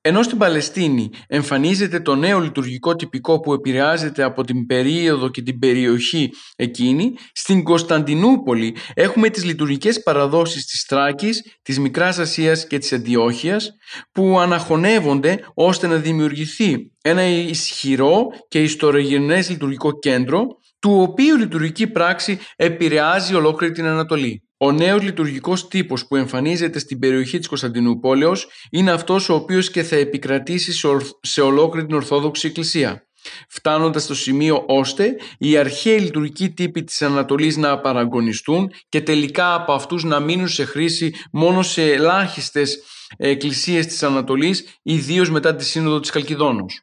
Ενώ 0.02 0.22
στην 0.22 0.38
Παλαιστίνη 0.38 1.10
εμφανίζεται 1.26 2.00
το 2.00 2.14
νέο 2.14 2.40
λειτουργικό 2.40 2.96
τυπικό 2.96 3.40
που 3.40 3.52
επηρεάζεται 3.52 4.22
από 4.22 4.44
την 4.44 4.66
περίοδο 4.66 5.28
και 5.28 5.42
την 5.42 5.58
περιοχή 5.58 6.30
εκείνη, 6.56 7.14
στην 7.32 7.62
Κωνσταντινούπολη 7.62 8.76
έχουμε 8.94 9.28
τις 9.28 9.44
λειτουργικές 9.44 10.02
παραδόσεις 10.02 10.66
της 10.66 10.84
Τράκης, 10.84 11.42
της 11.62 11.78
Μικράς 11.78 12.18
Ασίας 12.18 12.66
και 12.66 12.78
της 12.78 12.92
Αντιόχειας 12.92 13.70
που 14.12 14.38
αναχωνεύονται 14.38 15.44
ώστε 15.54 15.86
να 15.86 15.96
δημιουργηθεί 15.96 16.92
ένα 17.02 17.22
ισχυρό 17.26 18.26
και 18.48 18.62
ιστορογενές 18.62 19.50
λειτουργικό 19.50 19.98
κέντρο 19.98 20.46
του 20.78 21.00
οποίου 21.00 21.36
λειτουργική 21.36 21.86
πράξη 21.86 22.38
επηρεάζει 22.56 23.34
ολόκληρη 23.34 23.72
την 23.72 23.86
Ανατολή. 23.86 24.49
Ο 24.62 24.72
νέος 24.72 25.02
λειτουργικός 25.02 25.68
τύπος 25.68 26.06
που 26.06 26.16
εμφανίζεται 26.16 26.78
στην 26.78 26.98
περιοχή 26.98 27.38
της 27.38 27.48
Κωνσταντινούπολεως 27.48 28.48
είναι 28.70 28.90
αυτός 28.90 29.28
ο 29.28 29.34
οποίος 29.34 29.70
και 29.70 29.82
θα 29.82 29.96
επικρατήσει 29.96 30.88
σε 31.20 31.40
ολόκληρη 31.40 31.86
την 31.86 31.96
Ορθόδοξη 31.96 32.46
Εκκλησία 32.46 33.04
φτάνοντας 33.48 34.02
στο 34.02 34.14
σημείο 34.14 34.64
ώστε 34.66 35.16
οι 35.38 35.56
αρχαίοι 35.56 35.98
λειτουργικοί 35.98 36.50
τύποι 36.50 36.84
της 36.84 37.02
Ανατολής 37.02 37.56
να 37.56 37.80
παραγωνιστούν 37.80 38.72
και 38.88 39.00
τελικά 39.00 39.54
από 39.54 39.72
αυτούς 39.72 40.04
να 40.04 40.20
μείνουν 40.20 40.48
σε 40.48 40.64
χρήση 40.64 41.14
μόνο 41.32 41.62
σε 41.62 41.92
ελάχιστες 41.92 42.78
εκκλησίες 43.16 43.86
της 43.86 44.02
Ανατολής, 44.02 44.78
ιδίως 44.82 45.30
μετά 45.30 45.56
τη 45.56 45.64
Σύνοδο 45.64 46.00
της 46.00 46.10
Καλκιδόνος. 46.10 46.80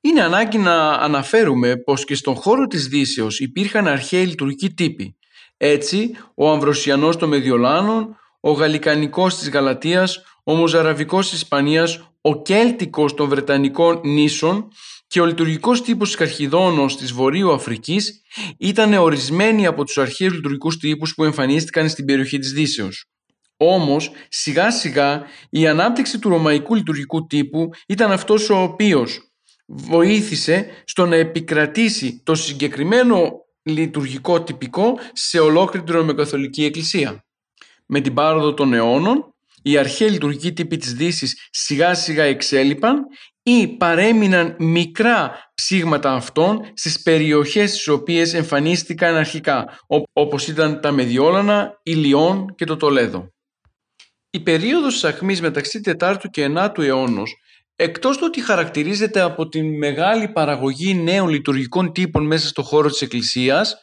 Είναι 0.00 0.22
ανάγκη 0.22 0.58
να 0.58 0.92
αναφέρουμε 0.92 1.76
πως 1.76 2.04
και 2.04 2.14
στον 2.14 2.34
χώρο 2.34 2.66
της 2.66 2.88
Δύσεως 2.88 3.40
υπήρχαν 3.40 3.88
αρχαίοι 3.88 4.26
λειτουργικοί 4.26 4.70
τύποι. 4.74 5.16
Έτσι, 5.56 6.10
ο 6.34 6.50
Αμβροσιανός 6.50 7.16
των 7.16 7.28
Μεδιολάνων, 7.28 8.16
ο 8.40 8.50
Γαλλικανικός 8.50 9.38
της 9.38 9.50
Γαλατίας, 9.50 10.22
ο 10.44 10.54
Μοζαραβικός 10.54 11.30
της 11.30 11.42
Ισπανίας, 11.42 12.10
ο 12.20 12.42
Κέλτικος 12.42 13.14
των 13.14 13.28
Βρετανικών 13.28 14.00
νήσων 14.04 14.68
και 15.06 15.20
ο 15.20 15.24
λειτουργικός 15.24 15.82
τύπος 15.82 16.08
της 16.08 16.16
Καρχιδόνος 16.16 16.96
της 16.96 17.12
Βορείου 17.12 17.52
Αφρικής 17.52 18.22
ήταν 18.58 18.92
ορισμένοι 18.92 19.66
από 19.66 19.84
τους 19.84 19.98
αρχαίους 19.98 20.32
λειτουργικούς 20.32 20.78
τύπους 20.78 21.14
που 21.14 21.24
εμφανίστηκαν 21.24 21.88
στην 21.88 22.04
περιοχή 22.04 22.38
της 22.38 22.52
Δύσεως. 22.52 23.04
Όμως, 23.56 24.10
σιγά 24.28 24.70
σιγά 24.70 25.22
η 25.50 25.66
ανάπτυξη 25.66 26.18
του 26.18 26.28
ρωμαϊκού 26.28 26.74
λειτουργικού 26.74 27.26
τύπου 27.26 27.70
ήταν 27.86 28.12
αυτός 28.12 28.50
ο 28.50 28.62
οποίος 28.62 29.32
βοήθησε 29.66 30.66
στο 30.84 31.06
να 31.06 31.16
επικρατήσει 31.16 32.20
το 32.24 32.34
συγκεκριμένο 32.34 33.43
λειτουργικό 33.64 34.42
τυπικό 34.42 34.98
σε 35.12 35.38
ολόκληρη 35.38 35.86
την 35.86 35.94
Ρωμαιοκαθολική 35.94 36.64
Εκκλησία. 36.64 37.24
Με 37.86 38.00
την 38.00 38.14
πάροδο 38.14 38.54
των 38.54 38.72
αιώνων, 38.72 39.34
οι 39.62 39.76
αρχαίοι 39.76 40.08
λειτουργικοί 40.08 40.52
τύποι 40.52 40.76
της 40.76 40.94
Δύσης 40.94 41.48
σιγά 41.50 41.94
σιγά 41.94 42.22
εξέλιπαν 42.22 43.04
ή 43.42 43.68
παρέμειναν 43.68 44.56
μικρά 44.58 45.50
ψήγματα 45.54 46.12
αυτών 46.12 46.60
στις 46.74 47.02
περιοχές 47.02 47.70
στις 47.70 47.88
οποίες 47.88 48.34
εμφανίστηκαν 48.34 49.14
αρχικά, 49.14 49.78
όπως 50.12 50.48
ήταν 50.48 50.80
τα 50.80 50.90
Μεδιόλανα, 50.90 51.80
η 51.82 51.92
Λιόν 51.92 52.54
και 52.54 52.64
το 52.64 52.76
Τολέδο. 52.76 53.32
Η 54.30 54.40
περίοδος 54.40 54.92
της 54.92 55.04
αχμής 55.04 55.40
μεταξύ 55.40 55.80
4ου 55.98 56.24
και 56.30 56.44
9ου 56.44 56.78
αιώνος, 56.78 57.36
εκτός 57.76 58.16
του 58.16 58.24
ότι 58.26 58.40
χαρακτηρίζεται 58.40 59.20
από 59.20 59.48
τη 59.48 59.62
μεγάλη 59.62 60.28
παραγωγή 60.28 60.94
νέων 60.94 61.28
λειτουργικών 61.28 61.92
τύπων 61.92 62.26
μέσα 62.26 62.48
στο 62.48 62.62
χώρο 62.62 62.88
της 62.88 63.02
Εκκλησίας, 63.02 63.74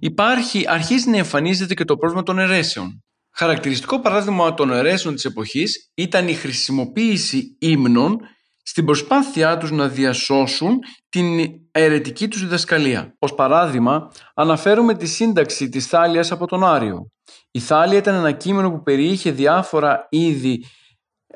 υπάρχει, 0.00 0.64
αρχίζει 0.68 1.10
να 1.10 1.16
εμφανίζεται 1.16 1.74
και 1.74 1.84
το 1.84 1.96
πρόβλημα 1.96 2.22
των 2.22 2.38
αιρέσεων. 2.38 3.02
Χαρακτηριστικό 3.34 4.00
παράδειγμα 4.00 4.54
των 4.54 4.72
αιρέσεων 4.72 5.14
της 5.14 5.24
εποχής 5.24 5.90
ήταν 5.94 6.28
η 6.28 6.34
χρησιμοποίηση 6.34 7.56
ύμνων 7.58 8.18
στην 8.62 8.84
προσπάθειά 8.84 9.58
τους 9.58 9.70
να 9.70 9.88
διασώσουν 9.88 10.78
την 11.08 11.24
αιρετική 11.70 12.28
τους 12.28 12.40
διδασκαλία. 12.40 13.14
Ως 13.18 13.34
παράδειγμα, 13.34 14.12
αναφέρουμε 14.34 14.94
τη 14.94 15.06
σύνταξη 15.06 15.68
της 15.68 15.86
Θάλιας 15.86 16.32
από 16.32 16.46
τον 16.46 16.64
Άριο. 16.64 17.10
Η 17.50 17.58
Θάλια 17.60 17.98
ήταν 17.98 18.14
ένα 18.14 18.32
κείμενο 18.32 18.70
που 18.70 18.82
περιείχε 18.82 19.30
διάφορα 19.30 20.06
είδη 20.10 20.64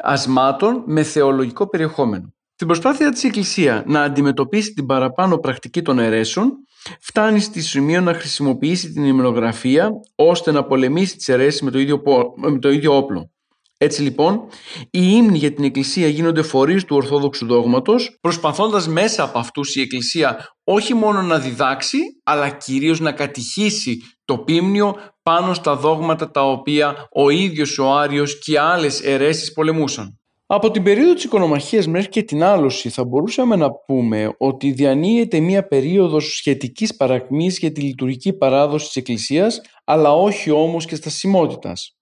ασμάτων 0.03 0.83
με 0.87 1.03
θεολογικό 1.03 1.69
περιεχόμενο. 1.69 2.35
Στην 2.55 2.67
προσπάθεια 2.67 3.11
της 3.11 3.25
Εκκλησία 3.25 3.83
να 3.87 4.03
αντιμετωπίσει 4.03 4.73
την 4.73 4.87
παραπάνω 4.87 5.39
πρακτική 5.39 5.83
των 5.83 5.99
αιρέσεων, 5.99 6.53
φτάνει 7.01 7.41
στη 7.41 7.61
σημείο 7.63 8.01
να 8.01 8.15
χρησιμοποιήσει 8.15 8.93
την 8.93 9.05
ημενογραφία 9.05 9.91
ώστε 10.15 10.53
να 10.53 10.65
πολεμήσει 10.65 11.17
τις 11.17 11.29
αιρέσεις 11.29 11.63
με 11.63 11.71
το 11.71 11.79
ίδιο, 11.79 12.03
με 12.37 12.59
το 12.59 12.71
ίδιο 12.71 12.97
όπλο. 12.97 13.31
Έτσι 13.79 14.03
λοιπόν, 14.03 14.49
οι 14.91 15.01
ύμνοι 15.03 15.39
για 15.39 15.53
την 15.53 15.65
Εκκλησία 15.65 16.09
γίνονται 16.09 16.43
φορείς 16.43 16.85
του 16.85 16.97
Ορθόδοξου 16.97 17.47
δόγματος, 17.47 18.19
προσπαθώντας 18.21 18.89
μέσα 18.89 19.23
από 19.23 19.39
αυτούς 19.39 19.77
η 19.77 19.81
Εκκλησία 19.81 20.57
όχι 20.65 20.95
μόνο 20.95 21.23
να 21.23 21.39
διδάξει, 21.39 21.99
αλλά 22.25 22.49
κυρίως 22.51 23.01
να 23.01 23.13
κατηχήσει 23.13 23.99
το 24.25 24.39
πίμνιο 24.39 24.95
πάνω 25.23 25.55
στα 25.55 25.77
δόγματα 25.77 26.31
τα 26.31 26.51
οποία 26.51 27.09
ο 27.13 27.31
ίδιος 27.31 27.79
ο 27.79 27.93
Άριος 27.93 28.39
και 28.39 28.59
άλλες 28.59 29.03
αιρέσεις 29.03 29.53
πολεμούσαν. 29.53 30.21
Από 30.47 30.71
την 30.71 30.83
περίοδο 30.83 31.15
της 31.15 31.25
οικονομαχίας 31.25 31.87
μέχρι 31.87 32.09
και 32.09 32.23
την 32.23 32.43
άλωση 32.43 32.89
θα 32.89 33.05
μπορούσαμε 33.05 33.57
να 33.57 33.71
πούμε 33.87 34.35
ότι 34.39 34.73
διανύεται 34.73 35.41
μία 35.41 35.67
περίοδος 35.67 36.37
σχετικής 36.37 36.97
παρακμής 36.97 37.59
για 37.59 37.73
τη 37.73 37.81
λειτουργική 37.81 38.33
παράδοση 38.33 38.87
της 38.87 38.97
Εκκλησίας, 38.97 39.61
αλλά 39.85 40.13
όχι 40.13 40.51
όμως 40.51 40.85
και 40.85 40.95
στασιμότητας 40.95 41.96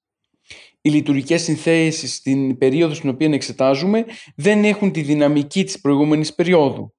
οι 0.87 0.91
λειτουργικές 0.91 1.43
συνθέσεις 1.43 2.15
στην 2.15 2.59
περίοδο 2.59 2.95
στην 2.95 3.09
οποία 3.11 3.29
εξετάζουμε 3.33 4.05
δεν 4.37 4.65
έχουν 4.65 4.93
τη 4.93 5.01
δυναμική 5.01 5.65
της 5.65 5.81
προηγούμενης 5.81 6.35
περίοδου. 6.35 6.95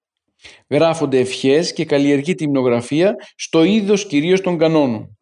Γράφονται 0.70 1.20
ευχές 1.20 1.74
και 1.74 1.86
καλλιεργεί 1.86 2.36
τη 2.36 2.48
μνογραφία 2.48 3.16
στο 3.36 3.64
είδος 3.64 4.08
κυρίως 4.08 4.42
των 4.42 4.58
κανόνων. 4.58 5.18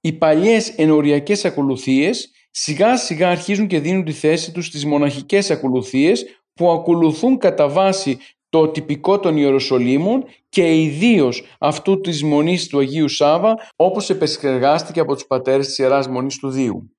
Οι 0.00 0.12
παλιές 0.12 0.68
ενοριακές 0.68 1.44
ακολουθίες 1.44 2.30
σιγά 2.50 2.96
σιγά 2.96 3.28
αρχίζουν 3.28 3.66
και 3.66 3.80
δίνουν 3.80 4.04
τη 4.04 4.12
θέση 4.12 4.52
τους 4.52 4.66
στις 4.66 4.84
μοναχικές 4.84 5.50
ακολουθίες 5.50 6.24
που 6.54 6.70
ακολουθούν 6.70 7.38
κατά 7.38 7.68
βάση 7.68 8.18
το 8.48 8.68
τυπικό 8.68 9.18
των 9.18 9.36
Ιεροσολύμων 9.36 10.24
και 10.48 10.82
ιδίως 10.82 11.44
αυτού 11.58 12.00
της 12.00 12.22
Μονής 12.22 12.66
του 12.66 12.78
Αγίου 12.78 13.08
Σάβα 13.08 13.70
όπως 13.76 14.10
επεξεργάστηκε 14.10 15.00
από 15.00 15.14
τους 15.14 15.26
πατέρες 15.26 15.66
της 15.66 15.78
Ιεράς 15.78 16.08
Μονής 16.08 16.38
του 16.38 16.50
Δίου. 16.50 16.94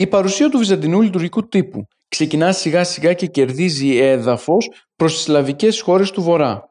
Η 0.00 0.06
παρουσία 0.06 0.48
του 0.48 0.58
βυζαντινού 0.58 1.00
λειτουργικού 1.00 1.48
τύπου 1.48 1.86
ξεκινά 2.08 2.52
σιγά 2.52 2.84
σιγά 2.84 3.12
και 3.12 3.26
κερδίζει 3.26 3.96
έδαφος 3.96 4.70
προς 4.96 5.12
τις 5.12 5.22
σλαβικές 5.22 5.80
χώρες 5.80 6.10
του 6.10 6.22
Βορρά. 6.22 6.70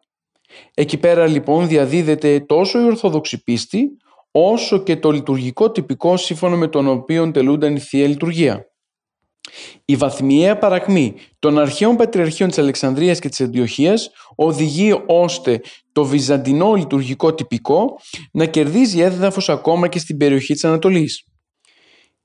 Εκεί 0.74 0.98
πέρα 0.98 1.28
λοιπόν 1.28 1.68
διαδίδεται 1.68 2.40
τόσο 2.40 2.82
η 2.82 2.84
Ορθόδοξη 2.84 3.44
πίστη 3.44 3.90
όσο 4.32 4.78
και 4.84 4.98
το 4.98 5.12
λειτουργικό 5.12 5.72
τυπικό 5.72 6.18
σύμφωνο 6.18 6.58
με 6.58 6.68
τον 6.68 6.88
οποίο 6.88 7.32
τελούνταν 7.32 7.76
η 7.76 7.80
Θεία 7.80 8.08
Λειτουργία. 8.08 8.66
Η 9.86 9.96
βαθμιαία 9.96 10.58
παρακμή 10.58 11.16
των 11.40 11.60
αρχαίων 11.60 11.96
πατριαρχείων 11.96 12.50
της 12.50 12.58
Αλεξανδρίας 12.58 13.20
και 13.20 13.30
της 13.30 13.42
Αντιοχίας 13.42 14.10
οδηγεί 14.36 15.04
ώστε 15.06 15.62
το 15.92 16.06
βυζαντινό 16.06 16.74
λειτουργικό 16.74 17.34
τυπικό 17.34 18.00
να 18.32 18.46
κερδίζει 18.46 19.00
έδαφος 19.00 19.50
ακόμα 19.50 19.88
και 19.88 20.00
στην 20.00 20.18
περιοχή 20.18 20.54
της 20.54 20.66
Ανατολής 20.66 21.29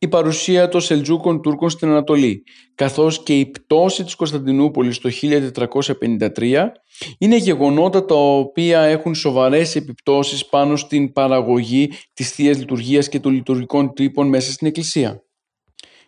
η 0.05 0.09
παρουσία 0.09 0.69
των 0.69 0.81
Σελτζούκων 0.81 1.43
Τούρκων 1.43 1.71
στην 1.71 1.89
Ανατολή, 1.89 2.43
καθώς 2.75 3.23
και 3.23 3.39
η 3.39 3.47
πτώση 3.47 4.05
της 4.05 4.15
Κωνσταντινούπολης 4.15 4.99
το 4.99 5.11
1453 5.11 6.73
είναι 7.19 7.37
γεγονότα 7.37 8.05
τα 8.05 8.15
οποία 8.15 8.81
έχουν 8.81 9.15
σοβαρές 9.15 9.77
επιπτώσεις 9.77 10.47
πάνω 10.47 10.77
στην 10.77 11.13
παραγωγή 11.13 11.91
της 12.13 12.31
Θείας 12.31 12.59
Λειτουργίας 12.59 13.09
και 13.09 13.21
των 13.21 13.33
λειτουργικών 13.33 13.93
τύπων 13.93 14.29
μέσα 14.29 14.53
στην 14.53 14.67
Εκκλησία. 14.67 15.23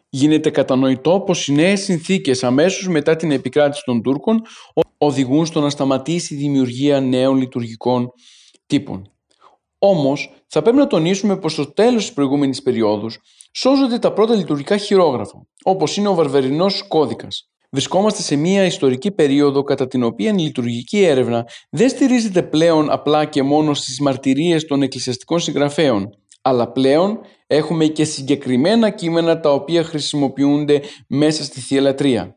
Γίνεται 0.08 0.50
κατανοητό 0.50 1.20
πως 1.20 1.46
οι 1.46 1.52
νέες 1.52 1.80
συνθήκες 1.80 2.44
αμέσως 2.44 2.88
μετά 2.88 3.16
την 3.16 3.30
επικράτηση 3.30 3.82
των 3.84 4.02
Τούρκων 4.02 4.42
οδηγούν 4.98 5.46
στο 5.46 5.60
να 5.60 5.70
σταματήσει 5.70 6.34
η 6.34 6.36
δημιουργία 6.36 7.00
νέων 7.00 7.36
λειτουργικών 7.36 8.08
τύπων. 8.66 9.10
Όμως, 9.78 10.30
θα 10.46 10.62
πρέπει 10.62 10.76
να 10.76 10.86
τονίσουμε 10.86 11.36
πως 11.36 11.52
στο 11.52 11.72
τέλος 11.72 12.04
της 12.04 12.12
προηγούμενης 12.12 12.62
περίοδου 12.62 13.08
σώζονται 13.58 13.98
τα 13.98 14.12
πρώτα 14.12 14.34
λειτουργικά 14.34 14.76
χειρόγραφα, 14.76 15.46
όπως 15.62 15.96
είναι 15.96 16.08
ο 16.08 16.14
Βαρβερινός 16.14 16.88
κώδικας. 16.88 17.50
Βρισκόμαστε 17.70 18.22
σε 18.22 18.36
μια 18.36 18.64
ιστορική 18.64 19.10
περίοδο 19.10 19.62
κατά 19.62 19.86
την 19.86 20.02
οποία 20.02 20.30
η 20.30 20.34
λειτουργική 20.38 21.02
έρευνα 21.02 21.46
δεν 21.70 21.88
στηρίζεται 21.88 22.42
πλέον 22.42 22.90
απλά 22.90 23.24
και 23.24 23.42
μόνο 23.42 23.74
στις 23.74 24.00
μαρτυρίες 24.00 24.64
των 24.64 24.82
εκκλησιαστικών 24.82 25.40
συγγραφέων, 25.40 26.10
αλλά 26.42 26.72
πλέον 26.72 27.18
έχουμε 27.46 27.86
και 27.86 28.04
συγκεκριμένα 28.04 28.90
κείμενα 28.90 29.40
τα 29.40 29.52
οποία 29.52 29.84
χρησιμοποιούνται 29.84 30.82
μέσα 31.08 31.44
στη 31.44 31.60
Θεία 31.60 31.80
Λατρεία. 31.80 32.36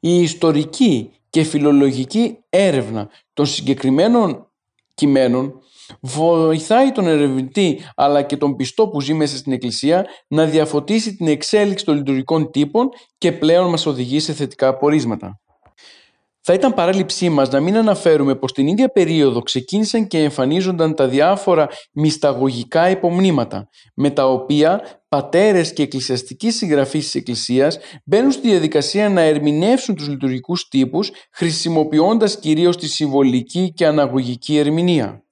Η 0.00 0.20
ιστορική 0.22 1.10
και 1.30 1.42
φιλολογική 1.42 2.38
έρευνα 2.48 3.08
των 3.32 3.46
συγκεκριμένων 3.46 4.50
κειμένων 4.94 5.57
βοηθάει 6.00 6.92
τον 6.92 7.06
ερευνητή 7.06 7.80
αλλά 7.94 8.22
και 8.22 8.36
τον 8.36 8.56
πιστό 8.56 8.88
που 8.88 9.00
ζει 9.00 9.14
μέσα 9.14 9.36
στην 9.36 9.52
Εκκλησία 9.52 10.06
να 10.28 10.44
διαφωτίσει 10.44 11.16
την 11.16 11.28
εξέλιξη 11.28 11.84
των 11.84 11.96
λειτουργικών 11.96 12.50
τύπων 12.50 12.88
και 13.18 13.32
πλέον 13.32 13.70
μας 13.70 13.86
οδηγεί 13.86 14.20
σε 14.20 14.32
θετικά 14.32 14.68
απορίσματα. 14.68 15.40
Θα 16.50 16.54
ήταν 16.56 16.74
παράληψή 16.74 17.28
μας 17.28 17.50
να 17.50 17.60
μην 17.60 17.76
αναφέρουμε 17.76 18.34
πως 18.34 18.52
την 18.52 18.66
ίδια 18.66 18.88
περίοδο 18.88 19.40
ξεκίνησαν 19.40 20.06
και 20.06 20.18
εμφανίζονταν 20.18 20.94
τα 20.94 21.08
διάφορα 21.08 21.68
μυσταγωγικά 21.92 22.90
υπομνήματα 22.90 23.68
με 23.94 24.10
τα 24.10 24.30
οποία 24.30 25.00
πατέρες 25.08 25.72
και 25.72 25.82
εκκλησιαστικοί 25.82 26.50
συγγραφείς 26.50 27.04
της 27.04 27.14
Εκκλησίας 27.14 27.78
μπαίνουν 28.04 28.30
στη 28.30 28.48
διαδικασία 28.48 29.08
να 29.08 29.20
ερμηνεύσουν 29.20 29.94
τους 29.94 30.08
λειτουργικούς 30.08 30.68
τύπους 30.68 31.10
χρησιμοποιώντας 31.32 32.38
κυρίως 32.38 32.76
τη 32.76 32.88
συμβολική 32.88 33.72
και 33.74 33.86
αναγωγική 33.86 34.56
ερμηνεία. 34.56 35.22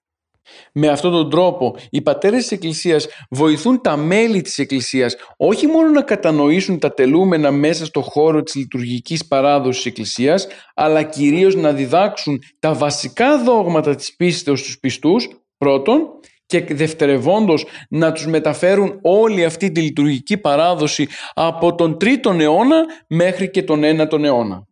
Με 0.72 0.88
αυτόν 0.88 1.12
τον 1.12 1.30
τρόπο 1.30 1.76
οι 1.90 2.02
πατέρες 2.02 2.40
της 2.40 2.50
Εκκλησίας 2.52 3.06
βοηθούν 3.30 3.80
τα 3.80 3.96
μέλη 3.96 4.40
της 4.40 4.58
Εκκλησίας 4.58 5.16
όχι 5.36 5.66
μόνο 5.66 5.88
να 5.88 6.02
κατανοήσουν 6.02 6.78
τα 6.78 6.94
τελούμενα 6.94 7.50
μέσα 7.50 7.84
στο 7.84 8.00
χώρο 8.00 8.42
της 8.42 8.54
λειτουργικής 8.54 9.26
παράδοσης 9.26 9.82
της 9.82 9.90
Εκκλησίας 9.90 10.46
αλλά 10.74 11.02
κυρίως 11.02 11.54
να 11.54 11.72
διδάξουν 11.72 12.38
τα 12.58 12.72
βασικά 12.74 13.42
δόγματα 13.42 13.94
της 13.94 14.16
πίστεως 14.16 14.60
στους 14.60 14.78
πιστούς 14.78 15.28
πρώτον 15.58 16.00
και 16.46 16.60
δευτερευόντως 16.60 17.66
να 17.88 18.12
τους 18.12 18.26
μεταφέρουν 18.26 18.98
όλη 19.02 19.44
αυτή 19.44 19.70
τη 19.72 19.80
λειτουργική 19.80 20.38
παράδοση 20.38 21.08
από 21.34 21.74
τον 21.74 21.96
3ο 22.00 22.40
αιώνα 22.40 22.84
μέχρι 23.08 23.50
και 23.50 23.62
τον 23.62 23.82
9ο 23.84 24.22
αιώνα. 24.22 24.66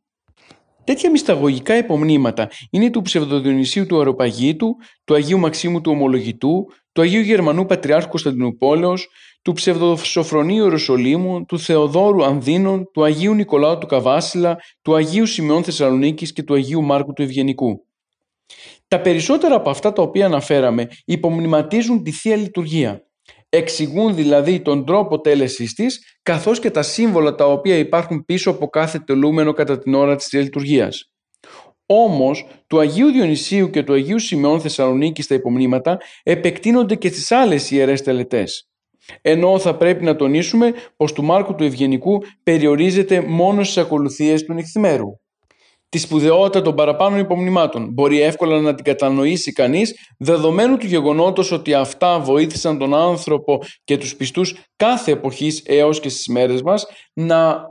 Τέτοια 0.84 1.10
μυσταγωγικά 1.10 1.76
υπομνήματα 1.76 2.50
είναι 2.70 2.90
του 2.90 3.02
ψευδοδιονυσίου 3.02 3.86
του 3.86 3.96
Αεροπαγίτου, 3.96 4.76
του 5.04 5.14
Αγίου 5.14 5.38
Μαξίμου 5.38 5.80
του 5.80 5.90
Ομολογητού, 5.90 6.66
του 6.92 7.02
Αγίου 7.02 7.20
Γερμανού 7.20 7.66
Πατριάρχου 7.66 8.08
Κωνσταντινούπολεως, 8.08 9.08
του 9.42 9.52
ψευδοσοφρονίου 9.52 10.62
Ιερουσαλήμου, 10.62 11.44
του 11.44 11.58
Θεοδόρου 11.58 12.24
Ανδίνων, 12.24 12.90
του 12.92 13.04
Αγίου 13.04 13.34
Νικολάου 13.34 13.78
του 13.78 13.86
Καβάσιλα, 13.86 14.56
του 14.82 14.94
Αγίου 14.94 15.26
Σημειών 15.26 15.64
Θεσσαλονίκης 15.64 16.32
και 16.32 16.42
του 16.42 16.54
Αγίου 16.54 16.82
Μάρκου 16.82 17.12
του 17.12 17.22
Ευγενικού. 17.22 17.86
Τα 18.88 19.00
περισσότερα 19.00 19.54
από 19.54 19.70
αυτά 19.70 19.92
τα 19.92 20.02
οποία 20.02 20.26
αναφέραμε 20.26 20.88
υπομνηματίζουν 21.04 22.02
τη 22.02 22.10
Θεία 22.10 22.36
Λειτουργία. 22.36 23.03
Εξηγούν 23.54 24.14
δηλαδή 24.14 24.60
τον 24.60 24.84
τρόπο 24.86 25.20
τέλεσής 25.20 25.74
της, 25.74 26.18
καθώς 26.22 26.58
και 26.58 26.70
τα 26.70 26.82
σύμβολα 26.82 27.34
τα 27.34 27.46
οποία 27.46 27.76
υπάρχουν 27.76 28.24
πίσω 28.24 28.50
από 28.50 28.66
κάθε 28.66 28.98
τελούμενο 28.98 29.52
κατά 29.52 29.78
την 29.78 29.94
ώρα 29.94 30.16
της 30.16 30.26
Θείας 30.26 30.44
Λειτουργίας. 30.44 31.12
Όμως, 31.86 32.46
του 32.66 32.78
Αγίου 32.78 33.10
Διονυσίου 33.10 33.70
και 33.70 33.82
του 33.82 33.92
Αγίου 33.92 34.18
Σημεών 34.18 34.60
Θεσσαλονίκη 34.60 35.22
στα 35.22 35.34
υπομνήματα 35.34 35.98
επεκτείνονται 36.22 36.94
και 36.94 37.08
στις 37.08 37.32
άλλες 37.32 37.70
ιερές 37.70 38.02
τελετές. 38.02 38.68
Ενώ 39.20 39.58
θα 39.58 39.76
πρέπει 39.76 40.04
να 40.04 40.16
τονίσουμε 40.16 40.72
πως 40.96 41.12
του 41.12 41.24
Μάρκου 41.24 41.54
του 41.54 41.64
Ευγενικού 41.64 42.22
περιορίζεται 42.42 43.20
μόνο 43.20 43.62
στις 43.62 43.76
ακολουθίες 43.76 44.44
του 44.44 44.52
νυχθημέρου. 44.52 45.08
Τη 45.94 46.00
σπουδαιότητα 46.00 46.62
των 46.62 46.74
παραπάνω 46.74 47.18
υπομνημάτων 47.18 47.88
μπορεί 47.92 48.20
εύκολα 48.20 48.60
να 48.60 48.74
την 48.74 48.84
κατανοήσει 48.84 49.52
κανείς 49.52 49.94
δεδομένου 50.18 50.76
του 50.76 50.86
γεγονότος 50.86 51.50
ότι 51.52 51.74
αυτά 51.74 52.20
βοήθησαν 52.20 52.78
τον 52.78 52.94
άνθρωπο 52.94 53.62
και 53.84 53.98
τους 53.98 54.16
πιστούς 54.16 54.54
κάθε 54.76 55.12
εποχής 55.12 55.62
έως 55.64 56.00
και 56.00 56.08
στις 56.08 56.26
μέρες 56.26 56.62
μας 56.62 56.86
να, 57.12 57.66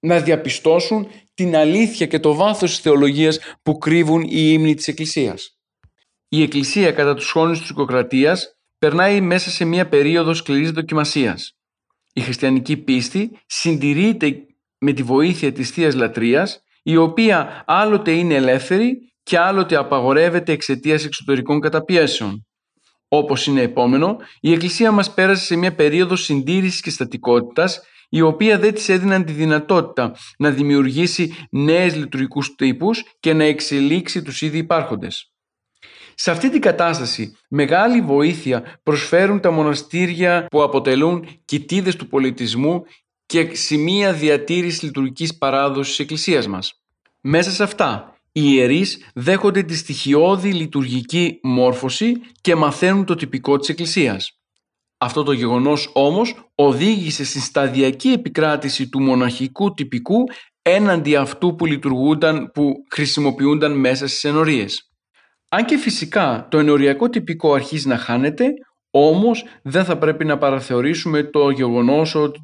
να 0.00 0.20
διαπιστώσουν 0.20 1.06
την 1.34 1.56
αλήθεια 1.56 2.06
και 2.06 2.18
το 2.18 2.34
βάθος 2.34 2.70
της 2.70 2.78
θεολογίας 2.78 3.38
που 3.62 3.78
κρύβουν 3.78 4.22
οι 4.22 4.50
ύμνοι 4.52 4.74
της 4.74 4.88
Εκκλησίας. 4.88 5.58
Η 6.28 6.42
Εκκλησία 6.42 6.92
κατά 6.92 7.14
τους 7.14 7.30
χρόνους 7.30 7.60
της 7.60 7.68
οικοκρατίας 7.68 8.56
περνάει 8.78 9.20
μέσα 9.20 9.50
σε 9.50 9.64
μια 9.64 9.88
περίοδο 9.88 10.34
σκληρής 10.34 10.70
δοκιμασίας. 10.70 11.56
Η 12.12 12.20
χριστιανική 12.20 12.76
πίστη 12.76 13.30
συντηρείται 13.46 14.46
με 14.78 14.92
τη 14.92 15.02
βοήθεια 15.02 15.52
της 15.52 15.70
Θείας 15.70 15.94
Λατρείας, 15.94 16.62
η 16.82 16.96
οποία 16.96 17.64
άλλοτε 17.66 18.10
είναι 18.10 18.34
ελεύθερη 18.34 19.12
και 19.22 19.38
άλλοτε 19.38 19.76
απαγορεύεται 19.76 20.52
εξαιτίας 20.52 21.04
εξωτερικών 21.04 21.60
καταπιέσεων. 21.60 22.46
Όπως 23.08 23.46
είναι 23.46 23.60
επόμενο, 23.60 24.16
η 24.40 24.52
Εκκλησία 24.52 24.92
μας 24.92 25.14
πέρασε 25.14 25.44
σε 25.44 25.56
μια 25.56 25.74
περίοδο 25.74 26.16
συντήρησης 26.16 26.80
και 26.80 26.90
στατικότητας 26.90 27.82
η 28.08 28.20
οποία 28.20 28.58
δεν 28.58 28.74
της 28.74 28.88
έδιναν 28.88 29.24
τη 29.24 29.32
δυνατότητα 29.32 30.16
να 30.38 30.50
δημιουργήσει 30.50 31.34
νέες 31.50 31.96
λειτουργικούς 31.96 32.54
τύπους 32.54 33.04
και 33.20 33.32
να 33.32 33.44
εξελίξει 33.44 34.22
τους 34.22 34.42
ήδη 34.42 34.58
υπάρχοντες. 34.58 35.32
Σε 36.14 36.30
αυτή 36.30 36.50
την 36.50 36.60
κατάσταση 36.60 37.36
μεγάλη 37.48 38.00
βοήθεια 38.00 38.78
προσφέρουν 38.82 39.40
τα 39.40 39.50
μοναστήρια 39.50 40.46
που 40.50 40.62
αποτελούν 40.62 41.26
κοιτίδες 41.44 41.96
του 41.96 42.08
πολιτισμού 42.08 42.82
και 43.32 43.54
σημεία 43.54 44.12
διατήρησης 44.12 44.82
λειτουργικής 44.82 45.38
παράδοσης 45.38 45.88
της 45.88 45.98
Εκκλησίας 45.98 46.46
μας. 46.46 46.82
Μέσα 47.20 47.50
σε 47.50 47.62
αυτά, 47.62 48.16
οι 48.32 48.40
ιερείς 48.44 49.10
δέχονται 49.14 49.62
τη 49.62 49.76
στοιχειώδη 49.76 50.52
λειτουργική 50.52 51.38
μόρφωση 51.42 52.12
και 52.40 52.54
μαθαίνουν 52.54 53.04
το 53.04 53.14
τυπικό 53.14 53.58
της 53.58 53.68
Εκκλησίας. 53.68 54.38
Αυτό 54.98 55.22
το 55.22 55.32
γεγονός 55.32 55.90
όμως 55.92 56.50
οδήγησε 56.54 57.24
στη 57.24 57.40
σταδιακή 57.40 58.08
επικράτηση 58.08 58.88
του 58.88 59.02
μοναχικού 59.02 59.74
τυπικού 59.74 60.24
έναντι 60.62 61.16
αυτού 61.16 61.54
που 61.54 61.66
λειτουργούνταν, 61.66 62.50
που 62.54 62.72
χρησιμοποιούνταν 62.90 63.78
μέσα 63.78 64.06
στις 64.06 64.24
ενορίες. 64.24 64.90
Αν 65.48 65.64
και 65.64 65.76
φυσικά 65.76 66.46
το 66.50 66.58
ενοριακό 66.58 67.08
τυπικό 67.08 67.52
αρχίζει 67.52 67.88
να 67.88 67.96
χάνεται, 67.96 68.46
όμως 68.94 69.44
δεν 69.62 69.84
θα 69.84 69.98
πρέπει 69.98 70.24
να 70.24 70.38
παραθεωρήσουμε 70.38 71.22
το 71.22 71.50
γεγονός 71.50 72.14
ότι 72.14 72.40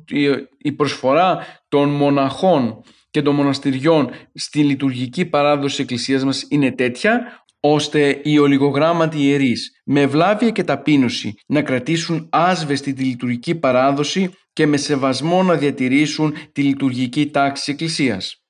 η 0.58 0.72
προσφορά 0.72 1.46
των 1.68 1.88
μοναχών 1.88 2.82
και 3.10 3.22
των 3.22 3.34
μοναστηριών 3.34 4.10
στη 4.34 4.64
λειτουργική 4.64 5.24
παράδοση 5.24 5.68
της 5.68 5.78
Εκκλησίας 5.78 6.24
μας 6.24 6.46
είναι 6.48 6.72
τέτοια 6.72 7.44
ώστε 7.60 8.20
οι 8.22 8.38
ολιγογράμματοι 8.38 9.18
ιερείς 9.18 9.80
με 9.84 10.06
βλάβεια 10.06 10.50
και 10.50 10.64
ταπείνωση 10.64 11.34
να 11.46 11.62
κρατήσουν 11.62 12.28
άσβεστη 12.30 12.92
τη 12.92 13.04
λειτουργική 13.04 13.54
παράδοση 13.54 14.30
και 14.52 14.66
με 14.66 14.76
σεβασμό 14.76 15.42
να 15.42 15.54
διατηρήσουν 15.54 16.34
τη 16.52 16.62
λειτουργική 16.62 17.30
τάξη 17.30 17.64
της 17.64 17.72
Εκκλησίας. 17.72 18.42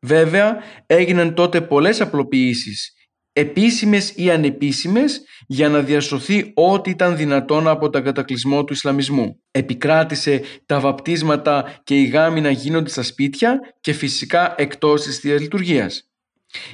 Βέβαια 0.00 0.56
έγιναν 0.86 1.34
τότε 1.34 1.60
πολλές 1.60 2.00
απλοποιήσεις 2.00 2.92
επίσημες 3.38 4.12
ή 4.16 4.30
ανεπίσημες 4.30 5.22
για 5.46 5.68
να 5.68 5.80
διασωθεί 5.80 6.52
ό,τι 6.54 6.90
ήταν 6.90 7.16
δυνατόν 7.16 7.68
από 7.68 7.90
τον 7.90 8.02
κατακλυσμό 8.02 8.64
του 8.64 8.72
Ισλαμισμού. 8.72 9.40
Επικράτησε 9.50 10.40
τα 10.66 10.80
βαπτίσματα 10.80 11.80
και 11.84 12.00
οι 12.00 12.04
γάμοι 12.04 12.40
να 12.40 12.50
γίνονται 12.50 12.90
στα 12.90 13.02
σπίτια 13.02 13.58
και 13.80 13.92
φυσικά 13.92 14.54
εκτός 14.56 15.02
της 15.02 15.18
Θείας 15.18 15.40
Λειτουργίας. 15.40 16.10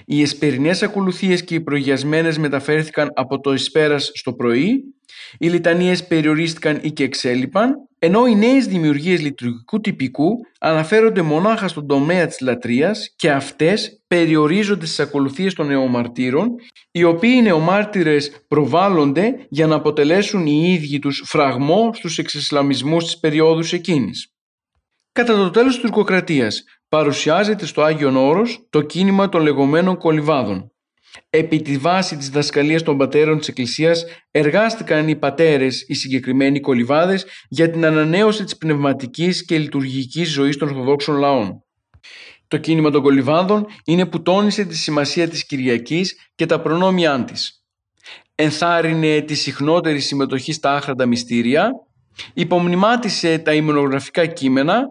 Οι 0.04 0.22
εσπερινές 0.22 0.82
ακολουθίες 0.82 1.44
και 1.44 1.54
οι 1.54 1.60
προγιασμένες 1.60 2.38
μεταφέρθηκαν 2.38 3.10
από 3.14 3.40
το 3.40 3.52
εσπέρας 3.52 4.10
στο 4.14 4.32
πρωί, 4.32 4.84
οι 5.38 5.48
λιτανίες 5.48 6.06
περιορίστηκαν 6.06 6.78
ή 6.82 6.90
και 6.90 7.04
εξέλιπαν, 7.04 7.74
ενώ 7.98 8.26
οι 8.26 8.34
νέες 8.34 8.66
δημιουργίες 8.66 9.20
λειτουργικού 9.20 9.80
τυπικού 9.80 10.30
αναφέρονται 10.60 11.22
μονάχα 11.22 11.68
στον 11.68 11.86
τομέα 11.86 12.26
της 12.26 12.40
λατρείας 12.40 13.12
και 13.16 13.30
αυτές 13.30 14.02
περιορίζονται 14.06 14.86
στις 14.86 15.00
ακολουθίες 15.00 15.54
των 15.54 15.66
νεομαρτύρων, 15.66 16.48
οι 16.90 17.04
οποίοι 17.04 17.40
νεομάρτυρες 17.42 18.44
προβάλλονται 18.48 19.46
για 19.48 19.66
να 19.66 19.74
αποτελέσουν 19.74 20.46
οι 20.46 20.72
ίδιοι 20.72 20.98
τους 20.98 21.22
φραγμό 21.26 21.90
στους 21.94 22.18
εξισλαμισμούς 22.18 23.04
της 23.04 23.18
περίοδου 23.18 23.62
εκείνης. 23.70 24.28
Κατά 25.12 25.34
το 25.34 25.50
τέλος 25.50 25.72
της 25.72 25.82
τουρκοκρατίας 25.82 26.64
παρουσιάζεται 26.88 27.66
στο 27.66 27.82
Άγιον 27.82 28.16
Όρος 28.16 28.66
το 28.70 28.80
κίνημα 28.80 29.28
των 29.28 29.42
λεγόμενων 29.42 29.96
κολυβάδων. 29.96 30.73
Επί 31.30 31.62
τη 31.62 31.76
βάση 31.76 32.16
της 32.16 32.30
δασκαλίας 32.30 32.82
των 32.82 32.98
πατέρων 32.98 33.38
της 33.38 33.48
Εκκλησίας 33.48 34.04
εργάστηκαν 34.30 35.08
οι 35.08 35.16
πατέρες, 35.16 35.84
οι 35.88 35.94
συγκεκριμένοι 35.94 36.60
κολυβάδες, 36.60 37.26
για 37.48 37.70
την 37.70 37.84
ανανέωση 37.84 38.44
της 38.44 38.56
πνευματικής 38.56 39.44
και 39.44 39.58
λειτουργικής 39.58 40.30
ζωής 40.30 40.56
των 40.56 40.68
Ορθοδόξων 40.68 41.16
λαών. 41.16 41.64
Το 42.48 42.56
κίνημα 42.56 42.90
των 42.90 43.02
κολυβάδων 43.02 43.66
είναι 43.84 44.06
που 44.06 44.22
τόνισε 44.22 44.64
τη 44.64 44.76
σημασία 44.76 45.28
της 45.28 45.46
Κυριακής 45.46 46.30
και 46.34 46.46
τα 46.46 46.60
προνόμια 46.60 47.24
της. 47.24 47.64
Ενθάρρυνε 48.34 49.20
τη 49.20 49.34
συχνότερη 49.34 50.00
συμμετοχή 50.00 50.52
στα 50.52 50.74
άχραντα 50.74 51.06
μυστήρια, 51.06 51.70
υπομνημάτισε 52.34 53.38
τα 53.38 53.54
ημονογραφικά 53.54 54.26
κείμενα 54.26 54.86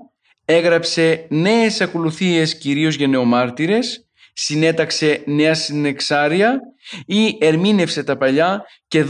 έγραψε 0.46 1.26
νέες 1.30 1.82
ακολουθίες 1.82 2.58
κυρίως 2.58 2.96
για 2.96 3.08
νεομάρτυρες, 3.08 4.08
συνέταξε 4.34 5.24
νέα 5.26 5.54
συνεξάρια 5.54 6.60
ή 7.06 7.38
ερμήνευσε 7.40 8.04
τα 8.04 8.18
παλιά 8.18 8.66
και 8.88 9.06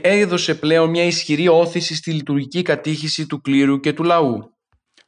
έδωσε 0.00 0.54
πλέον 0.54 0.90
μια 0.90 1.04
ισχυρή 1.04 1.48
όθηση 1.48 1.94
στη 1.94 2.10
λειτουργική 2.10 2.62
κατήχηση 2.62 3.26
του 3.26 3.40
κλήρου 3.40 3.80
και 3.80 3.92
του 3.92 4.02
λαού. 4.02 4.56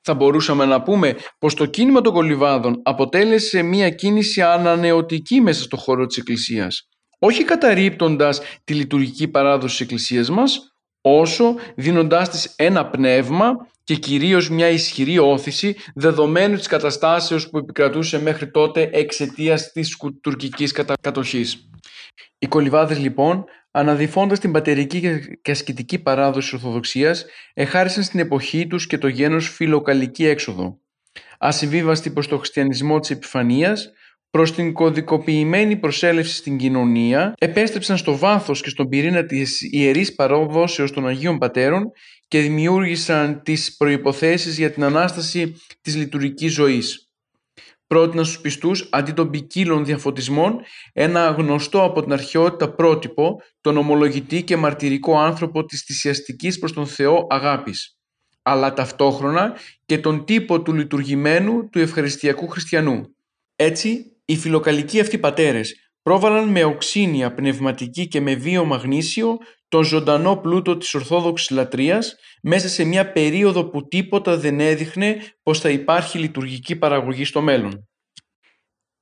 Θα 0.01 0.15
μπορούσαμε 0.15 0.65
να 0.65 0.83
πούμε 0.83 1.17
πως 1.39 1.55
το 1.55 1.67
κίνημα 1.67 2.01
των 2.01 2.13
κολυβάδων 2.13 2.81
αποτέλεσε 2.83 3.63
μια 3.63 3.91
κίνηση 3.91 4.43
ανανεωτική 4.43 5.41
μέσα 5.41 5.63
στο 5.63 5.77
χώρο 5.77 6.07
της 6.07 6.17
Εκκλησίας. 6.17 6.89
Όχι 7.19 7.45
καταρρύπτοντας 7.45 8.41
τη 8.65 8.75
λειτουργική 8.75 9.29
παράδοση 9.29 9.73
της 9.77 9.81
Εκκλησίας 9.81 10.31
μας, 10.31 10.59
όσο 11.01 11.55
δίνοντάς 11.77 12.29
της 12.29 12.53
ένα 12.57 12.87
πνεύμα 12.87 13.57
και 13.85 13.95
κυρίως 13.95 14.51
μια 14.51 14.69
ισχυρή 14.69 15.19
όθηση 15.19 15.77
δεδομένου 15.95 16.57
της 16.57 16.67
καταστάσεως 16.67 17.51
που 17.51 17.59
επικρατούσε 17.59 18.21
μέχρι 18.21 18.51
τότε 18.51 18.91
εξαιτίας 18.93 19.73
της 19.73 19.97
τουρκικής 20.23 20.73
κατοχής. 21.01 21.69
Οι 22.39 22.47
κολυβάδες 22.47 22.99
λοιπόν, 22.99 23.45
αναδυφώντας 23.71 24.39
την 24.39 24.53
πατερική 24.53 25.01
και 25.43 25.51
ασκητική 25.51 25.99
παράδοση 25.99 26.51
της 26.51 26.53
Ορθοδοξίας, 26.53 27.27
εχάρισαν 27.55 28.03
στην 28.03 28.21
εποχή 28.21 28.67
τους 28.67 28.87
και 28.87 28.99
το 28.99 29.09
γένος 29.09 29.49
φιλοκαλική 29.49 30.27
έξοδο. 30.27 30.79
Ασυμβίβαστη 31.39 32.11
προς 32.11 32.29
το 32.29 32.39
χριστιανισμό 32.39 33.01
της 33.01 33.11
επιφανίας, 33.11 33.93
προς 34.31 34.55
την 34.55 34.73
κωδικοποιημένη 34.73 35.77
προσέλευση 35.77 36.35
στην 36.35 36.57
κοινωνία, 36.57 37.35
επέστρεψαν 37.39 37.97
στο 37.97 38.17
βάθος 38.17 38.63
και 38.63 38.69
στον 38.69 38.89
πυρήνα 38.89 39.25
της 39.25 39.61
ιερής 39.73 40.15
παρόδοσεως 40.15 40.93
των 40.93 41.07
Αγίων 41.07 41.39
Πατέρων 41.39 41.91
και 42.29 42.41
δημιούργησαν 42.41 43.43
τις 43.43 43.77
προϋποθέσεις 43.77 44.59
για 44.59 44.71
την 44.71 44.85
Ανάσταση 44.85 45.57
της 45.81 45.97
λειτουργικής 45.97 46.53
ζωής. 46.53 47.09
Πρότειναν 47.87 48.25
στους 48.25 48.41
πιστούς, 48.41 48.89
αντί 48.93 49.13
των 49.13 49.31
ποικίλων 49.31 49.85
διαφωτισμών, 49.85 50.61
ένα 50.93 51.31
γνωστό 51.31 51.83
από 51.83 52.03
την 52.03 52.13
αρχαιότητα 52.13 52.75
πρότυπο, 52.75 53.41
τον 53.61 53.77
ομολογητή 53.77 54.43
και 54.43 54.57
μαρτυρικό 54.57 55.19
άνθρωπο 55.19 55.65
της 55.65 55.83
θυσιαστικής 55.83 56.59
προς 56.59 56.73
τον 56.73 56.87
Θεό 56.87 57.27
αγάπης, 57.31 57.99
αλλά 58.43 58.73
ταυτόχρονα 58.73 59.57
και 59.87 59.99
τον 59.99 60.25
τύπο 60.25 60.63
του 60.63 60.73
λειτουργημένου 60.73 61.69
του 61.69 61.79
ευχαριστιακού 61.79 62.49
χριστιανού. 62.49 63.17
Έτσι, 63.57 64.13
οι 64.25 64.37
φιλοκαλικοί 64.37 65.01
αυτοί 65.01 65.19
πατέρες 65.19 65.91
πρόβαλαν 66.03 66.49
με 66.49 66.65
οξύνια 66.65 67.35
πνευματική 67.35 68.09
και 68.09 68.21
με 68.21 68.35
βίο 68.35 68.65
μαγνήσιο 68.65 69.39
τον 69.75 69.85
ζωντανό 69.85 70.37
πλούτο 70.37 70.77
της 70.77 70.95
Ορθόδοξης 70.95 71.51
λατρείας 71.51 72.15
μέσα 72.43 72.69
σε 72.69 72.85
μια 72.85 73.13
περίοδο 73.13 73.69
που 73.69 73.89
τίποτα 73.89 74.37
δεν 74.37 74.61
έδειχνε 74.61 75.17
πως 75.43 75.61
θα 75.61 75.69
υπάρχει 75.69 76.19
λειτουργική 76.19 76.77
παραγωγή 76.77 77.25
στο 77.25 77.41
μέλλον. 77.41 77.89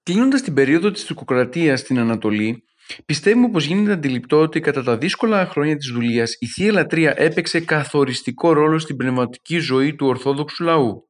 Κλείνοντας 0.02 0.42
την 0.42 0.54
περίοδο 0.54 0.90
της 0.90 1.04
τουρκοκρατίας 1.04 1.80
στην 1.80 1.98
Ανατολή, 1.98 2.64
πιστεύουμε 3.04 3.50
πως 3.50 3.64
γίνεται 3.64 3.92
αντιληπτό 3.92 4.40
ότι 4.40 4.60
κατά 4.60 4.82
τα 4.82 4.98
δύσκολα 4.98 5.46
χρόνια 5.46 5.76
της 5.76 5.90
δουλείας 5.90 6.36
η 6.38 6.46
Θεία 6.46 6.72
Λατρεία 6.72 7.14
έπαιξε 7.16 7.60
καθοριστικό 7.60 8.52
ρόλο 8.52 8.78
στην 8.78 8.96
πνευματική 8.96 9.58
ζωή 9.58 9.94
του 9.94 10.06
Ορθόδοξου 10.06 10.64
λαού. 10.64 11.08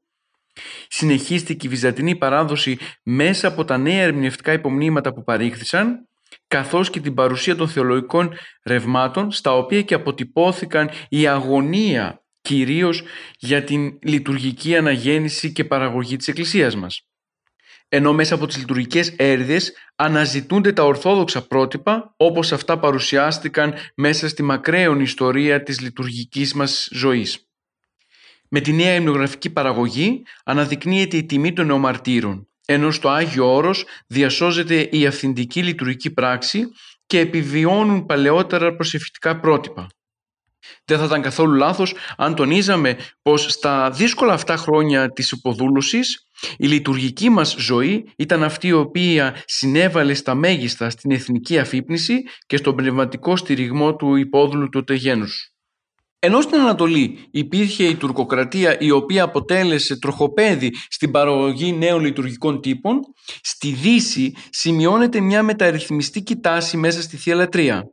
Συνεχίστηκε 0.88 1.66
η 1.66 1.70
βυζαντινή 1.70 2.16
παράδοση 2.16 2.78
μέσα 3.02 3.48
από 3.48 3.64
τα 3.64 3.78
νέα 3.78 4.02
ερμηνευτικά 4.02 4.52
υπομνήματα 4.52 5.12
που 5.12 5.22
παρήχθησαν, 5.22 6.08
καθώς 6.52 6.90
και 6.90 7.00
την 7.00 7.14
παρουσία 7.14 7.56
των 7.56 7.68
θεολογικών 7.68 8.32
ρευμάτων, 8.64 9.30
στα 9.30 9.56
οποία 9.56 9.82
και 9.82 9.94
αποτυπώθηκαν 9.94 10.90
η 11.08 11.26
αγωνία 11.26 12.24
κυρίως 12.40 13.02
για 13.38 13.64
την 13.64 13.98
λειτουργική 14.02 14.76
αναγέννηση 14.76 15.52
και 15.52 15.64
παραγωγή 15.64 16.16
της 16.16 16.28
Εκκλησίας 16.28 16.76
μας. 16.76 17.06
Ενώ 17.88 18.12
μέσα 18.12 18.34
από 18.34 18.46
τις 18.46 18.58
λειτουργικές 18.58 19.14
έρηδες 19.16 19.72
αναζητούνται 19.96 20.72
τα 20.72 20.84
ορθόδοξα 20.84 21.46
πρότυπα 21.46 22.14
όπως 22.16 22.52
αυτά 22.52 22.78
παρουσιάστηκαν 22.78 23.74
μέσα 23.94 24.28
στη 24.28 24.42
μακραίων 24.42 25.00
ιστορία 25.00 25.62
της 25.62 25.80
λειτουργικής 25.80 26.54
μας 26.54 26.88
ζωής. 26.92 27.48
Με 28.48 28.60
τη 28.60 28.72
νέα 28.72 28.94
υμνογραφική 28.94 29.50
παραγωγή 29.50 30.22
αναδεικνύεται 30.44 31.16
η 31.16 31.24
τιμή 31.24 31.52
των 31.52 31.66
νεομαρτύρων, 31.66 32.51
ενώ 32.72 32.90
στο 32.90 33.08
Άγιο 33.08 33.54
Όρος 33.54 33.84
διασώζεται 34.06 34.88
η 34.90 35.06
αυθεντική 35.06 35.62
λειτουργική 35.62 36.10
πράξη 36.10 36.66
και 37.06 37.18
επιβιώνουν 37.18 38.06
παλαιότερα 38.06 38.74
προσευχητικά 38.74 39.40
πρότυπα. 39.40 39.86
Δεν 40.84 40.98
θα 40.98 41.04
ήταν 41.04 41.22
καθόλου 41.22 41.54
λάθος 41.54 41.94
αν 42.16 42.34
τονίζαμε 42.34 42.96
πως 43.22 43.42
στα 43.42 43.90
δύσκολα 43.90 44.32
αυτά 44.32 44.56
χρόνια 44.56 45.12
της 45.12 45.30
υποδούλωσης 45.30 46.26
η 46.58 46.66
λειτουργική 46.66 47.28
μας 47.28 47.54
ζωή 47.58 48.12
ήταν 48.16 48.42
αυτή 48.42 48.66
η 48.66 48.72
οποία 48.72 49.36
συνέβαλε 49.44 50.14
στα 50.14 50.34
μέγιστα 50.34 50.90
στην 50.90 51.10
εθνική 51.10 51.58
αφύπνιση 51.58 52.22
και 52.46 52.56
στον 52.56 52.76
πνευματικό 52.76 53.36
στηριγμό 53.36 53.96
του 53.96 54.16
υπόδουλου 54.16 54.68
του 54.68 54.84
τεγένους. 54.84 55.51
Ενώ 56.24 56.40
στην 56.40 56.60
Ανατολή 56.60 57.28
υπήρχε 57.30 57.84
η 57.84 57.94
τουρκοκρατία 57.94 58.80
η 58.80 58.90
οποία 58.90 59.22
αποτέλεσε 59.22 59.98
τροχοπέδι 59.98 60.70
στην 60.88 61.10
παραγωγή 61.10 61.72
νέων 61.72 62.00
λειτουργικών 62.00 62.60
τύπων, 62.60 63.00
στη 63.42 63.68
Δύση 63.68 64.34
σημειώνεται 64.50 65.20
μια 65.20 65.42
μεταρρυθμιστική 65.42 66.36
τάση 66.36 66.76
μέσα 66.76 67.02
στη 67.02 67.16
Θεία 67.16 67.34
Λατρεία. 67.34 67.84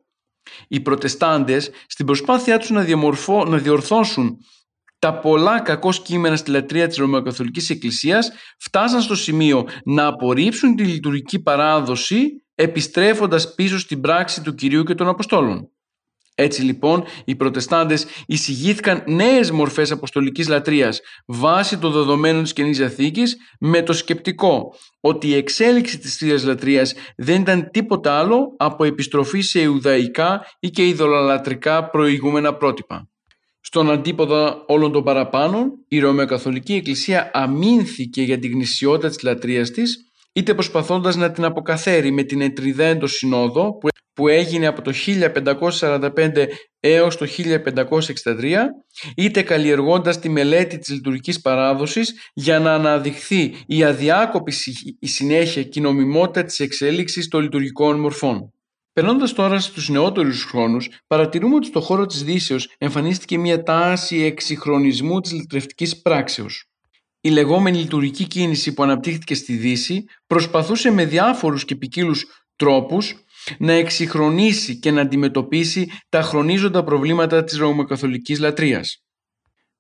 Οι 0.68 0.80
προτεστάντες 0.80 1.70
στην 1.88 2.06
προσπάθειά 2.06 2.60
τους 2.60 2.70
να, 2.70 2.86
να 3.46 3.58
διορθώσουν 3.58 4.38
τα 5.00 5.20
πολλά 5.20 5.60
κακό 5.60 5.92
κείμενα 5.92 6.36
στη 6.36 6.52
λατρεία 6.52 6.88
της 6.88 6.98
Ρωμαιοκαθολικής 6.98 7.70
Εκκλησίας 7.70 8.32
φτάσαν 8.60 9.02
στο 9.02 9.16
σημείο 9.16 9.68
να 9.86 10.06
απορρίψουν 10.06 10.76
τη 10.76 10.84
λειτουργική 10.84 11.42
παράδοση 11.42 12.46
επιστρέφοντας 12.56 13.54
πίσω 13.54 13.80
στην 13.80 14.02
πράξη 14.02 14.42
του 14.42 14.54
Κυρίου 14.56 14.84
και 14.84 14.96
των 14.96 15.08
Αποστόλων. 15.08 15.70
Έτσι 16.42 16.62
λοιπόν 16.62 17.04
οι 17.26 17.36
προτεστάντες 17.36 18.06
εισηγήθηκαν 18.26 19.04
νέες 19.08 19.52
μορφές 19.52 19.92
αποστολικής 19.92 20.48
λατρείας 20.48 21.02
βάσει 21.26 21.78
των 21.78 21.92
δεδομένων 21.92 22.44
της 22.44 22.54
Καινής 22.54 22.78
Διαθήκης 22.78 23.38
με 23.60 23.82
το 23.82 23.94
σκεπτικό 23.94 24.74
ότι 25.00 25.28
η 25.28 25.36
εξέλιξη 25.36 25.98
της 26.00 26.16
Θείας 26.16 26.44
Λατρείας 26.44 26.94
δεν 27.16 27.42
ήταν 27.42 27.70
τίποτα 27.72 28.20
άλλο 28.20 28.56
από 28.58 28.84
επιστροφή 28.84 29.42
σε 29.42 29.60
ιουδαϊκά 29.62 30.46
ή 30.60 30.70
και 30.70 30.88
ειδωλολατρικά 30.88 31.90
προηγούμενα 31.90 32.54
πρότυπα. 32.56 33.10
Στον 33.62 33.92
αντίποδα 33.92 34.64
όλων 34.68 34.92
των 34.92 35.04
παραπάνω, 35.04 35.66
η 35.88 36.00
Ρωμαιοκαθολική 36.00 36.74
Εκκλησία 36.74 37.32
αμήνθηκε 37.34 38.22
για 38.22 38.40
την 38.40 38.52
γνησιότητα 38.52 39.08
της 39.08 39.24
λατρείας 39.24 39.72
της 39.72 40.09
είτε 40.34 40.54
προσπαθώντας 40.54 41.16
να 41.16 41.32
την 41.32 41.44
αποκαθαίρει 41.44 42.12
με 42.12 42.24
την 42.24 42.42
Ετριδέντο 42.42 43.08
Συνόδο 43.08 43.78
που 44.14 44.28
έγινε 44.28 44.68
από 44.68 44.82
το 44.82 44.94
1545 45.80 46.46
έως 46.80 47.18
το 47.18 47.28
1563 48.24 48.56
είτε 49.16 49.42
καλλιεργώντας 49.42 50.20
τη 50.20 50.30
μελέτη 50.30 50.78
της 50.78 50.90
λειτουργικής 50.90 51.42
παράδοσης 51.42 52.14
για 52.34 52.60
να 52.60 52.74
αναδειχθεί 52.74 53.56
η 53.66 53.84
αδιάκοπη 53.84 54.54
η 55.00 55.08
συνέχεια 55.08 55.64
και 55.64 55.80
η 55.80 55.82
νομιμότητα 55.82 56.44
της 56.44 56.60
εξέλιξης 56.60 57.28
των 57.28 57.42
λειτουργικών 57.42 58.00
μορφών. 58.00 58.54
Περνώντας 58.94 59.34
τώρα 59.34 59.60
στους 59.60 59.90
νεότερους 59.90 60.44
χρόνους, 60.44 60.90
παρατηρούμε 61.08 61.56
ότι 61.56 61.68
στο 61.68 61.82
χώρο 61.82 62.06
της 62.06 62.24
Δύσεως 62.24 62.76
εμφανίστηκε 62.78 63.38
μια 63.38 63.64
τάση 63.64 64.18
εξυγχρονισμού 64.18 65.20
της 65.20 65.32
λειτουργικής 65.32 66.02
πράξεως. 66.02 66.69
Η 67.22 67.30
λεγόμενη 67.30 67.78
λειτουργική 67.78 68.28
κίνηση 68.28 68.74
που 68.74 68.84
αναπτύχθηκε 68.84 69.36
στη 69.36 69.56
Δύση 69.56 70.04
προσπαθούσε 70.28 70.92
με 70.92 71.06
διάφορους 71.06 71.66
και 71.66 71.76
ποικίλους 71.76 72.26
τρόπους 72.56 73.16
να 73.58 73.74
εξυγχρονίσει 73.74 74.80
και 74.80 74.92
να 74.92 75.02
αντιμετωπίσει 75.02 75.92
τα 76.10 76.22
χρονίζοντα 76.22 76.84
προβλήματα 76.84 77.44
της 77.44 77.58
ρωμαιοκαθολικής 77.58 78.40
λατρείας. 78.40 79.04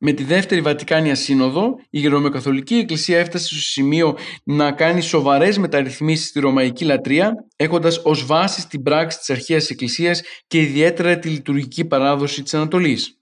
Με 0.02 0.12
τη 0.12 0.24
δεύτερη 0.24 0.62
Βατικάνια 0.62 1.16
Σύνοδο, 1.16 1.76
η 1.90 2.08
Ρωμαιοκαθολική 2.08 2.76
Εκκλησία 2.76 3.20
έφτασε 3.20 3.46
στο 3.46 3.56
σημείο 3.56 4.18
να 4.44 4.72
κάνει 4.72 5.02
σοβαρές 5.02 5.58
μεταρρυθμίσεις 5.58 6.28
στη 6.28 6.40
Ρωμαϊκή 6.40 6.86
λατρεία, 6.86 7.34
έχοντας 7.56 8.02
ως 8.04 8.26
βάση 8.26 8.68
την 8.68 8.84
πράξη 8.84 9.18
της 9.18 9.30
αρχαίας 9.30 9.70
Εκκλησίας 9.70 10.22
και 10.48 10.62
ιδιαίτερα 10.62 11.20
τη 11.20 11.30
λειτουργική 11.30 11.86
παράδοση 11.86 12.44
της 12.44 12.54
Ανατολής. 12.54 13.19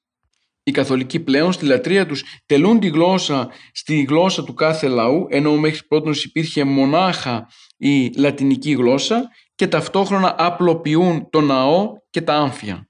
Οι 0.68 0.72
καθολικοί 0.72 1.20
πλέον 1.20 1.52
στη 1.52 1.66
λατρεία 1.66 2.06
τους 2.06 2.24
τελούν 2.46 2.80
τη 2.80 2.88
γλώσσα 2.88 3.50
στη 3.72 4.02
γλώσσα 4.02 4.44
του 4.44 4.54
κάθε 4.54 4.88
λαού, 4.88 5.26
ενώ 5.30 5.58
μέχρι 5.58 5.86
πρώτον 5.88 6.14
υπήρχε 6.24 6.64
μονάχα 6.64 7.50
η 7.78 8.12
λατινική 8.18 8.72
γλώσσα 8.72 9.30
και 9.56 9.68
ταυτόχρονα 9.68 10.36
απλοποιούν 10.38 11.30
το 11.30 11.42
ναό 11.42 11.92
και 12.10 12.22
τα 12.22 12.34
άμφια. 12.34 12.90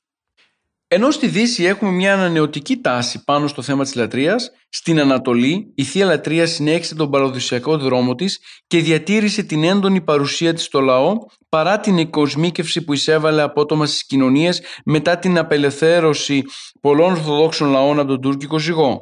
Ενώ 0.89 1.11
στη 1.11 1.27
Δύση 1.27 1.63
έχουμε 1.63 1.91
μια 1.91 2.13
ανανεωτική 2.13 2.77
τάση 2.77 3.23
πάνω 3.23 3.47
στο 3.47 3.61
θέμα 3.61 3.83
της 3.83 3.95
λατρείας, 3.95 4.51
στην 4.69 4.99
Ανατολή 4.99 5.71
η 5.75 5.83
Θεία 5.83 6.05
Λατρεία 6.05 6.47
συνέχισε 6.47 6.95
τον 6.95 7.09
παραδοσιακό 7.09 7.77
δρόμο 7.77 8.15
της 8.15 8.39
και 8.67 8.81
διατήρησε 8.81 9.43
την 9.43 9.63
έντονη 9.63 10.01
παρουσία 10.01 10.53
της 10.53 10.63
στο 10.63 10.79
λαό 10.79 11.13
παρά 11.49 11.79
την 11.79 11.97
οικοσμίκευση 11.97 12.83
που 12.83 12.93
εισέβαλε 12.93 13.41
απότομα 13.41 13.85
στις 13.85 14.05
κοινωνίες 14.05 14.61
μετά 14.85 15.17
την 15.17 15.37
απελευθέρωση 15.37 16.43
πολλών 16.81 17.11
Ορθοδόξων 17.11 17.69
λαών 17.69 17.99
από 17.99 18.07
τον 18.07 18.21
τουρκικό 18.21 18.59
ζυγό. 18.59 18.99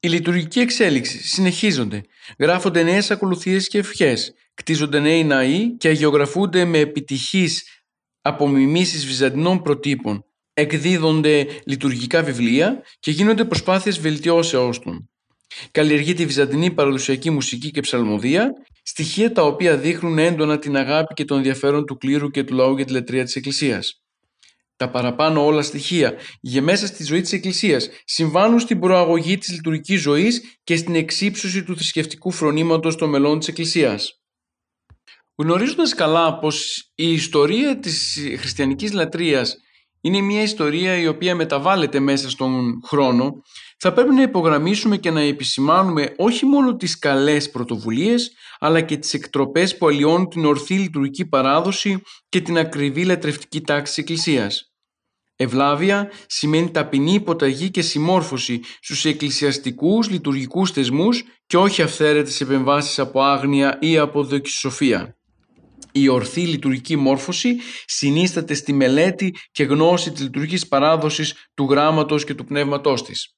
Η 0.00 0.08
λειτουργική 0.08 0.60
εξέλιξη 0.60 1.26
συνεχίζονται, 1.28 2.00
γράφονται 2.38 2.82
νέες 2.82 3.10
ακολουθίες 3.10 3.68
και 3.68 3.78
ευχές, 3.78 4.32
κτίζονται 4.54 4.98
νέοι 5.00 5.24
ναοί 5.24 5.76
και 5.76 5.88
αγιογραφούνται 5.88 6.64
με 6.64 6.78
επιτυχείς 6.78 7.62
απομιμήσεις 8.20 9.06
βυζαντινών 9.06 9.62
προτύπων, 9.62 10.24
εκδίδονται 10.54 11.46
λειτουργικά 11.66 12.22
βιβλία 12.22 12.82
και 12.98 13.10
γίνονται 13.10 13.44
προσπάθειες 13.44 14.00
βελτιώσεώς 14.00 14.78
των. 14.78 15.10
Καλλιεργείται 15.70 16.22
η 16.22 16.26
βυζαντινή 16.26 16.70
παραδοσιακή 16.70 17.30
μουσική 17.30 17.70
και 17.70 17.80
ψαλμοδία, 17.80 18.52
στοιχεία 18.82 19.32
τα 19.32 19.42
οποία 19.42 19.76
δείχνουν 19.76 20.18
έντονα 20.18 20.58
την 20.58 20.76
αγάπη 20.76 21.14
και 21.14 21.24
τον 21.24 21.36
ενδιαφέρον 21.36 21.86
του 21.86 21.96
κλήρου 21.96 22.30
και 22.30 22.44
του 22.44 22.54
λαού 22.54 22.76
για 22.76 22.84
τη 22.84 22.92
λατρεία 22.92 23.24
της 23.24 23.36
Εκκλησίας. 23.36 24.02
Τα 24.76 24.90
παραπάνω 24.90 25.44
όλα 25.44 25.62
στοιχεία 25.62 26.14
για 26.40 26.62
μέσα 26.62 26.86
στη 26.86 27.04
ζωή 27.04 27.20
της 27.20 27.32
Εκκλησίας 27.32 27.88
συμβάνουν 28.04 28.60
στην 28.60 28.80
προαγωγή 28.80 29.38
της 29.38 29.52
λειτουργικής 29.52 30.00
ζωής 30.00 30.58
και 30.64 30.76
στην 30.76 30.94
εξύψωση 30.94 31.62
του 31.62 31.76
θρησκευτικού 31.76 32.30
φρονήματος 32.30 32.96
των 32.96 33.08
μελών 33.08 33.38
της 33.38 33.48
Εκκλησίας. 33.48 34.20
Γνωρίζοντας 35.34 35.94
καλά 35.94 36.38
πως 36.38 36.90
η 36.94 37.12
ιστορία 37.12 37.78
της 37.78 38.18
χριστιανικής 38.38 38.92
λατρείας 38.92 39.56
είναι 40.04 40.20
μια 40.20 40.42
ιστορία 40.42 40.96
η 40.96 41.06
οποία 41.06 41.34
μεταβάλλεται 41.34 42.00
μέσα 42.00 42.30
στον 42.30 42.80
χρόνο, 42.86 43.42
θα 43.78 43.92
πρέπει 43.92 44.14
να 44.14 44.22
υπογραμμίσουμε 44.22 44.96
και 44.96 45.10
να 45.10 45.20
επισημάνουμε 45.20 46.14
όχι 46.16 46.46
μόνο 46.46 46.76
τις 46.76 46.98
καλές 46.98 47.50
πρωτοβουλίες, 47.50 48.32
αλλά 48.58 48.80
και 48.80 48.96
τις 48.96 49.14
εκτροπές 49.14 49.76
που 49.76 49.86
αλλοιώνουν 49.86 50.28
την 50.28 50.44
ορθή 50.44 50.74
λειτουργική 50.74 51.26
παράδοση 51.26 52.02
και 52.28 52.40
την 52.40 52.58
ακριβή 52.58 53.04
λατρευτική 53.04 53.60
τάξη 53.60 53.92
της 53.92 53.98
Εκκλησίας. 53.98 54.72
Ευλάβεια 55.36 56.10
σημαίνει 56.26 56.70
ταπεινή 56.70 57.12
υποταγή 57.14 57.70
και 57.70 57.82
συμμόρφωση 57.82 58.60
στους 58.80 59.04
εκκλησιαστικούς 59.04 60.10
λειτουργικούς 60.10 60.70
θεσμούς 60.70 61.22
και 61.46 61.56
όχι 61.56 61.82
αυθαίρετες 61.82 62.40
επεμβάσεις 62.40 62.98
από 62.98 63.22
άγνοια 63.22 63.78
ή 63.80 63.98
από 63.98 64.24
δοκισοφία. 64.24 65.16
Η 65.92 66.08
ορθή 66.08 66.40
λειτουργική 66.40 66.96
μόρφωση 66.96 67.56
συνίσταται 67.84 68.54
στη 68.54 68.72
μελέτη 68.72 69.34
και 69.52 69.64
γνώση 69.64 70.12
της 70.12 70.22
λειτουργικής 70.22 70.68
παράδοσης 70.68 71.34
του 71.54 71.66
γράμματος 71.70 72.24
και 72.24 72.34
του 72.34 72.44
πνεύματός 72.44 73.02
της. 73.02 73.34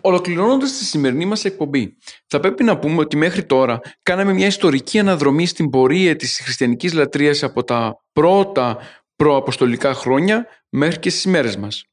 Ολοκληρώνοντας 0.00 0.78
τη 0.78 0.84
σημερινή 0.84 1.24
μας 1.24 1.44
εκπομπή, 1.44 1.96
θα 2.26 2.40
πρέπει 2.40 2.64
να 2.64 2.78
πούμε 2.78 3.00
ότι 3.00 3.16
μέχρι 3.16 3.44
τώρα 3.44 3.80
κάναμε 4.02 4.32
μια 4.32 4.46
ιστορική 4.46 4.98
αναδρομή 4.98 5.46
στην 5.46 5.70
πορεία 5.70 6.16
της 6.16 6.40
χριστιανικής 6.42 6.92
λατρείας 6.92 7.42
από 7.42 7.64
τα 7.64 7.94
πρώτα 8.12 8.78
προαποστολικά 9.16 9.94
χρόνια 9.94 10.46
μέχρι 10.68 10.98
και 10.98 11.10
στις 11.10 11.26
μέρες 11.26 11.56
μας. 11.56 11.84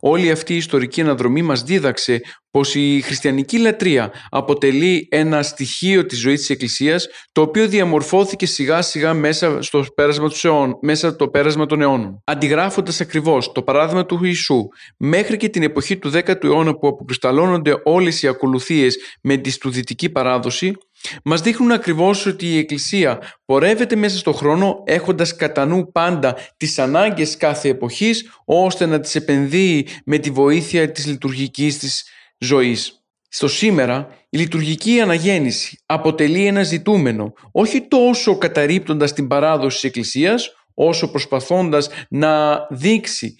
Όλη 0.00 0.30
αυτή 0.30 0.52
η 0.52 0.56
ιστορική 0.56 1.00
αναδρομή 1.00 1.42
μας 1.42 1.62
δίδαξε 1.62 2.20
πως 2.50 2.74
η 2.74 3.00
χριστιανική 3.00 3.58
λατρεία 3.58 4.12
αποτελεί 4.28 5.08
ένα 5.10 5.42
στοιχείο 5.42 6.06
της 6.06 6.20
ζωής 6.20 6.38
της 6.38 6.50
Εκκλησίας 6.50 7.06
το 7.32 7.40
οποίο 7.40 7.68
διαμορφώθηκε 7.68 8.46
σιγά 8.46 8.82
σιγά 8.82 9.14
μέσα 9.14 9.62
στο 9.62 9.84
πέρασμα, 9.94 10.28
τους 10.28 10.44
αιών, 10.44 10.78
μέσα 10.82 11.16
το 11.16 11.28
πέρασμα 11.28 11.66
των 11.66 11.80
αιώνων. 11.80 12.22
Αντιγράφοντας 12.24 13.00
ακριβώς 13.00 13.52
το 13.52 13.62
παράδειγμα 13.62 14.06
του 14.06 14.20
Ιησού 14.22 14.68
μέχρι 14.96 15.36
και 15.36 15.48
την 15.48 15.62
εποχή 15.62 15.98
του 15.98 16.10
10ου 16.14 16.44
αιώνα 16.44 16.74
που 16.74 16.88
αποκρισταλώνονται 16.88 17.74
όλες 17.84 18.22
οι 18.22 18.28
ακολουθίες 18.28 18.96
με 19.22 19.36
τη 19.36 19.50
στουδητική 19.50 20.10
παράδοση 20.10 20.72
μας 21.24 21.40
δείχνουν 21.40 21.72
ακριβώς 21.72 22.26
ότι 22.26 22.46
η 22.46 22.58
Εκκλησία 22.58 23.20
πορεύεται 23.44 23.96
μέσα 23.96 24.18
στον 24.18 24.34
χρόνο 24.34 24.82
έχοντας 24.86 25.36
κατά 25.36 25.66
νου 25.66 25.92
πάντα 25.92 26.36
τις 26.56 26.78
ανάγκες 26.78 27.36
κάθε 27.36 27.68
εποχής 27.68 28.30
ώστε 28.44 28.86
να 28.86 29.00
τις 29.00 29.14
επενδύει 29.14 29.86
με 30.04 30.18
τη 30.18 30.30
βοήθεια 30.30 30.92
της 30.92 31.06
λειτουργικής 31.06 31.78
της 31.78 32.04
ζωής. 32.38 32.98
Στο 33.28 33.48
σήμερα 33.48 34.08
η 34.28 34.38
λειτουργική 34.38 35.00
αναγέννηση 35.00 35.82
αποτελεί 35.86 36.46
ένα 36.46 36.62
ζητούμενο 36.62 37.32
όχι 37.52 37.80
τόσο 37.88 38.38
καταρρύπτοντας 38.38 39.12
την 39.12 39.26
παράδοση 39.26 39.74
της 39.74 39.84
Εκκλησίας 39.84 40.52
όσο 40.74 41.10
προσπαθώντας 41.10 41.88
να 42.08 42.66
δείξει 42.70 43.36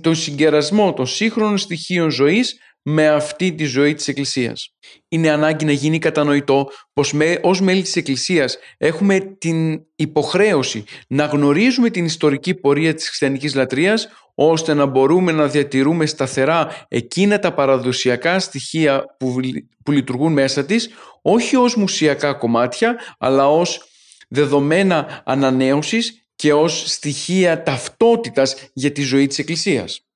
τον 0.00 0.14
συγκερασμό 0.14 0.92
των 0.92 1.06
σύγχρονων 1.06 1.58
στοιχείων 1.58 2.10
ζωής 2.10 2.58
με 2.90 3.08
αυτή 3.08 3.52
τη 3.52 3.64
ζωή 3.64 3.94
της 3.94 4.08
Εκκλησίας. 4.08 4.74
Είναι 5.08 5.30
ανάγκη 5.30 5.64
να 5.64 5.72
γίνει 5.72 5.98
κατανοητό 5.98 6.68
πως 6.92 7.12
με, 7.12 7.38
ως 7.42 7.60
μέλη 7.60 7.82
της 7.82 7.96
Εκκλησίας 7.96 8.58
έχουμε 8.78 9.18
την 9.38 9.80
υποχρέωση 9.96 10.84
να 11.08 11.24
γνωρίζουμε 11.24 11.90
την 11.90 12.04
ιστορική 12.04 12.54
πορεία 12.54 12.94
της 12.94 13.06
χριστιανικής 13.06 13.54
λατρείας 13.54 14.08
ώστε 14.34 14.74
να 14.74 14.86
μπορούμε 14.86 15.32
να 15.32 15.46
διατηρούμε 15.46 16.06
σταθερά 16.06 16.86
εκείνα 16.88 17.38
τα 17.38 17.54
παραδοσιακά 17.54 18.38
στοιχεία 18.38 19.04
που, 19.18 19.40
που 19.84 19.92
λειτουργούν 19.92 20.32
μέσα 20.32 20.64
της 20.64 20.88
όχι 21.22 21.56
ως 21.56 21.76
μουσιακά 21.76 22.32
κομμάτια 22.32 22.96
αλλά 23.18 23.48
ως 23.48 23.82
δεδομένα 24.28 25.22
ανανέωσης 25.24 26.28
και 26.36 26.52
ως 26.52 26.82
στοιχεία 26.86 27.62
ταυτότητας 27.62 28.56
για 28.72 28.92
τη 28.92 29.02
ζωή 29.02 29.26
της 29.26 29.38
Εκκλησίας 29.38 30.07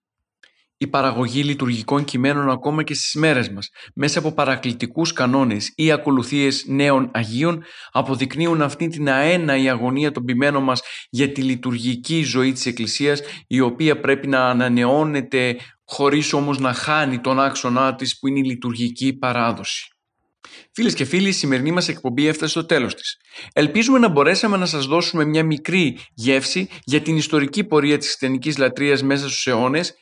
η 0.83 0.87
παραγωγή 0.87 1.43
λειτουργικών 1.43 2.05
κειμένων 2.05 2.51
ακόμα 2.51 2.83
και 2.83 2.95
στις 2.95 3.15
μέρες 3.15 3.51
μας, 3.51 3.69
μέσα 3.95 4.19
από 4.19 4.33
παρακλητικούς 4.33 5.13
κανόνες 5.13 5.73
ή 5.75 5.93
ακολουθίες 5.93 6.65
νέων 6.67 7.11
Αγίων, 7.15 7.65
αποδεικνύουν 7.93 8.63
αυτή 8.63 8.89
την 8.89 9.09
αέναη 9.09 9.69
αγωνία 9.69 10.13
των 10.13 10.25
ποιμένων 10.25 10.63
μας 10.63 10.83
για 11.11 11.33
τη 11.33 11.43
λειτουργική 11.43 12.23
ζωή 12.23 12.53
της 12.53 12.67
Εκκλησίας, 12.67 13.21
η 13.47 13.61
οποία 13.61 14.01
πρέπει 14.01 14.27
να 14.27 14.49
ανανεώνεται 14.49 15.57
χωρίς 15.85 16.33
όμως 16.33 16.59
να 16.59 16.73
χάνει 16.73 17.19
τον 17.19 17.41
άξονά 17.41 17.95
της 17.95 18.19
που 18.19 18.29
είναι 18.29 18.39
η 18.39 18.45
λειτουργική 18.45 19.13
παράδοση. 19.13 19.87
Φίλες 20.73 20.95
και 20.95 21.05
φίλοι, 21.05 21.29
η 21.29 21.33
σημερινή 21.33 21.73
μας 21.73 21.89
εκπομπή 21.89 22.27
έφτασε 22.27 22.51
στο 22.51 22.65
τέλος 22.65 22.95
της. 22.95 23.17
Ελπίζουμε 23.53 23.99
να 23.99 24.09
μπορέσαμε 24.09 24.57
να 24.57 24.67
σας 24.67 24.87
δώσουμε 24.87 25.25
μια 25.25 25.45
μικρή 25.45 25.99
γεύση 26.15 26.69
για 26.85 27.01
την 27.01 27.17
ιστορική 27.17 27.65
πορεία 27.65 27.99
της 27.99 28.07
χριστιανική 28.07 28.55
λατρείας 28.59 29.03
μέσα 29.03 29.29
στους 29.29 29.47
αιώνες 29.47 29.95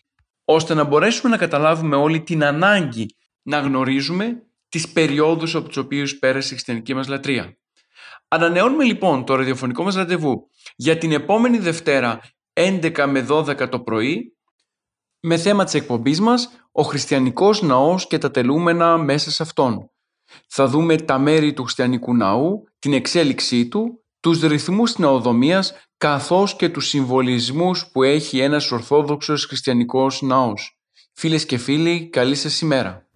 ώστε 0.52 0.74
να 0.74 0.84
μπορέσουμε 0.84 1.30
να 1.30 1.36
καταλάβουμε 1.36 1.96
όλη 1.96 2.20
την 2.20 2.44
ανάγκη 2.44 3.16
να 3.42 3.58
γνωρίζουμε 3.58 4.42
τις 4.68 4.92
περιόδους 4.92 5.54
από 5.54 5.68
τις 5.68 5.76
οποίες 5.76 6.18
πέρασε 6.18 6.46
η 6.46 6.50
χριστιανική 6.50 6.94
μας 6.94 7.08
λατρεία. 7.08 7.56
Ανανεώνουμε 8.28 8.84
λοιπόν 8.84 9.24
το 9.24 9.34
ραδιοφωνικό 9.34 9.82
μας 9.82 9.94
ραντεβού 9.94 10.50
για 10.76 10.98
την 10.98 11.12
επόμενη 11.12 11.58
Δευτέρα 11.58 12.20
11 12.52 13.06
με 13.08 13.26
12 13.28 13.68
το 13.68 13.80
πρωί 13.80 14.36
με 15.20 15.36
θέμα 15.36 15.64
της 15.64 15.74
εκπομπής 15.74 16.20
μας 16.20 16.50
ο 16.72 16.82
χριστιανικός 16.82 17.62
ναός 17.62 18.06
και 18.06 18.18
τα 18.18 18.30
τελούμενα 18.30 18.98
μέσα 18.98 19.30
σε 19.30 19.42
αυτόν. 19.42 19.90
Θα 20.48 20.66
δούμε 20.66 20.96
τα 20.96 21.18
μέρη 21.18 21.52
του 21.52 21.62
χριστιανικού 21.62 22.16
ναού, 22.16 22.64
την 22.78 22.92
εξέλιξή 22.92 23.68
του, 23.68 24.04
τους 24.20 24.40
ρυθμούς 24.40 24.90
της 24.90 24.98
ναοδομίας 24.98 25.74
καθώς 26.00 26.56
και 26.56 26.68
τους 26.68 26.88
συμβολισμούς 26.88 27.86
που 27.92 28.02
έχει 28.02 28.38
ένας 28.38 28.72
Ορθόδοξος 28.72 29.44
Χριστιανικός 29.44 30.22
Ναός. 30.22 30.78
Φίλες 31.12 31.46
και 31.46 31.58
φίλοι, 31.58 32.08
καλή 32.08 32.34
σας 32.34 32.60
ημέρα. 32.60 33.09